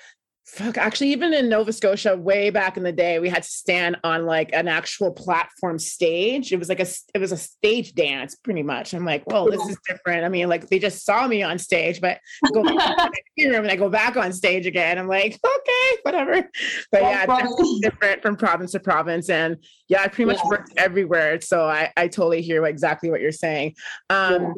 fuck, 0.46 0.78
actually, 0.78 1.12
even 1.12 1.34
in 1.34 1.48
Nova 1.50 1.72
Scotia, 1.72 2.16
way 2.18 2.50
back 2.50 2.76
in 2.76 2.84
the 2.84 2.92
day, 2.92 3.20
we 3.20 3.30
had 3.30 3.44
to 3.44 3.50
stand 3.50 3.98
on 4.04 4.26
like 4.26 4.52
an 4.54 4.68
actual 4.68 5.12
platform 5.12 5.80
stage. 5.80 6.52
It 6.52 6.60
was 6.60 6.70
like 6.70 6.80
a 6.80 6.88
it 7.14 7.20
was 7.20 7.32
a 7.32 7.38
stage 7.38 7.94
dance, 7.94 8.36
pretty 8.36 8.64
much. 8.64 8.94
I'm 8.94 9.06
like, 9.06 9.26
well 9.28 9.50
this 9.50 9.68
is 9.68 9.78
different. 9.88 10.26
I 10.26 10.30
mean, 10.30 10.50
like 10.50 10.68
they 10.70 10.80
just 10.80 11.06
saw 11.06 11.28
me 11.28 11.44
on 11.44 11.58
stage, 11.58 12.02
but 12.02 12.20
I 12.44 12.50
go 12.54 12.64
back 12.64 12.98
room 13.38 13.56
and 13.64 13.72
I 13.72 13.76
go 13.76 13.90
back 13.90 14.18
on 14.18 14.34
stage 14.34 14.66
again. 14.66 14.98
I'm 14.98 15.08
like, 15.08 15.40
okay, 15.46 16.02
whatever. 16.04 16.50
But 16.92 17.02
yeah, 17.04 17.24
it's 17.24 17.28
That's 17.42 17.80
different 17.82 18.22
from 18.22 18.36
province 18.36 18.72
to 18.74 18.80
province, 18.80 19.30
and 19.30 19.58
yeah, 19.88 20.02
I 20.02 20.08
pretty 20.08 20.26
much 20.26 20.40
Yeah. 20.44 20.50
worked 20.50 20.74
everywhere. 20.78 21.40
So 21.42 21.66
I 21.66 21.92
I 21.96 22.08
totally 22.08 22.42
hear 22.42 22.62
what, 22.62 22.70
exactly 22.72 23.10
what 23.10 23.22
you're 23.22 23.32
saying. 23.32 23.76
Um, 24.10 24.34
Yeah. 24.42 24.54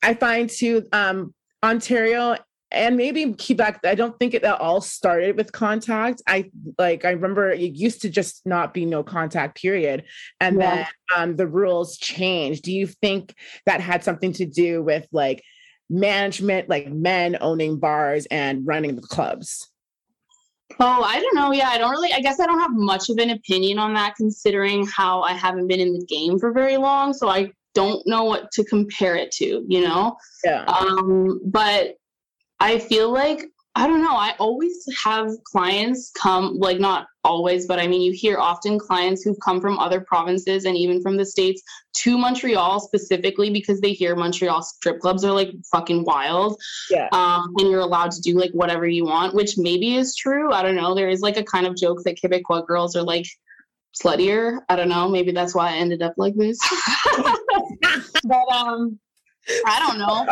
I 0.00 0.14
find 0.14 0.48
too, 0.48 0.86
um, 0.92 1.34
Ontario 1.64 2.36
and 2.70 2.96
maybe 2.96 3.32
Quebec. 3.34 3.80
I 3.84 3.94
don't 3.94 4.18
think 4.18 4.34
it 4.34 4.42
that 4.42 4.60
all 4.60 4.80
started 4.80 5.36
with 5.36 5.52
contact. 5.52 6.22
I 6.26 6.50
like 6.78 7.04
I 7.04 7.10
remember 7.10 7.50
it 7.50 7.60
used 7.60 8.02
to 8.02 8.10
just 8.10 8.44
not 8.46 8.74
be 8.74 8.84
no 8.84 9.02
contact 9.02 9.60
period, 9.60 10.04
and 10.40 10.58
Yeah. 10.58 10.74
then 10.74 10.86
um, 11.16 11.36
the 11.36 11.46
rules 11.46 11.96
changed. 11.96 12.64
Do 12.64 12.72
you 12.72 12.86
think 12.86 13.34
that 13.66 13.80
had 13.80 14.04
something 14.04 14.32
to 14.34 14.46
do 14.46 14.82
with 14.82 15.06
like 15.12 15.42
management, 15.90 16.68
like 16.68 16.88
men 16.90 17.38
owning 17.40 17.78
bars 17.78 18.26
and 18.30 18.66
running 18.66 18.96
the 18.96 19.02
clubs? 19.02 19.70
Oh, 20.80 21.02
I 21.02 21.18
don't 21.20 21.34
know. 21.34 21.50
Yeah, 21.52 21.70
I 21.70 21.78
don't 21.78 21.90
really, 21.90 22.12
I 22.12 22.20
guess 22.20 22.38
I 22.38 22.46
don't 22.46 22.60
have 22.60 22.72
much 22.74 23.08
of 23.08 23.16
an 23.16 23.30
opinion 23.30 23.78
on 23.78 23.94
that 23.94 24.14
considering 24.16 24.86
how 24.86 25.22
I 25.22 25.32
haven't 25.32 25.66
been 25.66 25.80
in 25.80 25.94
the 25.98 26.04
game 26.04 26.38
for 26.38 26.52
very 26.52 26.76
long. 26.76 27.14
So 27.14 27.28
I 27.28 27.50
don't 27.74 28.06
know 28.06 28.24
what 28.24 28.50
to 28.52 28.64
compare 28.64 29.16
it 29.16 29.30
to, 29.32 29.64
you 29.66 29.80
know? 29.80 30.16
Yeah. 30.44 30.64
Um, 30.64 31.40
but 31.44 31.94
I 32.60 32.78
feel 32.78 33.12
like, 33.12 33.44
I 33.74 33.86
don't 33.86 34.02
know, 34.02 34.16
I 34.16 34.34
always 34.40 34.84
have 35.04 35.30
clients 35.44 36.10
come, 36.10 36.58
like 36.58 36.80
not 36.80 37.06
always, 37.22 37.66
but 37.66 37.78
I 37.78 37.86
mean, 37.86 38.00
you 38.00 38.10
hear 38.12 38.38
often 38.38 38.78
clients 38.78 39.22
who've 39.22 39.38
come 39.44 39.60
from 39.60 39.78
other 39.78 40.00
provinces 40.00 40.64
and 40.64 40.76
even 40.76 41.00
from 41.00 41.16
the 41.16 41.24
States 41.24 41.62
to 41.98 42.18
Montreal 42.18 42.80
specifically 42.80 43.50
because 43.50 43.80
they 43.80 43.92
hear 43.92 44.16
Montreal 44.16 44.62
strip 44.62 44.98
clubs 44.98 45.24
are 45.24 45.32
like 45.32 45.50
fucking 45.70 46.04
wild 46.04 46.60
Yeah. 46.90 47.08
um, 47.12 47.54
and 47.58 47.70
you're 47.70 47.80
allowed 47.80 48.10
to 48.12 48.20
do 48.20 48.36
like 48.36 48.50
whatever 48.52 48.86
you 48.88 49.04
want, 49.04 49.34
which 49.34 49.56
maybe 49.56 49.94
is 49.94 50.16
true. 50.16 50.52
I 50.52 50.62
don't 50.62 50.76
know. 50.76 50.94
There 50.94 51.08
is 51.08 51.20
like 51.20 51.36
a 51.36 51.44
kind 51.44 51.66
of 51.66 51.76
joke 51.76 52.02
that 52.04 52.18
Quebecois 52.20 52.66
girls 52.66 52.96
are 52.96 53.02
like 53.02 53.26
sluttier. 54.00 54.58
I 54.68 54.74
don't 54.76 54.88
know. 54.88 55.08
Maybe 55.08 55.30
that's 55.32 55.54
why 55.54 55.72
I 55.72 55.76
ended 55.76 56.02
up 56.02 56.14
like 56.16 56.34
this. 56.34 56.58
but 58.24 58.48
um, 58.52 58.98
I 59.66 59.78
don't 59.80 59.98
know. 59.98 60.26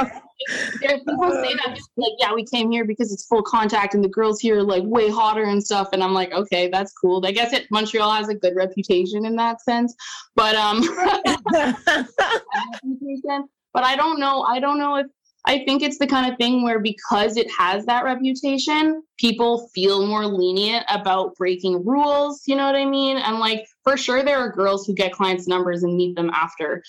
There, 0.80 0.98
people 0.98 1.30
say 1.30 1.54
that 1.54 1.78
like, 1.96 2.12
yeah, 2.18 2.34
we 2.34 2.44
came 2.44 2.70
here 2.70 2.84
because 2.84 3.12
it's 3.12 3.26
full 3.26 3.42
contact, 3.42 3.94
and 3.94 4.04
the 4.04 4.08
girls 4.08 4.40
here 4.40 4.58
are 4.58 4.62
like 4.62 4.82
way 4.84 5.10
hotter 5.10 5.44
and 5.44 5.62
stuff. 5.62 5.88
And 5.92 6.02
I'm 6.02 6.12
like, 6.12 6.32
okay, 6.32 6.68
that's 6.68 6.92
cool. 6.92 7.24
I 7.24 7.32
guess 7.32 7.52
it 7.52 7.66
Montreal 7.70 8.10
has 8.12 8.28
a 8.28 8.34
good 8.34 8.54
reputation 8.54 9.24
in 9.24 9.36
that 9.36 9.60
sense. 9.62 9.94
But 10.34 10.54
um. 10.54 10.82
But 13.76 13.84
I 13.84 13.94
don't 13.94 14.18
know. 14.18 14.40
I 14.40 14.58
don't 14.58 14.78
know 14.78 14.96
if 14.96 15.06
I 15.44 15.62
think 15.64 15.82
it's 15.82 15.98
the 15.98 16.06
kind 16.06 16.30
of 16.30 16.38
thing 16.38 16.62
where 16.64 16.80
because 16.80 17.36
it 17.36 17.46
has 17.56 17.86
that 17.86 18.04
reputation, 18.04 19.02
people 19.18 19.68
feel 19.74 20.06
more 20.06 20.26
lenient 20.26 20.84
about 20.88 21.36
breaking 21.36 21.84
rules. 21.84 22.42
You 22.46 22.56
know 22.56 22.64
what 22.64 22.74
I 22.74 22.84
mean? 22.84 23.16
And 23.18 23.38
like 23.38 23.66
for 23.84 23.96
sure, 23.96 24.24
there 24.24 24.38
are 24.38 24.50
girls 24.50 24.86
who 24.86 24.94
get 24.94 25.12
clients' 25.12 25.46
numbers 25.46 25.84
and 25.84 25.94
meet 25.94 26.16
them 26.16 26.30
after 26.30 26.82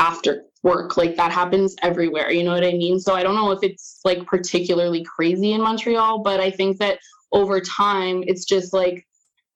after 0.00 0.44
work. 0.62 0.96
Like 0.96 1.14
that 1.16 1.30
happens 1.30 1.76
everywhere. 1.82 2.32
You 2.32 2.42
know 2.42 2.52
what 2.52 2.64
I 2.64 2.72
mean? 2.72 2.98
So 2.98 3.14
I 3.14 3.22
don't 3.22 3.36
know 3.36 3.52
if 3.52 3.62
it's 3.62 4.00
like 4.04 4.26
particularly 4.26 5.04
crazy 5.04 5.52
in 5.52 5.60
Montreal, 5.60 6.22
but 6.22 6.40
I 6.40 6.50
think 6.50 6.78
that 6.78 6.98
over 7.32 7.60
time, 7.60 8.24
it's 8.26 8.44
just 8.44 8.72
like 8.72 9.06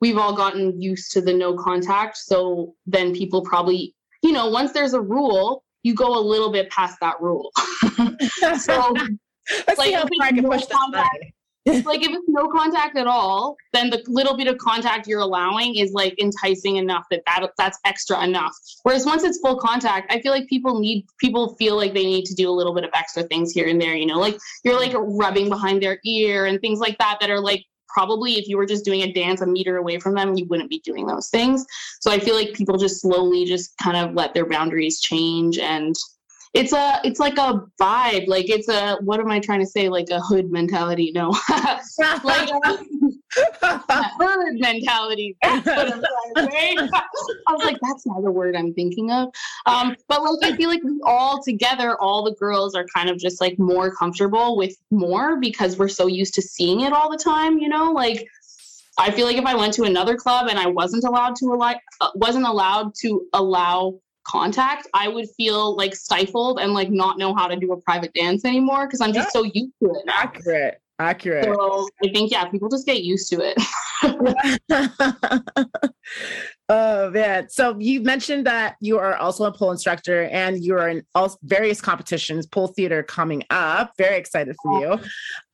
we've 0.01 0.19
all 0.19 0.37
gotten 0.37 0.81
used 0.81 1.11
to 1.13 1.21
the 1.21 1.33
no 1.33 1.55
contact. 1.55 2.19
So 2.19 2.75
then 2.87 3.15
people 3.15 3.43
probably, 3.43 3.95
you 4.23 4.33
know, 4.33 4.49
once 4.49 4.73
there's 4.73 4.95
a 4.95 5.01
rule, 5.01 5.65
you 5.83 5.95
go 5.95 6.17
a 6.17 6.21
little 6.21 6.53
bit 6.53 6.71
past 6.71 6.99
that 7.01 7.21
rule. 7.21 7.51
so 8.59 8.95
Let's 9.67 9.79
like, 9.79 9.89
see 9.89 9.93
how 9.93 10.03
far 10.03 10.11
I 10.23 10.33
can 10.33 10.45
push 10.45 10.65
this. 10.65 10.79
like 11.85 12.03
if 12.03 12.11
it's 12.11 12.29
no 12.29 12.49
contact 12.49 12.99
at 12.99 13.07
all, 13.07 13.57
then 13.73 13.89
the 13.89 14.03
little 14.07 14.37
bit 14.37 14.49
of 14.49 14.59
contact 14.59 15.07
you're 15.07 15.21
allowing 15.21 15.77
is 15.77 15.93
like 15.93 16.15
enticing 16.21 16.77
enough 16.77 17.05
that, 17.11 17.23
that 17.27 17.51
that's 17.57 17.79
extra 17.87 18.23
enough. 18.23 18.55
Whereas 18.83 19.07
once 19.07 19.25
it's 19.25 19.39
full 19.39 19.57
contact, 19.57 20.13
I 20.13 20.21
feel 20.21 20.33
like 20.33 20.47
people 20.49 20.79
need 20.79 21.07
people 21.19 21.55
feel 21.55 21.77
like 21.77 21.95
they 21.95 22.05
need 22.05 22.27
to 22.27 22.35
do 22.35 22.51
a 22.51 22.53
little 22.53 22.75
bit 22.75 22.85
of 22.85 22.91
extra 22.93 23.23
things 23.23 23.53
here 23.53 23.69
and 23.69 23.81
there. 23.81 23.95
You 23.95 24.07
know, 24.07 24.21
like 24.21 24.37
you're 24.63 24.79
like 24.79 24.93
rubbing 24.95 25.49
behind 25.49 25.83
their 25.83 25.99
ear 26.05 26.47
and 26.47 26.61
things 26.61 26.81
like 26.81 26.99
that 26.99 27.17
that 27.21 27.31
are 27.31 27.41
like 27.41 27.65
probably 27.89 28.35
if 28.35 28.49
you 28.49 28.57
were 28.57 28.67
just 28.67 28.85
doing 28.85 29.03
a 29.03 29.13
dance 29.13 29.41
a 29.41 29.47
meter 29.47 29.79
away 29.79 29.99
from 29.99 30.15
them, 30.15 30.37
you 30.37 30.45
wouldn't 30.47 30.69
be 30.69 30.81
doing 30.81 31.07
those 31.07 31.29
things. 31.29 31.65
So 32.01 32.11
I 32.11 32.19
feel 32.19 32.35
like 32.35 32.53
people 32.53 32.77
just 32.77 33.01
slowly 33.01 33.45
just 33.45 33.75
kind 33.79 33.97
of 33.97 34.15
let 34.15 34.35
their 34.35 34.47
boundaries 34.47 35.01
change 35.01 35.59
and 35.59 35.95
it's 36.55 36.73
a 36.73 37.01
it's 37.03 37.19
like 37.19 37.37
a 37.37 37.65
vibe 37.81 38.29
like 38.29 38.49
it's 38.49 38.69
a 38.69 38.97
what 39.03 39.19
am 39.19 39.31
i 39.31 39.41
trying 39.41 39.59
to 39.61 39.67
say? 39.67 39.89
Like 39.89 40.09
a 40.11 40.21
hood 40.21 40.51
mentality 40.51 41.13
no. 41.15 41.37
Like 42.25 42.49
a 42.49 42.79
mentality. 44.53 45.37
I 45.43 45.61
was 47.51 47.65
like 47.65 47.79
that's 47.83 48.07
not 48.07 48.23
the 48.23 48.31
word 48.31 48.55
i'm 48.55 48.73
thinking 48.73 49.11
of. 49.11 49.29
Um 49.67 49.97
but 50.09 50.23
like 50.23 50.53
i 50.53 50.57
feel 50.57 50.71
like 50.71 50.83
all 51.05 51.43
together 51.43 52.01
all 52.01 52.23
the 52.25 52.35
girls 52.37 52.75
are 52.77 52.87
kind 52.95 53.11
of 53.11 53.19
just 53.19 53.41
like 53.41 53.59
more 53.59 53.93
comfortable 53.95 54.57
with 54.57 54.77
more 54.93 55.41
because 55.41 55.77
we're 55.77 55.89
so 55.89 56.07
used 56.07 56.35
to 56.35 56.43
seeing 56.43 56.83
it 56.83 56.93
all 56.93 57.11
the 57.11 57.19
time 57.19 57.59
you 57.59 57.69
know? 57.69 57.91
Like 57.93 58.29
I 58.97 59.11
feel 59.11 59.27
like 59.27 59.37
if 59.37 59.45
I 59.45 59.57
went 59.57 59.75
to 59.75 59.83
another 59.83 60.17
club 60.17 60.47
and 60.49 60.59
I 60.59 60.67
wasn't 60.67 61.03
allowed 61.03 61.35
to 61.37 61.47
allow, 61.47 61.75
uh, 62.01 62.11
wasn't 62.15 62.47
allowed 62.47 62.95
to 63.01 63.27
allow 63.33 63.99
contact, 64.25 64.89
I 64.95 65.09
would 65.09 65.29
feel 65.37 65.77
like 65.77 65.95
stifled 65.95 66.59
and 66.61 66.75
like 66.75 66.91
not 66.91 67.19
know 67.19 67.35
how 67.35 67.47
to 67.47 67.57
do 67.57 67.73
a 67.73 67.81
private 67.81 68.13
dance 68.15 68.45
anymore 68.45 68.87
because 68.87 69.01
I'm 69.01 69.13
just 69.13 69.33
so 69.33 69.45
used 69.45 69.73
to 69.83 69.91
it 69.91 70.07
now. 70.07 70.13
accurate. 70.17 70.81
Accurate. 71.01 71.45
So 71.45 71.89
I 72.05 72.13
think 72.13 72.31
yeah, 72.31 72.45
people 72.45 72.69
just 72.69 72.87
get 72.87 73.03
used 73.03 73.29
to 73.31 73.41
it. 73.41 73.59
oh 76.69 77.11
man! 77.11 77.49
So 77.49 77.77
you 77.81 78.01
mentioned 78.01 78.47
that 78.47 78.77
you 78.81 78.99
are 78.99 79.17
also 79.17 79.45
a 79.45 79.53
pole 79.53 79.73
instructor, 79.73 80.25
and 80.25 80.63
you 80.63 80.75
are 80.75 80.89
in 80.89 81.03
all 81.17 81.37
various 81.43 81.81
competitions, 81.81 82.47
pole 82.47 82.69
theater 82.69 83.03
coming 83.03 83.43
up. 83.51 83.93
Very 83.99 84.17
excited 84.17 84.55
for 84.63 84.81
you. 84.81 85.01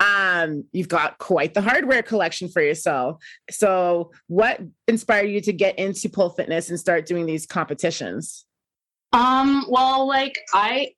Um, 0.07 0.65
you've 0.73 0.89
got 0.89 1.17
quite 1.17 1.55
the 1.55 1.63
hardware 1.63 2.03
collection 2.03 2.51
for 2.51 2.61
yourself. 2.61 3.23
So, 3.51 4.13
what 4.27 4.61
inspired 4.89 5.31
you 5.31 5.41
to 5.41 5.55
get 5.55 5.79
into 5.79 6.11
pole 6.11 6.31
fitness 6.31 6.69
and 6.69 6.79
start 6.79 7.07
doing 7.07 7.25
these 7.25 7.47
competitions? 7.47 8.45
Um, 9.13 9.67
well, 9.69 10.07
like 10.07 10.35
I 10.53 10.93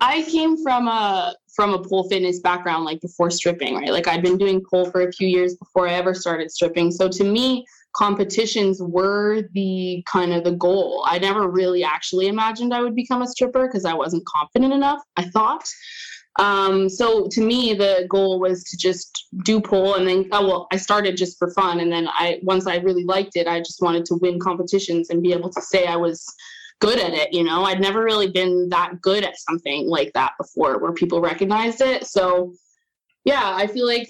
I 0.00 0.22
came 0.28 0.62
from 0.62 0.88
a 0.88 1.34
from 1.54 1.74
a 1.74 1.82
pole 1.82 2.08
fitness 2.08 2.40
background 2.40 2.84
like 2.84 3.00
before 3.00 3.30
stripping, 3.30 3.76
right? 3.76 3.92
Like 3.92 4.08
I'd 4.08 4.22
been 4.22 4.38
doing 4.38 4.64
pole 4.68 4.90
for 4.90 5.02
a 5.02 5.12
few 5.12 5.28
years 5.28 5.56
before 5.56 5.88
I 5.88 5.94
ever 5.94 6.14
started 6.14 6.50
stripping. 6.50 6.90
So 6.90 7.08
to 7.08 7.24
me, 7.24 7.64
competitions 7.94 8.80
were 8.80 9.42
the 9.52 10.02
kind 10.10 10.32
of 10.32 10.44
the 10.44 10.52
goal. 10.52 11.04
I 11.06 11.18
never 11.18 11.48
really 11.48 11.84
actually 11.84 12.28
imagined 12.28 12.72
I 12.72 12.82
would 12.82 12.94
become 12.94 13.22
a 13.22 13.26
stripper 13.26 13.66
because 13.66 13.84
I 13.84 13.94
wasn't 13.94 14.24
confident 14.26 14.72
enough, 14.72 15.02
I 15.16 15.24
thought. 15.24 15.64
Um, 16.38 16.88
so 16.88 17.26
to 17.32 17.40
me, 17.40 17.74
the 17.74 18.06
goal 18.08 18.38
was 18.40 18.62
to 18.64 18.76
just 18.76 19.26
do 19.44 19.60
pole, 19.60 19.96
and 19.96 20.06
then 20.06 20.28
oh 20.32 20.46
well, 20.46 20.68
I 20.72 20.76
started 20.76 21.16
just 21.16 21.38
for 21.38 21.50
fun, 21.50 21.80
and 21.80 21.92
then 21.92 22.08
I 22.08 22.38
once 22.42 22.66
I 22.66 22.76
really 22.76 23.04
liked 23.04 23.36
it, 23.36 23.48
I 23.48 23.58
just 23.58 23.82
wanted 23.82 24.04
to 24.06 24.14
win 24.14 24.38
competitions 24.38 25.10
and 25.10 25.22
be 25.22 25.32
able 25.32 25.50
to 25.50 25.60
say 25.60 25.86
I 25.86 25.96
was 25.96 26.24
good 26.80 26.98
at 26.98 27.12
it. 27.12 27.32
You 27.32 27.44
know, 27.44 27.64
I'd 27.64 27.80
never 27.80 28.02
really 28.02 28.30
been 28.30 28.68
that 28.70 29.00
good 29.00 29.24
at 29.24 29.38
something 29.38 29.88
like 29.88 30.12
that 30.14 30.32
before, 30.38 30.78
where 30.78 30.92
people 30.92 31.20
recognized 31.20 31.80
it. 31.80 32.06
So 32.06 32.54
yeah, 33.24 33.52
I 33.54 33.66
feel 33.66 33.86
like 33.86 34.08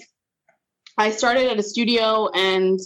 I 0.97 1.11
started 1.11 1.49
at 1.49 1.59
a 1.59 1.63
studio 1.63 2.29
and 2.33 2.79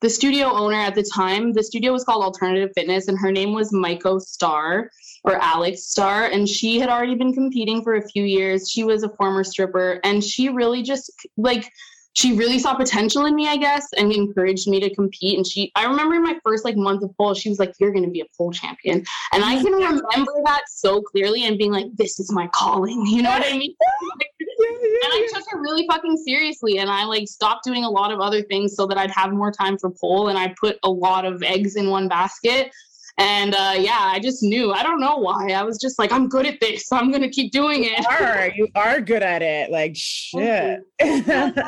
the 0.00 0.10
studio 0.10 0.46
owner 0.46 0.76
at 0.76 0.96
the 0.96 1.08
time, 1.14 1.52
the 1.52 1.62
studio 1.62 1.92
was 1.92 2.02
called 2.02 2.24
Alternative 2.24 2.70
Fitness, 2.74 3.06
and 3.06 3.16
her 3.18 3.30
name 3.30 3.54
was 3.54 3.72
Maiko 3.72 4.20
Star 4.20 4.90
or 5.22 5.36
Alex 5.36 5.84
Star. 5.84 6.24
And 6.24 6.48
she 6.48 6.80
had 6.80 6.88
already 6.88 7.14
been 7.14 7.32
competing 7.32 7.84
for 7.84 7.94
a 7.94 8.08
few 8.08 8.24
years. 8.24 8.68
She 8.68 8.82
was 8.82 9.04
a 9.04 9.08
former 9.10 9.44
stripper, 9.44 10.00
and 10.02 10.22
she 10.22 10.48
really 10.48 10.82
just 10.82 11.12
like 11.36 11.70
she 12.14 12.34
really 12.34 12.58
saw 12.58 12.74
potential 12.74 13.26
in 13.26 13.34
me, 13.34 13.48
I 13.48 13.56
guess, 13.56 13.88
and 13.96 14.12
encouraged 14.12 14.68
me 14.68 14.80
to 14.80 14.94
compete. 14.94 15.36
And 15.36 15.46
she, 15.46 15.72
I 15.74 15.86
remember 15.86 16.16
in 16.16 16.22
my 16.22 16.38
first 16.44 16.64
like 16.64 16.76
month 16.76 17.02
of 17.02 17.16
pole, 17.16 17.34
she 17.34 17.48
was 17.48 17.58
like, 17.58 17.72
"You're 17.80 17.92
going 17.92 18.04
to 18.04 18.10
be 18.10 18.20
a 18.20 18.26
pole 18.36 18.52
champion," 18.52 19.04
and 19.32 19.44
I 19.44 19.62
can 19.62 19.72
remember 19.72 20.32
that 20.44 20.62
so 20.68 21.00
clearly 21.00 21.44
and 21.44 21.56
being 21.56 21.72
like, 21.72 21.86
"This 21.94 22.20
is 22.20 22.30
my 22.32 22.48
calling." 22.48 23.06
You 23.12 23.22
know 23.22 23.30
what 23.30 23.44
I 23.46 23.56
mean? 23.58 23.74
and 24.62 25.12
I 25.12 25.28
took 25.32 25.42
it 25.42 25.58
really 25.58 25.86
fucking 25.86 26.16
seriously. 26.16 26.78
And 26.78 26.90
I 26.90 27.04
like 27.04 27.28
stopped 27.28 27.64
doing 27.64 27.84
a 27.84 27.90
lot 27.90 28.10
of 28.10 28.20
other 28.20 28.42
things 28.42 28.74
so 28.74 28.86
that 28.86 28.96
I'd 28.96 29.10
have 29.10 29.32
more 29.32 29.52
time 29.52 29.76
for 29.78 29.90
pole. 29.90 30.28
And 30.28 30.38
I 30.38 30.54
put 30.58 30.78
a 30.82 30.90
lot 30.90 31.24
of 31.24 31.42
eggs 31.42 31.76
in 31.76 31.90
one 31.90 32.08
basket. 32.08 32.72
And 33.18 33.54
uh, 33.54 33.74
yeah, 33.78 33.98
I 34.00 34.18
just 34.18 34.42
knew. 34.42 34.72
I 34.72 34.82
don't 34.82 35.00
know 35.00 35.16
why. 35.16 35.50
I 35.50 35.62
was 35.62 35.78
just 35.78 35.98
like, 35.98 36.10
I'm 36.10 36.28
good 36.28 36.46
at 36.46 36.60
this. 36.60 36.86
So 36.86 36.96
I'm 36.96 37.10
gonna 37.10 37.28
keep 37.28 37.52
doing 37.52 37.84
it. 37.84 37.98
You 37.98 38.06
are, 38.08 38.50
you 38.54 38.68
are 38.74 39.00
good 39.00 39.22
at 39.22 39.42
it. 39.42 39.70
Like 39.70 39.94
shit. 39.94 40.80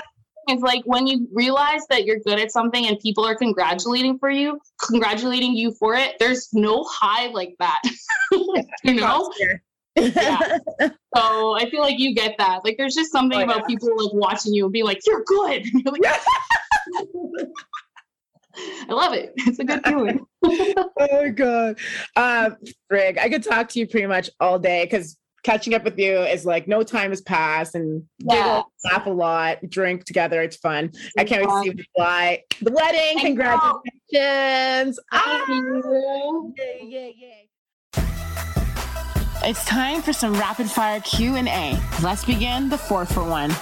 it's 0.48 0.62
like 0.62 0.82
when 0.84 1.06
you 1.06 1.28
realize 1.32 1.86
that 1.88 2.04
you're 2.04 2.18
good 2.20 2.38
at 2.38 2.50
something 2.50 2.86
and 2.86 2.98
people 3.00 3.24
are 3.24 3.34
congratulating 3.34 4.18
for 4.18 4.30
you, 4.30 4.58
congratulating 4.80 5.54
you 5.54 5.72
for 5.72 5.94
it. 5.94 6.16
There's 6.18 6.48
no 6.52 6.84
high 6.84 7.28
like 7.28 7.56
that. 7.58 7.80
you 8.84 8.94
know? 8.94 9.32
yeah. 9.96 10.58
So 11.16 11.56
I 11.56 11.70
feel 11.70 11.80
like 11.80 12.00
you 12.00 12.12
get 12.12 12.34
that. 12.38 12.64
Like 12.64 12.76
there's 12.76 12.96
just 12.96 13.12
something 13.12 13.38
oh, 13.38 13.44
about 13.44 13.58
yeah. 13.58 13.66
people 13.68 13.90
like 13.96 14.12
watching 14.12 14.52
you 14.52 14.64
and 14.64 14.72
be 14.72 14.82
like, 14.82 14.98
you're 15.06 15.22
good. 15.22 15.64
You're 15.72 15.92
like, 15.92 16.02
I 18.56 18.92
love 18.92 19.12
it. 19.12 19.32
It's 19.36 19.60
a 19.60 19.64
good 19.64 19.80
feeling. 19.86 20.26
oh 20.44 20.88
my 20.98 21.28
god. 21.28 21.78
Um 22.16 22.56
Rig, 22.90 23.16
I 23.18 23.28
could 23.28 23.44
talk 23.44 23.68
to 23.70 23.78
you 23.78 23.86
pretty 23.86 24.08
much 24.08 24.28
all 24.40 24.58
day 24.58 24.84
because 24.84 25.16
catching 25.44 25.74
up 25.74 25.84
with 25.84 25.98
you 25.98 26.18
is 26.20 26.44
like 26.44 26.66
no 26.66 26.82
time 26.82 27.10
has 27.10 27.20
passed 27.20 27.74
and 27.74 28.02
yeah. 28.18 28.34
giggle, 28.34 28.72
laugh 28.90 29.06
a 29.06 29.10
lot, 29.10 29.58
drink 29.68 30.04
together. 30.04 30.42
It's 30.42 30.56
fun. 30.56 30.86
It's 30.86 31.12
I 31.16 31.24
can't 31.24 31.44
fun. 31.44 31.60
wait 31.60 31.66
to 31.66 31.70
see 31.70 31.78
you 31.78 31.84
fly. 31.96 32.42
The 32.62 32.72
wedding, 32.72 33.20
congratulations. 33.20 34.98
Ah! 35.12 35.44
Yeah, 35.48 36.64
yeah, 36.82 37.10
yeah. 37.14 37.42
It's 39.46 39.64
time 39.66 40.00
for 40.00 40.14
some 40.14 40.32
rapid 40.34 40.70
fire 40.70 41.00
Q&A. 41.00 41.78
Let's 42.02 42.24
begin 42.24 42.70
the 42.70 42.78
4 42.78 43.04
for 43.04 43.22
1. 43.22 43.52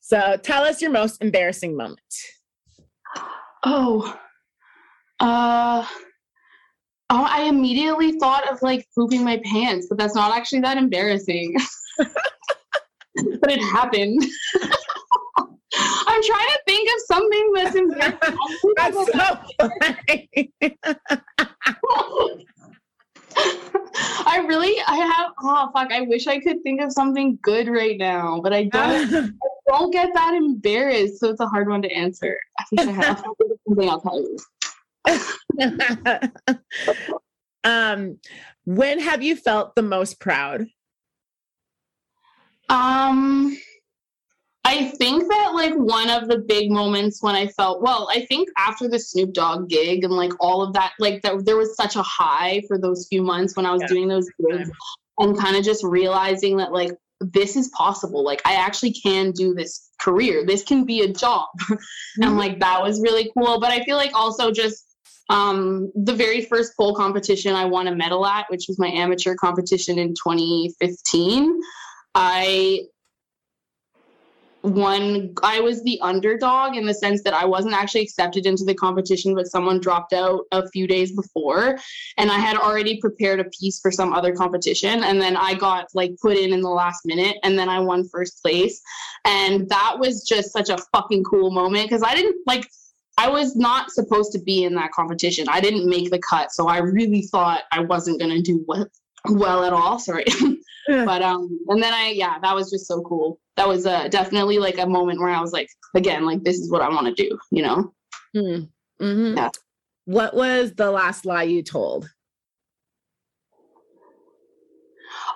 So, 0.00 0.38
tell 0.42 0.64
us 0.64 0.80
your 0.80 0.90
most 0.90 1.22
embarrassing 1.22 1.76
moment. 1.76 2.00
Oh. 3.62 4.18
Uh 5.20 5.86
Oh, 7.10 7.26
I 7.28 7.44
immediately 7.44 8.12
thought 8.18 8.50
of 8.50 8.60
like 8.60 8.86
pooping 8.94 9.24
my 9.24 9.40
pants, 9.44 9.86
but 9.88 9.96
that's 9.96 10.14
not 10.14 10.36
actually 10.36 10.60
that 10.60 10.76
embarrassing. 10.76 11.56
but 11.98 13.50
it 13.50 13.60
happened. 13.60 14.22
I'm 15.74 16.22
trying 16.22 16.48
to 16.48 16.60
think 16.66 16.88
of 16.88 17.00
something 17.06 17.52
that's 17.54 17.74
embarrassing. 17.76 18.38
that's 18.76 18.96
so 19.12 19.38
funny. 19.58 20.52
I 24.26 24.44
really, 24.46 24.74
I 24.86 24.96
have. 24.96 25.32
Oh 25.42 25.70
fuck! 25.72 25.92
I 25.92 26.02
wish 26.02 26.26
I 26.26 26.40
could 26.40 26.62
think 26.62 26.80
of 26.80 26.92
something 26.92 27.38
good 27.42 27.68
right 27.68 27.96
now, 27.96 28.40
but 28.42 28.52
I 28.52 28.64
don't. 28.64 29.14
I 29.14 29.30
don't 29.68 29.90
get 29.92 30.10
that 30.14 30.34
embarrassed, 30.34 31.20
so 31.20 31.30
it's 31.30 31.40
a 31.40 31.46
hard 31.46 31.68
one 31.68 31.82
to 31.82 31.90
answer. 31.92 32.38
I 32.58 32.64
wish 32.72 32.86
I 32.88 32.90
had 32.90 33.18
something. 33.18 33.88
I'll 33.88 34.00
tell 34.00 34.20
you. 34.20 34.36
um, 37.64 38.18
when 38.64 39.00
have 39.00 39.22
you 39.22 39.36
felt 39.36 39.74
the 39.74 39.82
most 39.82 40.20
proud? 40.20 40.66
Um, 42.68 43.56
I 44.64 44.90
think 44.98 45.26
that 45.28 45.52
like 45.54 45.74
one 45.74 46.10
of 46.10 46.28
the 46.28 46.38
big 46.38 46.70
moments 46.70 47.22
when 47.22 47.34
I 47.34 47.46
felt 47.46 47.80
well, 47.80 48.08
I 48.12 48.26
think 48.26 48.50
after 48.58 48.86
the 48.86 48.98
Snoop 48.98 49.32
Dogg 49.32 49.70
gig 49.70 50.04
and 50.04 50.12
like 50.12 50.32
all 50.40 50.62
of 50.62 50.74
that, 50.74 50.92
like 50.98 51.22
that 51.22 51.46
there 51.46 51.56
was 51.56 51.74
such 51.74 51.96
a 51.96 52.02
high 52.02 52.62
for 52.68 52.78
those 52.78 53.06
few 53.08 53.22
months 53.22 53.56
when 53.56 53.64
I 53.64 53.72
was 53.72 53.80
yeah. 53.82 53.88
doing 53.88 54.08
those 54.08 54.28
gigs 54.38 54.70
and 55.18 55.38
kind 55.38 55.56
of 55.56 55.64
just 55.64 55.82
realizing 55.82 56.58
that 56.58 56.72
like 56.72 56.92
this 57.20 57.56
is 57.56 57.68
possible. 57.68 58.22
Like 58.22 58.42
I 58.44 58.56
actually 58.56 58.92
can 58.92 59.32
do 59.32 59.54
this 59.54 59.88
career. 60.00 60.44
This 60.44 60.62
can 60.62 60.84
be 60.84 61.00
a 61.00 61.12
job. 61.12 61.48
Mm-hmm. 62.18 62.22
and 62.30 62.38
like 62.38 62.58
that 62.60 62.82
was 62.82 63.00
really 63.00 63.30
cool. 63.36 63.60
But 63.60 63.70
I 63.70 63.84
feel 63.84 63.96
like 63.96 64.12
also 64.12 64.50
just 64.50 64.87
um, 65.28 65.92
the 65.94 66.14
very 66.14 66.42
first 66.42 66.76
pole 66.76 66.94
competition 66.94 67.54
I 67.54 67.64
won 67.64 67.88
a 67.88 67.94
medal 67.94 68.24
at, 68.26 68.46
which 68.50 68.66
was 68.68 68.78
my 68.78 68.88
amateur 68.88 69.34
competition 69.34 69.98
in 69.98 70.14
2015. 70.14 71.60
I 72.14 72.80
one 74.62 75.32
i 75.42 75.60
was 75.60 75.82
the 75.84 76.00
underdog 76.00 76.76
in 76.76 76.84
the 76.84 76.92
sense 76.92 77.22
that 77.22 77.32
i 77.32 77.44
wasn't 77.44 77.72
actually 77.72 78.00
accepted 78.00 78.44
into 78.44 78.64
the 78.64 78.74
competition 78.74 79.34
but 79.34 79.46
someone 79.46 79.78
dropped 79.78 80.12
out 80.12 80.40
a 80.50 80.68
few 80.70 80.86
days 80.86 81.12
before 81.12 81.78
and 82.16 82.30
i 82.30 82.38
had 82.38 82.56
already 82.56 82.98
prepared 83.00 83.38
a 83.38 83.44
piece 83.44 83.78
for 83.80 83.92
some 83.92 84.12
other 84.12 84.34
competition 84.34 85.04
and 85.04 85.20
then 85.20 85.36
i 85.36 85.54
got 85.54 85.86
like 85.94 86.10
put 86.20 86.36
in 86.36 86.52
in 86.52 86.60
the 86.60 86.68
last 86.68 87.06
minute 87.06 87.36
and 87.44 87.56
then 87.56 87.68
i 87.68 87.78
won 87.78 88.08
first 88.08 88.42
place 88.42 88.80
and 89.24 89.68
that 89.68 89.96
was 89.96 90.24
just 90.24 90.52
such 90.52 90.70
a 90.70 90.78
fucking 90.92 91.22
cool 91.22 91.52
moment 91.52 91.84
because 91.84 92.02
i 92.02 92.14
didn't 92.14 92.36
like 92.46 92.68
I 93.18 93.28
was 93.28 93.56
not 93.56 93.90
supposed 93.90 94.30
to 94.32 94.38
be 94.38 94.62
in 94.62 94.74
that 94.76 94.92
competition. 94.92 95.46
I 95.48 95.60
didn't 95.60 95.88
make 95.88 96.10
the 96.10 96.20
cut, 96.20 96.52
so 96.52 96.68
I 96.68 96.78
really 96.78 97.22
thought 97.22 97.64
I 97.72 97.80
wasn't 97.80 98.20
going 98.20 98.30
to 98.30 98.40
do 98.40 98.64
well, 98.68 98.86
well 99.28 99.64
at 99.64 99.72
all. 99.72 99.98
Sorry. 99.98 100.24
but 100.88 101.20
um 101.20 101.60
and 101.68 101.82
then 101.82 101.92
i 101.92 102.08
yeah 102.08 102.38
that 102.40 102.54
was 102.54 102.70
just 102.70 102.86
so 102.86 103.02
cool 103.02 103.38
that 103.56 103.68
was 103.68 103.84
uh 103.84 104.08
definitely 104.08 104.58
like 104.58 104.78
a 104.78 104.86
moment 104.86 105.20
where 105.20 105.28
i 105.28 105.40
was 105.40 105.52
like 105.52 105.68
again 105.94 106.24
like 106.24 106.42
this 106.44 106.58
is 106.58 106.70
what 106.70 106.80
i 106.80 106.88
want 106.88 107.06
to 107.06 107.12
do 107.12 107.38
you 107.50 107.62
know 107.62 107.92
mm. 108.34 108.66
mm-hmm. 109.00 109.36
yeah 109.36 109.50
what 110.06 110.34
was 110.34 110.72
the 110.72 110.90
last 110.90 111.26
lie 111.26 111.42
you 111.42 111.62
told 111.62 112.08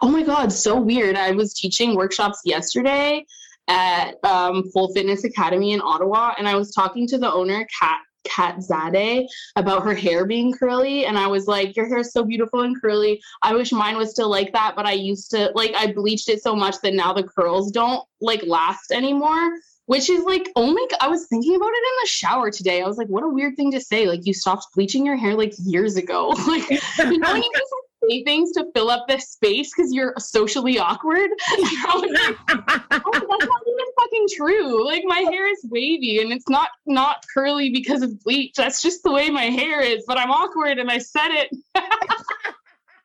oh 0.01 0.09
my 0.09 0.23
god 0.23 0.51
so 0.51 0.81
weird 0.81 1.17
i 1.17 1.33
was 1.33 1.53
teaching 1.53 1.95
workshops 1.95 2.41
yesterday 2.47 3.23
at 3.69 4.23
um, 4.25 4.65
Full 4.73 4.93
Fitness 4.93 5.25
Academy 5.25 5.73
in 5.73 5.81
Ottawa, 5.81 6.35
and 6.39 6.49
I 6.49 6.57
was 6.57 6.73
talking 6.73 7.07
to 7.09 7.19
the 7.19 7.33
owner, 7.33 7.67
Kat 7.81 8.01
Kat 8.25 8.59
Zade 8.59 9.27
about 9.57 9.83
her 9.85 9.95
hair 9.95 10.25
being 10.27 10.53
curly. 10.53 11.07
And 11.07 11.19
I 11.19 11.27
was 11.27 11.47
like, 11.47 11.77
Your 11.77 11.89
hair 11.89 11.99
is 11.99 12.13
so 12.13 12.25
beautiful 12.25 12.61
and 12.61 12.81
curly. 12.81 13.21
I 13.43 13.55
wish 13.55 13.73
mine 13.73 13.97
was 13.97 14.11
still 14.11 14.31
like 14.31 14.53
that, 14.53 14.75
but 14.77 14.87
I 14.87 14.93
used 14.93 15.31
to 15.33 15.51
like 15.55 15.75
I 15.75 15.93
bleached 15.93 16.29
it 16.29 16.43
so 16.43 16.55
much 16.55 16.77
that 16.83 16.95
now 16.95 17.13
the 17.13 17.25
curls 17.25 17.71
don't 17.71 18.05
like 18.21 18.43
last 18.47 18.93
anymore. 18.93 19.51
Which 19.87 20.09
is 20.09 20.25
like 20.25 20.49
only 20.55 20.83
I 21.01 21.09
was 21.09 21.27
thinking 21.27 21.57
about 21.57 21.71
it 21.71 21.77
in 21.77 21.97
the 22.03 22.09
shower 22.09 22.51
today. 22.51 22.83
I 22.83 22.87
was 22.87 22.97
like, 22.97 23.09
what 23.09 23.25
a 23.25 23.29
weird 23.29 23.57
thing 23.57 23.73
to 23.73 23.81
say. 23.81 24.07
Like 24.07 24.25
you 24.25 24.33
stopped 24.33 24.67
bleaching 24.75 25.05
your 25.05 25.17
hair 25.17 25.35
like 25.35 25.55
years 25.59 25.97
ago. 25.97 26.29
like 26.47 26.71
you 26.71 27.19
know 27.19 27.35
you 27.35 27.51
just 27.57 27.75
say 28.09 28.25
things 28.25 28.53
to 28.53 28.67
fill 28.75 28.91
up 28.91 29.07
this 29.09 29.31
space 29.31 29.73
because 29.75 29.93
you're 29.93 30.15
socially 30.19 30.79
awkward. 30.79 31.31
oh, 31.51 32.07
that's 32.11 32.69
not 32.91 33.63
even 33.67 33.87
fucking 34.01 34.27
true. 34.35 34.85
Like 34.85 35.03
my 35.05 35.21
hair 35.31 35.51
is 35.51 35.67
wavy 35.71 36.21
and 36.21 36.33
it's 36.33 36.49
not 36.49 36.71
not 36.87 37.25
curly 37.33 37.71
because 37.71 38.03
of 38.03 38.23
bleach. 38.23 38.55
That's 38.57 38.83
just 38.83 39.03
the 39.03 39.13
way 39.13 39.31
my 39.31 39.45
hair 39.45 39.81
is. 39.81 40.05
But 40.07 40.19
I'm 40.19 40.31
awkward 40.31 40.79
and 40.79 40.91
I 40.91 40.99
said 40.99 41.31
it. 41.31 41.51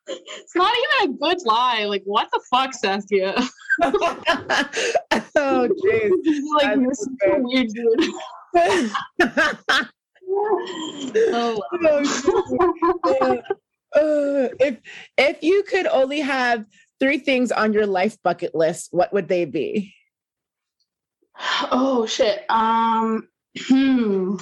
it's 0.06 0.56
not 0.56 0.74
even 0.76 1.10
a 1.10 1.18
good 1.18 1.38
lie. 1.44 1.84
Like 1.84 2.02
what 2.04 2.28
the 2.32 2.40
fuck, 2.50 2.74
Saskia? 2.74 3.34
oh 3.82 5.68
jeez. 5.84 6.40
like 6.56 6.78
you're 6.78 6.94
such 6.94 7.12
a 7.26 7.38
weird 7.38 7.68
dude. 7.68 8.12
oh, 11.32 11.60
oh 13.12 13.42
if 14.60 14.78
if 15.16 15.42
you 15.42 15.62
could 15.64 15.86
only 15.86 16.20
have 16.20 16.64
three 17.00 17.18
things 17.18 17.52
on 17.52 17.72
your 17.72 17.86
life 17.86 18.16
bucket 18.22 18.54
list, 18.54 18.88
what 18.90 19.12
would 19.12 19.28
they 19.28 19.44
be? 19.44 19.94
Oh 21.70 22.06
shit. 22.06 22.44
Um 22.48 23.28
hmm. 23.58 24.36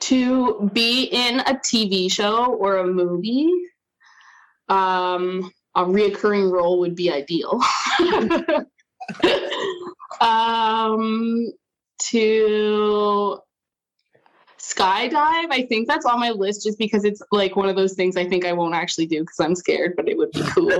To 0.00 0.70
be 0.72 1.04
in 1.04 1.40
a 1.40 1.54
TV 1.54 2.10
show 2.10 2.46
or 2.46 2.78
a 2.78 2.86
movie. 2.86 3.50
Um 4.68 5.50
a 5.74 5.84
reoccurring 5.84 6.52
role 6.52 6.80
would 6.80 6.94
be 6.94 7.10
ideal. 7.10 7.60
um, 10.20 11.52
to 12.10 13.38
skydive, 14.74 15.48
I 15.50 15.66
think 15.68 15.88
that's 15.88 16.06
on 16.06 16.20
my 16.20 16.30
list 16.30 16.64
just 16.64 16.78
because 16.78 17.04
it's 17.04 17.22
like 17.30 17.56
one 17.56 17.68
of 17.68 17.76
those 17.76 17.94
things 17.94 18.16
I 18.16 18.28
think 18.28 18.44
I 18.44 18.52
won't 18.52 18.74
actually 18.74 19.06
do 19.06 19.20
because 19.20 19.40
I'm 19.40 19.54
scared, 19.54 19.94
but 19.96 20.08
it 20.08 20.16
would 20.16 20.30
be 20.32 20.42
cool. 20.54 20.72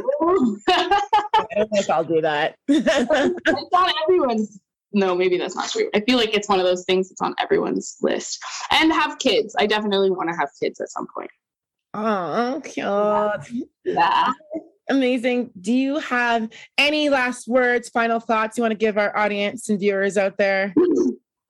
I 0.68 1.46
don't 1.56 1.70
think 1.70 1.90
I'll 1.90 2.04
do 2.04 2.20
that. 2.20 2.56
it's 2.68 3.74
on 3.74 3.92
everyone's 4.04 4.60
no, 4.94 5.14
maybe 5.14 5.38
that's 5.38 5.56
not 5.56 5.70
true. 5.70 5.88
I 5.94 6.00
feel 6.00 6.18
like 6.18 6.34
it's 6.34 6.48
one 6.48 6.60
of 6.60 6.66
those 6.66 6.84
things 6.84 7.08
that's 7.08 7.22
on 7.22 7.34
everyone's 7.38 7.96
list. 8.02 8.42
And 8.70 8.92
have 8.92 9.18
kids. 9.18 9.56
I 9.58 9.66
definitely 9.66 10.10
want 10.10 10.28
to 10.28 10.36
have 10.36 10.50
kids 10.60 10.80
at 10.80 10.90
some 10.90 11.06
point. 11.14 11.30
Oh, 11.94 12.60
cute. 12.62 13.66
Yeah. 13.84 14.32
Amazing. 14.90 15.50
Do 15.60 15.72
you 15.72 15.98
have 15.98 16.50
any 16.76 17.08
last 17.08 17.48
words, 17.48 17.88
final 17.88 18.20
thoughts 18.20 18.58
you 18.58 18.62
want 18.62 18.72
to 18.72 18.78
give 18.78 18.98
our 18.98 19.16
audience 19.16 19.68
and 19.68 19.80
viewers 19.80 20.16
out 20.16 20.36
there? 20.36 20.74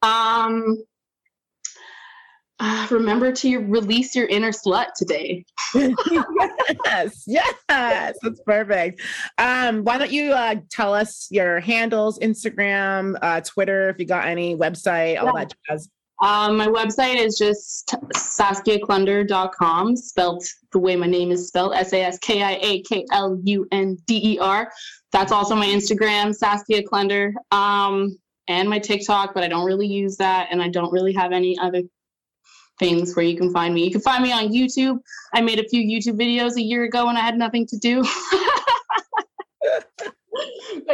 Um, 0.04 0.82
uh, 2.62 2.86
remember 2.90 3.32
to 3.32 3.58
release 3.58 4.14
your 4.14 4.26
inner 4.26 4.52
slut 4.52 4.92
today. 4.96 5.44
yes, 5.74 7.24
yes, 7.26 7.54
that's 7.68 8.40
perfect. 8.46 9.02
Um, 9.38 9.84
why 9.84 9.98
don't 9.98 10.12
you 10.12 10.32
uh, 10.32 10.56
tell 10.70 10.94
us 10.94 11.28
your 11.30 11.60
handles, 11.60 12.18
Instagram, 12.20 13.18
uh, 13.20 13.40
Twitter, 13.40 13.90
if 13.90 13.98
you 13.98 14.06
got 14.06 14.26
any 14.26 14.56
website, 14.56 15.20
all 15.20 15.26
yeah. 15.26 15.44
that 15.44 15.52
jazz. 15.68 15.88
Um, 16.22 16.56
my 16.56 16.68
website 16.68 17.16
is 17.16 17.36
just 17.36 17.96
saskiaklunder.com, 18.14 19.96
spelled 19.96 20.44
the 20.70 20.78
way 20.78 20.94
my 20.94 21.08
name 21.08 21.32
is 21.32 21.48
spelled, 21.48 21.74
S-A-S-K-I-A-K-L-U-N-D-E-R. 21.74 24.72
That's 25.10 25.32
also 25.32 25.56
my 25.56 25.66
Instagram, 25.66 26.32
Saskia 26.32 26.84
Klunder, 26.84 27.32
um, 27.50 28.16
and 28.46 28.70
my 28.70 28.78
TikTok, 28.78 29.34
but 29.34 29.42
I 29.42 29.48
don't 29.48 29.66
really 29.66 29.88
use 29.88 30.16
that, 30.18 30.46
and 30.52 30.62
I 30.62 30.68
don't 30.68 30.92
really 30.92 31.12
have 31.12 31.32
any 31.32 31.58
other 31.58 31.82
things 32.82 33.14
where 33.14 33.24
you 33.24 33.36
can 33.36 33.52
find 33.52 33.72
me. 33.72 33.84
You 33.84 33.92
can 33.92 34.00
find 34.00 34.22
me 34.22 34.32
on 34.32 34.48
YouTube. 34.48 35.00
I 35.34 35.40
made 35.40 35.60
a 35.60 35.68
few 35.68 35.82
YouTube 35.82 36.18
videos 36.18 36.56
a 36.56 36.62
year 36.62 36.84
ago 36.84 37.06
when 37.06 37.16
I 37.16 37.20
had 37.20 37.38
nothing 37.38 37.66
to 37.66 37.78
do. 37.78 38.04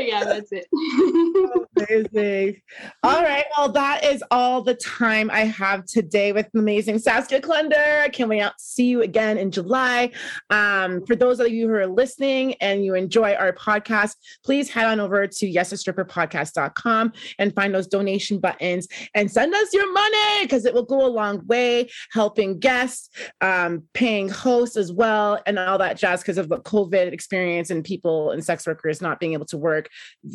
yeah, 0.09 0.25
that's 0.25 0.51
it. 0.53 0.67
amazing. 1.79 2.61
All 3.03 3.23
right. 3.23 3.45
Well, 3.57 3.71
that 3.73 4.05
is 4.05 4.23
all 4.31 4.63
the 4.63 4.75
time 4.75 5.31
I 5.31 5.41
have 5.41 5.85
today 5.85 6.33
with 6.33 6.49
amazing 6.55 6.99
Saskia 6.99 7.41
Klunder. 7.41 8.03
I 8.03 8.09
can't 8.09 8.29
wait 8.29 8.41
to 8.41 8.53
see 8.59 8.87
you 8.87 9.03
again 9.03 9.39
in 9.39 9.51
July. 9.51 10.11
Um, 10.51 11.05
for 11.07 11.17
those 11.17 11.41
of 11.41 11.49
you 11.49 11.69
who 11.69 11.75
are 11.75 11.87
listening 11.87 12.55
and 12.55 12.85
you 12.85 12.95
enjoy 12.95 13.35
our 13.35 13.53
podcast, 13.53 14.17
please 14.45 14.71
head 14.71 14.87
on 14.87 15.01
over 15.01 15.27
to 15.27 15.47
yesastripperpodcast.com 15.47 17.13
and 17.39 17.55
find 17.55 17.75
those 17.75 17.87
donation 17.87 18.39
buttons 18.39 18.89
and 19.15 19.31
send 19.31 19.55
us 19.55 19.73
your 19.73 19.93
money 19.93 20.43
because 20.43 20.65
it 20.65 20.75
will 20.75 20.85
go 20.85 21.05
a 21.05 21.09
long 21.09 21.47
way 21.47 21.89
helping 22.13 22.59
guests, 22.59 23.11
um, 23.41 23.83
paying 23.95 24.29
hosts 24.29 24.77
as 24.77 24.93
well, 24.93 25.41
and 25.47 25.59
all 25.59 25.79
that 25.79 25.97
jazz 25.97 26.21
because 26.21 26.39
of 26.39 26.49
the 26.49 26.59
COVID 26.59 27.13
experience 27.13 27.71
and 27.71 27.85
people 27.85 28.31
and 28.31 28.45
sex 28.45 28.67
workers 28.67 29.01
not 29.01 29.21
being 29.21 29.33
able 29.33 29.47
to 29.47 29.59
work. 29.59 29.89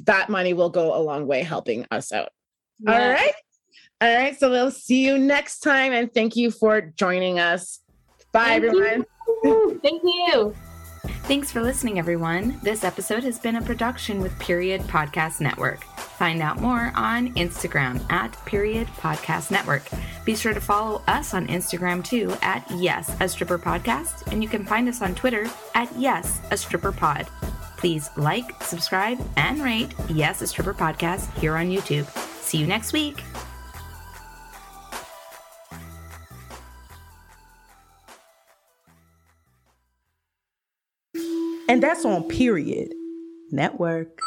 That 0.05 0.29
money 0.29 0.53
will 0.53 0.69
go 0.69 0.95
a 0.95 1.01
long 1.01 1.27
way 1.27 1.43
helping 1.43 1.85
us 1.91 2.11
out. 2.11 2.29
Yeah. 2.79 2.93
All 2.93 3.09
right. 3.09 3.33
All 4.01 4.15
right. 4.15 4.37
So 4.37 4.49
we'll 4.49 4.71
see 4.71 5.05
you 5.05 5.17
next 5.17 5.59
time. 5.59 5.93
And 5.93 6.13
thank 6.13 6.35
you 6.35 6.51
for 6.51 6.81
joining 6.81 7.39
us. 7.39 7.79
Bye, 8.31 8.59
thank 8.59 8.63
everyone. 8.65 9.05
You. 9.43 9.79
Thank 9.83 10.01
you. 10.03 10.55
Thanks 11.23 11.51
for 11.51 11.61
listening, 11.61 11.99
everyone. 11.99 12.59
This 12.63 12.83
episode 12.83 13.23
has 13.23 13.39
been 13.39 13.55
a 13.55 13.61
production 13.61 14.21
with 14.21 14.37
Period 14.39 14.81
Podcast 14.81 15.39
Network. 15.39 15.83
Find 15.83 16.41
out 16.41 16.59
more 16.59 16.91
on 16.95 17.33
Instagram 17.35 18.09
at 18.11 18.31
Period 18.45 18.87
Podcast 18.87 19.51
Network. 19.51 19.83
Be 20.25 20.35
sure 20.35 20.53
to 20.53 20.61
follow 20.61 21.01
us 21.07 21.33
on 21.33 21.47
Instagram 21.47 22.03
too 22.03 22.33
at 22.41 22.65
Yes, 22.75 23.15
a 23.19 23.29
Stripper 23.29 23.59
Podcast, 23.59 24.31
and 24.31 24.41
you 24.43 24.49
can 24.49 24.65
find 24.65 24.89
us 24.89 25.01
on 25.01 25.15
Twitter 25.15 25.49
at 25.75 25.89
Yes, 25.97 26.41
a 26.51 26.57
Stripper 26.57 26.91
Pod. 26.91 27.27
Please 27.83 28.09
like, 28.15 28.63
subscribe, 28.63 29.19
and 29.35 29.59
rate 29.59 29.93
Yes, 30.07 30.41
a 30.41 30.47
Stripper 30.47 30.73
Podcast 30.73 31.29
here 31.39 31.57
on 31.57 31.67
YouTube. 31.67 32.07
See 32.39 32.57
you 32.57 32.65
next 32.65 32.93
week. 32.93 33.21
And 41.67 41.83
that's 41.83 42.05
on 42.05 42.23
Period 42.29 42.93
Network. 43.51 44.17